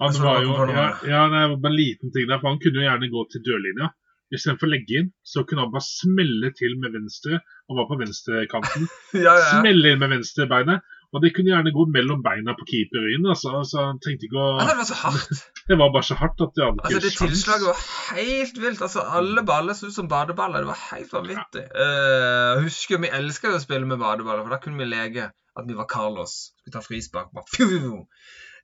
[0.00, 2.80] Han var jo, ja, ja, det var bare en liten ting der, for Han kunne
[2.80, 3.90] jo gjerne gå til dørlinja.
[4.30, 7.40] Istedenfor å legge inn, så kunne han bare smelle til med venstre.
[7.68, 8.86] Han var på venstrekanten.
[9.26, 9.48] ja, ja.
[9.58, 10.86] Smelle inn med venstrebeinet.
[11.10, 13.24] Og det kunne gjerne gå mellom beina på keeperen.
[13.32, 15.40] Altså, altså, han trengte ikke å Det var så hardt.
[15.70, 17.80] Det var bare så hardt at det hadde altså, Det tilslaget var
[18.20, 18.84] helt vilt.
[18.86, 20.62] Altså, Alle baller så ut som badeballer.
[20.62, 21.64] Det var helt vanvittig.
[21.66, 21.88] Ja.
[21.90, 25.78] Uh, husker Vi elska å spille med badeballer, for da kunne vi leke at vi
[25.78, 26.36] var Carlos.
[26.60, 27.34] Skulle ta frispark.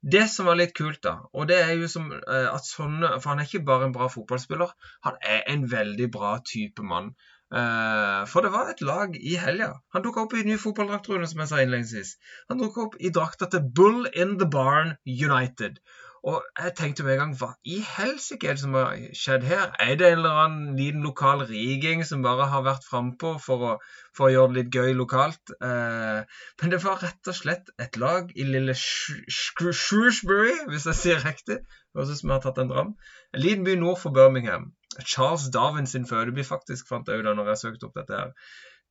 [0.06, 3.32] Det som var litt kult, da, og det er jo som uh, at sånne For
[3.32, 4.74] han er ikke bare en bra fotballspiller,
[5.06, 7.14] han er en veldig bra type mann.
[7.55, 9.70] Uh, for det var et lag i helga.
[9.94, 12.16] Han dukka opp i ny fotballdrakt, som jeg sa innledningsvis.
[12.51, 15.78] Han dukka opp i drakta til Bull in the Barn United.
[16.27, 19.68] Og jeg tenkte med en gang hva i helsike er det som har skjedd her?
[19.78, 23.77] Er det en eller annen liten lokal riging som bare har vært frampå for,
[24.16, 25.55] for å gjøre det litt gøy lokalt?
[25.55, 31.23] Eh, men det var rett og slett et lag i lille Shrewsbury, hvis jeg sier
[31.23, 31.60] riktig.
[31.94, 32.90] Høres ut som jeg har tatt en dram.
[33.31, 34.73] En liten by nord for Birmingham.
[35.05, 38.32] Charles Darwin sin fødeby, faktisk, fant jeg ut da når jeg søkte opp dette her.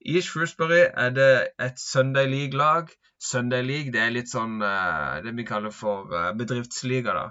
[0.06, 2.92] I Shrewsbury er det et Sunday League-lag.
[3.22, 7.16] Sunday League det er litt sånn uh, det vi kaller for uh, bedriftsliga.
[7.16, 7.26] da.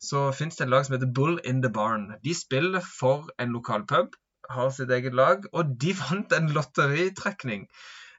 [0.00, 2.14] Så fins det et lag som heter Bull in the Barn.
[2.24, 4.16] De spiller for en lokal pub,
[4.48, 7.68] har sitt eget lag, og de vant en lotteritrekning.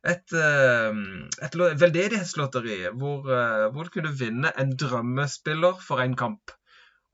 [0.08, 0.94] Et, uh,
[1.48, 6.54] et veldedighetslotteri hvor, hvor, du kunne vinne en drømmespiller for en kamp.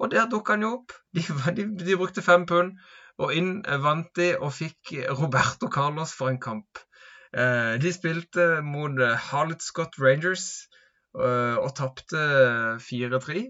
[0.01, 0.95] Og der dukka han jo opp.
[1.15, 1.23] De,
[1.57, 2.77] de, de brukte fem pund.
[3.21, 6.81] Og inn vant de og fikk Roberto Carlos for en kamp.
[7.33, 8.97] Eh, de spilte mot
[9.29, 10.67] Harlet Scott Rangers
[11.17, 12.23] eh, og tapte
[12.81, 13.43] 4-3.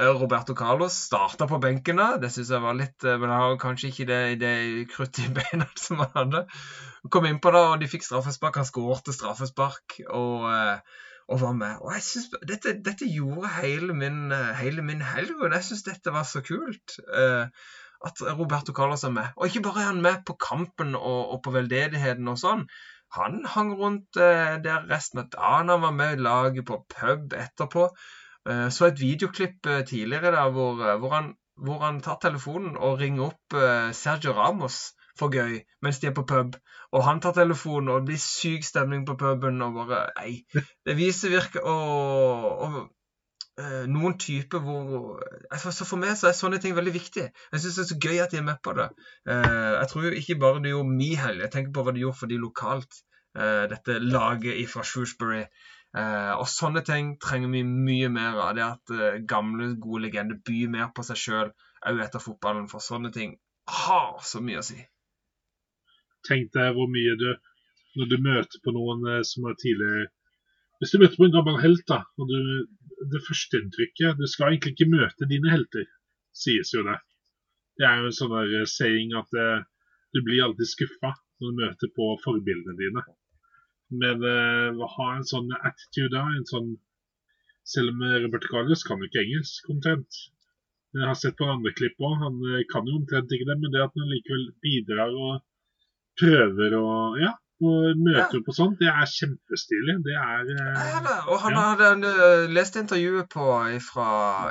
[0.00, 2.10] Eh, Roberto Carlos starta på benken da.
[2.20, 4.54] Det syns jeg var litt Men han har kanskje ikke det, det
[4.92, 6.44] kruttet i beina som han hadde.
[7.12, 8.60] Kom innpå da, og de fikk straffespark.
[8.60, 10.48] Han skårte straffespark og,
[11.28, 11.78] og, var med.
[11.80, 16.14] Og jeg synes, dette, dette gjorde hele min, hele min helg, og jeg syns dette
[16.14, 16.98] var så kult.
[17.08, 17.46] Uh,
[18.06, 19.28] at Roberto Carlos er med.
[19.36, 22.64] Og ikke bare er han med på kampen og, og på veldedigheten og sånn.
[23.16, 25.70] Han hang rundt uh, der resten av dagen.
[25.72, 27.88] Han var med i laget på pub etterpå.
[28.48, 32.74] Uh, så et videoklipp eh, tidligere der hvor, eh, hvor, han, hvor, han, tar telefonen
[32.74, 34.80] og ringer opp eh, Sergio Ramos
[35.18, 36.56] for gøy mens de er på pub.
[36.92, 39.62] Og han tar telefonen, og det blir syk stemning på puben.
[39.62, 40.44] og bare, nei,
[40.86, 42.90] Det viser virke og
[43.60, 45.18] Eh, noen typer hvor
[45.52, 47.24] altså, For meg så er sånne ting veldig viktig.
[47.52, 48.88] Jeg syns det er så gøy at de er med på det.
[49.28, 52.20] Eh, jeg tror ikke bare det gjorde min helg, jeg tenker på hva de gjorde
[52.22, 53.02] for de lokalt.
[53.36, 55.44] Eh, dette laget fra Shrewsbury.
[55.92, 58.54] og sånne ting trenger vi mye mer av.
[58.56, 61.50] Det at gamle, gode legender byr mer på seg sjøl
[61.90, 62.70] òg etter fotballen.
[62.72, 63.34] For sånne ting
[63.68, 64.78] har så mye å si.
[66.28, 67.30] Tenk deg hvor mye du
[67.98, 70.06] Når du møter på noen som er tidligere
[70.80, 72.38] Hvis du møter på en gammel helt, da, og du
[73.12, 75.88] det førsteinntrykket Du skal egentlig ikke møte dine helter,
[76.36, 77.00] sies jo det.
[77.78, 79.64] Det er jo en sånn der saying at uh,
[80.14, 83.02] du blir alltid skuffa når du møter på forbildene dine.
[84.02, 86.72] Men å ha en sånn attitude da, en sånn
[87.72, 90.16] Selv om Robert Carlos kan jo ikke engelsk omtrent.
[90.96, 92.40] Jeg har sett på andre klipp òg, han
[92.72, 95.36] kan jo omtrent ikke det, men det at han likevel bidrar og
[96.20, 96.88] prøver å
[97.20, 97.32] Ja,
[97.62, 98.42] og møter ja.
[98.42, 99.94] og sånt, det er kjempestilig.
[100.02, 101.16] Det er eh, det.
[101.30, 101.64] Og han ja.
[101.70, 104.06] hadde uh, lest intervjuet på ifra,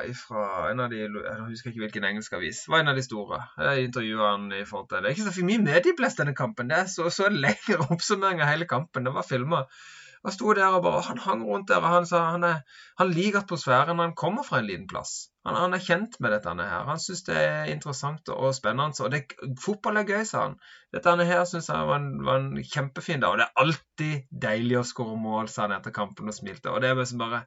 [0.07, 2.63] ifra, en av de Jeg husker ikke hvilken engelsk avis.
[2.65, 3.41] Det var en av de store.
[3.83, 5.03] Intervjuene i forhold til.
[5.03, 6.71] Det er ikke så mye medieblest denne kampen.
[6.71, 9.07] Det er så, så lengre oppsummering av hele kampen.
[9.07, 9.65] Det var filma.
[10.21, 12.59] Han sto der og bare, han hang rundt der, og han sa han, er,
[12.99, 15.31] han liker atmosfæren han kommer fra en liten plass.
[15.47, 16.83] Han, han er kjent med dette her.
[16.85, 19.01] Han syns det er interessant og spennende.
[19.01, 19.23] og det,
[19.63, 20.59] Fotball er gøy, sa han.
[20.93, 23.33] Dette her syns jeg var en, var en kjempefin dag.
[23.33, 26.69] Og det er alltid deilig å skåre mål, sa han etter kampen og smilte.
[26.69, 27.41] Og det er liksom bare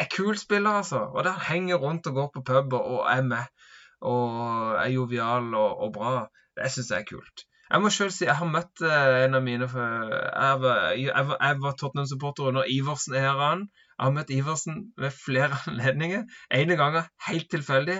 [0.00, 1.04] er kul spiller, altså.
[1.12, 3.52] Og der henger rundt og går på pub og er med.
[4.00, 6.14] Og er jovial og, og bra.
[6.56, 7.44] Det syns jeg er kult.
[7.68, 11.26] Jeg må selv si jeg har møtt eh, en av mine for, Jeg var, jeg
[11.30, 13.66] var, var Tottenham-supporter under Iversen-æraen.
[13.98, 16.24] Jeg har møtt Iversen ved flere anledninger.
[16.60, 17.98] Ene gangen helt tilfeldig.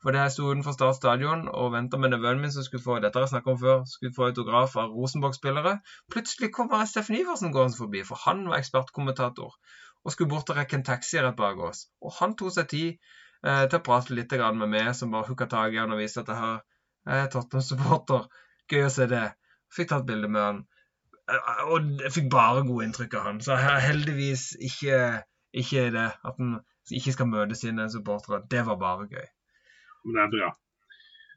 [0.00, 3.20] Fordi jeg sto utenfor Start stadion og venta med nevøen min som skulle få dette
[3.20, 5.74] har jeg om før, skulle få autograf av Rosenborg-spillere.
[6.12, 9.58] Plutselig kommer Steffen Iversen gående forbi, for han var ekspertkommentator.
[10.04, 11.84] Og skulle bort og rekke en taxi rett bak oss.
[12.00, 12.88] Og han tok seg tid
[13.44, 16.24] eh, til å prate litt med meg, som bare hooka tak i han og viste
[16.24, 16.60] at jeg har
[17.08, 18.26] jeg er Tottenham-supporter.
[18.70, 19.24] Gøy å se det.
[19.74, 20.62] Fikk tatt bilde med han.
[21.70, 23.42] Og jeg fikk bare gode inntrykk av han.
[23.44, 24.98] Så jeg heldigvis ikke,
[25.62, 26.58] ikke det at han
[26.90, 28.42] ikke skal møte sine supportere.
[28.50, 29.28] Det var bare gøy.
[30.04, 30.50] Men det er bra.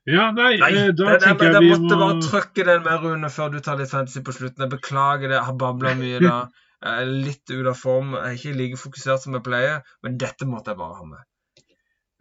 [0.04, 3.06] Ja, nei, Nei, eh, da det, tenker jeg, jeg vi måtte bare trykke den med,
[3.06, 4.66] Rune, før du tar litt fantasy på slutten.
[4.66, 6.42] Jeg beklager det, jeg har babla mye da.
[6.84, 8.10] Jeg er litt ute av form.
[8.18, 11.22] Jeg er ikke like fokusert som jeg pleier, men dette måtte jeg bare ha med.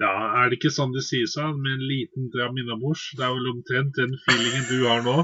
[0.02, 0.10] Ja,
[0.42, 3.04] er det ikke sånn det sies av, med en liten dram innabords?
[3.14, 5.14] Det er vel omtrent den feelingen du har nå.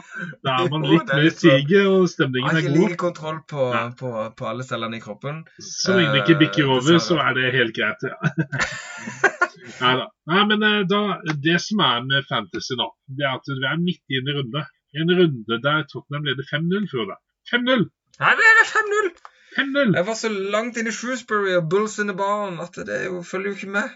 [0.46, 1.56] Da er man litt er mer litt sånn.
[1.64, 2.84] siget, og stemningen har er ikke god.
[2.84, 3.82] like kontroll på, Ja.
[3.98, 5.40] på, på alle cellene i kroppen.
[5.59, 8.06] Så lenge det ikke bikker Eh, over, så er det helt greit.
[8.06, 8.16] Ja.
[9.82, 10.06] Nei da.
[10.32, 11.00] Nei, men eh, da,
[11.44, 12.86] det som er med fantasy nå,
[13.18, 14.62] det er at vi er midt i en runde.
[14.98, 17.18] En runde der Tottenham leder 5-0 før det.
[17.52, 17.84] 5-0!
[18.22, 19.10] Nei, det er 5-0!
[19.59, 19.94] 5-0!
[19.98, 23.05] Jeg var så langt inn i Shrewsbury og Bulls in the barn at det er
[23.10, 23.94] jo, følger jo ikke med.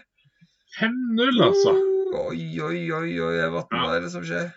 [0.79, 1.73] 5-0, altså.
[2.23, 3.63] Oi, oi, oi, oi, hva
[3.95, 4.51] er det som skjer?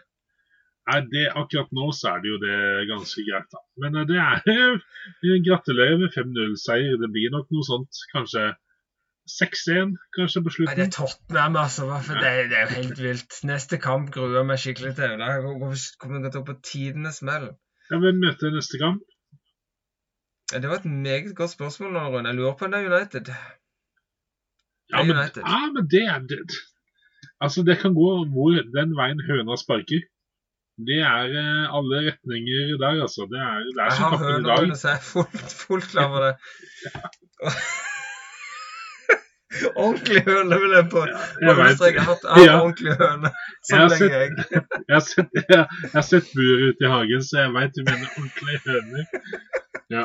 [0.86, 2.58] Nei, det, akkurat nå så er det jo det
[2.90, 3.62] ganske greit, da.
[3.82, 6.94] Men eh, det er Gratulerer med 5-0-seier.
[7.02, 8.52] Det blir nok noe sånt, kanskje
[9.26, 10.92] 6-1 kanskje på Nei, det er slutten.
[10.94, 11.88] Tottenham, altså.
[12.06, 13.38] for Det, det er jo helt vilt.
[13.50, 15.16] Neste kamp gruer meg skikkelig til.
[15.18, 17.50] Da kommer jeg til å på tidenes smell.
[17.90, 19.02] Ja, Hvem møter neste kamp?
[20.52, 22.28] Ja, Det var et meget godt spørsmål, Rune.
[22.30, 23.32] Jeg lurer på om det er United.
[24.92, 26.58] Ja, men, ja, men det er det.
[27.42, 30.04] Altså, det kan gå hvor den veien høna sparker.
[30.86, 33.26] Det er eh, alle retninger der, altså.
[33.32, 34.62] Det er, det er Jeg har høner, dag.
[34.62, 36.34] Rune, så jeg er fullt, fullt klar over det.
[39.84, 41.02] Ordentlig høne vil jeg på.
[41.06, 42.54] Jeg vet- jeg har hatt Ja.
[42.62, 43.30] ordentlig høne
[43.66, 44.62] så Jeg lenge, sett- jeg.
[44.88, 48.10] Jeg har sett, jeg, har sett buer ute i hagen, så jeg veit du mener
[48.20, 49.06] ordentlige høner.
[49.90, 50.04] Ja.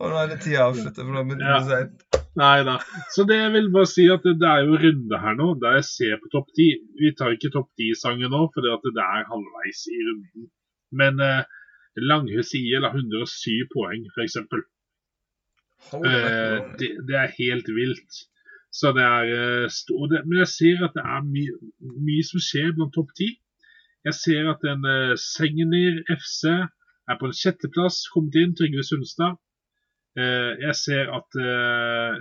[0.00, 1.58] Og nå er det tid avslutta, for nå blir det Ja.
[1.68, 2.06] seint.
[2.38, 2.76] Nei da.
[3.14, 5.78] Så det jeg vil bare si at det, det er jo runde her nå, der
[5.80, 6.68] jeg ser på topp ti.
[7.00, 10.48] Vi tar ikke topp ti-sangen nå, for det, er halvveis i runden.
[10.92, 11.42] Men eh,
[11.98, 14.36] Langhus IL har 107 poeng, f.eks.
[15.94, 18.22] Eh, det, det er helt vilt.
[18.74, 21.54] Så det er stor, det, Men jeg ser at det er mye
[22.08, 23.28] mye som skjer blant topp ti.
[24.06, 28.54] Jeg ser at en uh, Sengenir FC er på en sjetteplass, kommet inn.
[28.56, 29.38] Trygve Sundstad.
[30.18, 32.14] Uh, jeg ser at uh,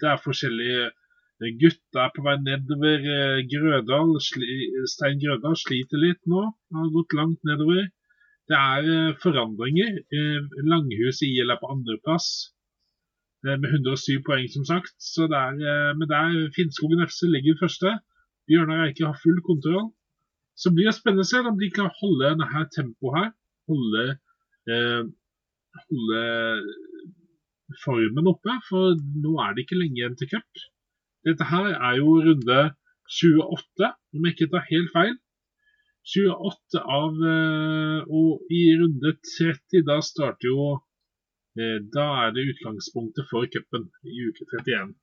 [0.00, 3.08] det er forskjellige eh, gutter på vei nedover.
[3.16, 4.14] Eh, Grødal,
[4.92, 6.46] Stein Grødal sliter litt nå.
[6.78, 7.88] Har gått langt nedover.
[8.50, 10.02] Det er eh, forandringer.
[10.12, 12.53] Langhuset Langhus IL er på andreplass eh,
[13.44, 14.94] med 107 poeng, som sagt.
[15.12, 17.98] Så det er, eh, men der Finnskogen FC ligger første.
[18.48, 19.92] Bjørnar Eike har full kontroll.
[20.56, 23.30] Så blir det spennende å se om de kan holde her tempoet her.
[23.68, 24.04] Holde,
[24.70, 25.02] eh,
[25.88, 26.22] holde
[27.84, 28.94] formen oppe, for
[29.24, 30.64] nå er det ikke lenge igjen til cup.
[31.26, 32.60] Dette her er jo runde
[33.08, 35.14] 28, om jeg ikke tar helt feil.
[36.04, 40.82] 28 av eh, Og i runde 30, da starter jo eh,
[41.54, 44.94] Da er det utgangspunktet for cupen i uke 31.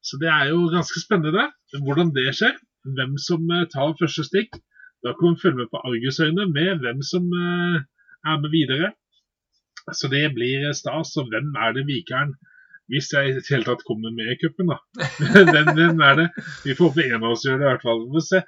[0.00, 1.50] Så det er jo ganske spennende
[1.84, 2.56] hvordan det skjer.
[2.96, 4.56] Hvem som eh, tar første stikk.
[5.04, 7.82] Da kan vi følge med på Argusøyne med hvem som eh,
[8.30, 8.92] er med videre.
[9.96, 11.12] Så det blir stas.
[11.20, 12.32] Og hvem er det Vikeren
[12.90, 14.78] Hvis jeg i det hele tatt kommer med i cupen, da.
[15.52, 16.28] hvem, hvem er det?
[16.64, 18.00] Vi får håpe en av oss gjør det, i hvert fall.
[18.06, 18.40] Vi får se.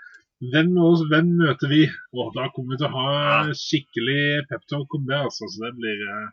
[0.53, 0.73] Hvem,
[1.13, 1.83] hvem møter vi?
[2.19, 5.47] Og da kommer vi til å ha skikkelig peptalk om det, altså.
[5.47, 6.33] Så det blir eh,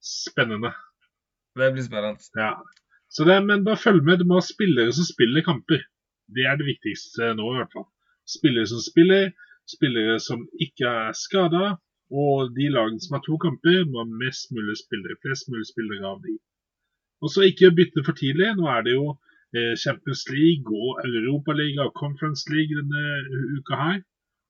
[0.00, 0.72] spennende.
[1.58, 2.18] Det blir spennende.
[2.38, 2.52] Ja.
[3.10, 4.20] Så det, men bare følg med.
[4.20, 5.82] Du må ha spillere som spiller kamper.
[6.34, 7.88] Det er det viktigste nå, i hvert fall.
[8.38, 9.32] Spillere som spiller,
[9.74, 11.64] spillere som ikke er skada,
[12.10, 15.18] og de lagene som har to kamper, må ha mest mulig spillere.
[15.24, 16.36] Flest mulig spillere av de.
[17.22, 18.52] Og så ikke bytte for tidlig.
[18.58, 19.06] Nå er det jo
[19.56, 23.04] eh, Champions League og Europaliga og Conference League denne
[23.58, 23.98] uka her.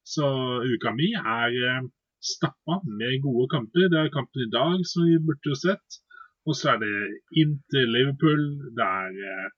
[0.05, 0.27] Så
[0.75, 1.89] uka mi er eh,
[2.21, 3.89] stappa med gode kamper.
[3.93, 6.01] Det er kampen i dag som vi burde jo sett.
[6.49, 6.95] Og så er det
[7.43, 8.43] Inter Liverpool.
[8.77, 9.49] Det er eh,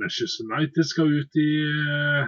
[0.00, 2.26] Manchester United skal ut i uh,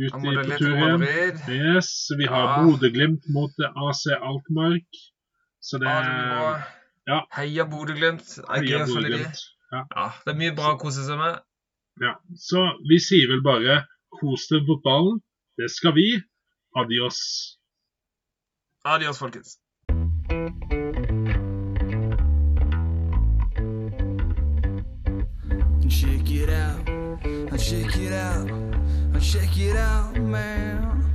[0.00, 1.06] ut i på tur igjen.
[1.52, 2.58] Yes, vi har Ja.
[2.64, 4.88] Bodø-Glimt mot eh, AC Altmark.
[5.60, 6.52] Så det blir bra.
[7.10, 7.20] ja.
[7.36, 8.38] Heia Bodø-Glimt.
[8.48, 8.84] Er Heia.
[8.86, 9.40] Bodø-Glimt.
[9.72, 9.84] Ja.
[9.96, 11.40] Ja, det er mye bra å kose seg med.
[12.00, 12.16] Ja,
[12.48, 13.82] så vi sier vel bare
[14.20, 15.20] kos deg med fotballen.
[15.60, 16.08] Det skal vi.
[16.80, 17.20] Adios.
[18.84, 19.58] Adios, folkens.
[25.88, 26.86] Check it out,
[27.58, 28.48] check it out,
[29.20, 31.09] check it out, man.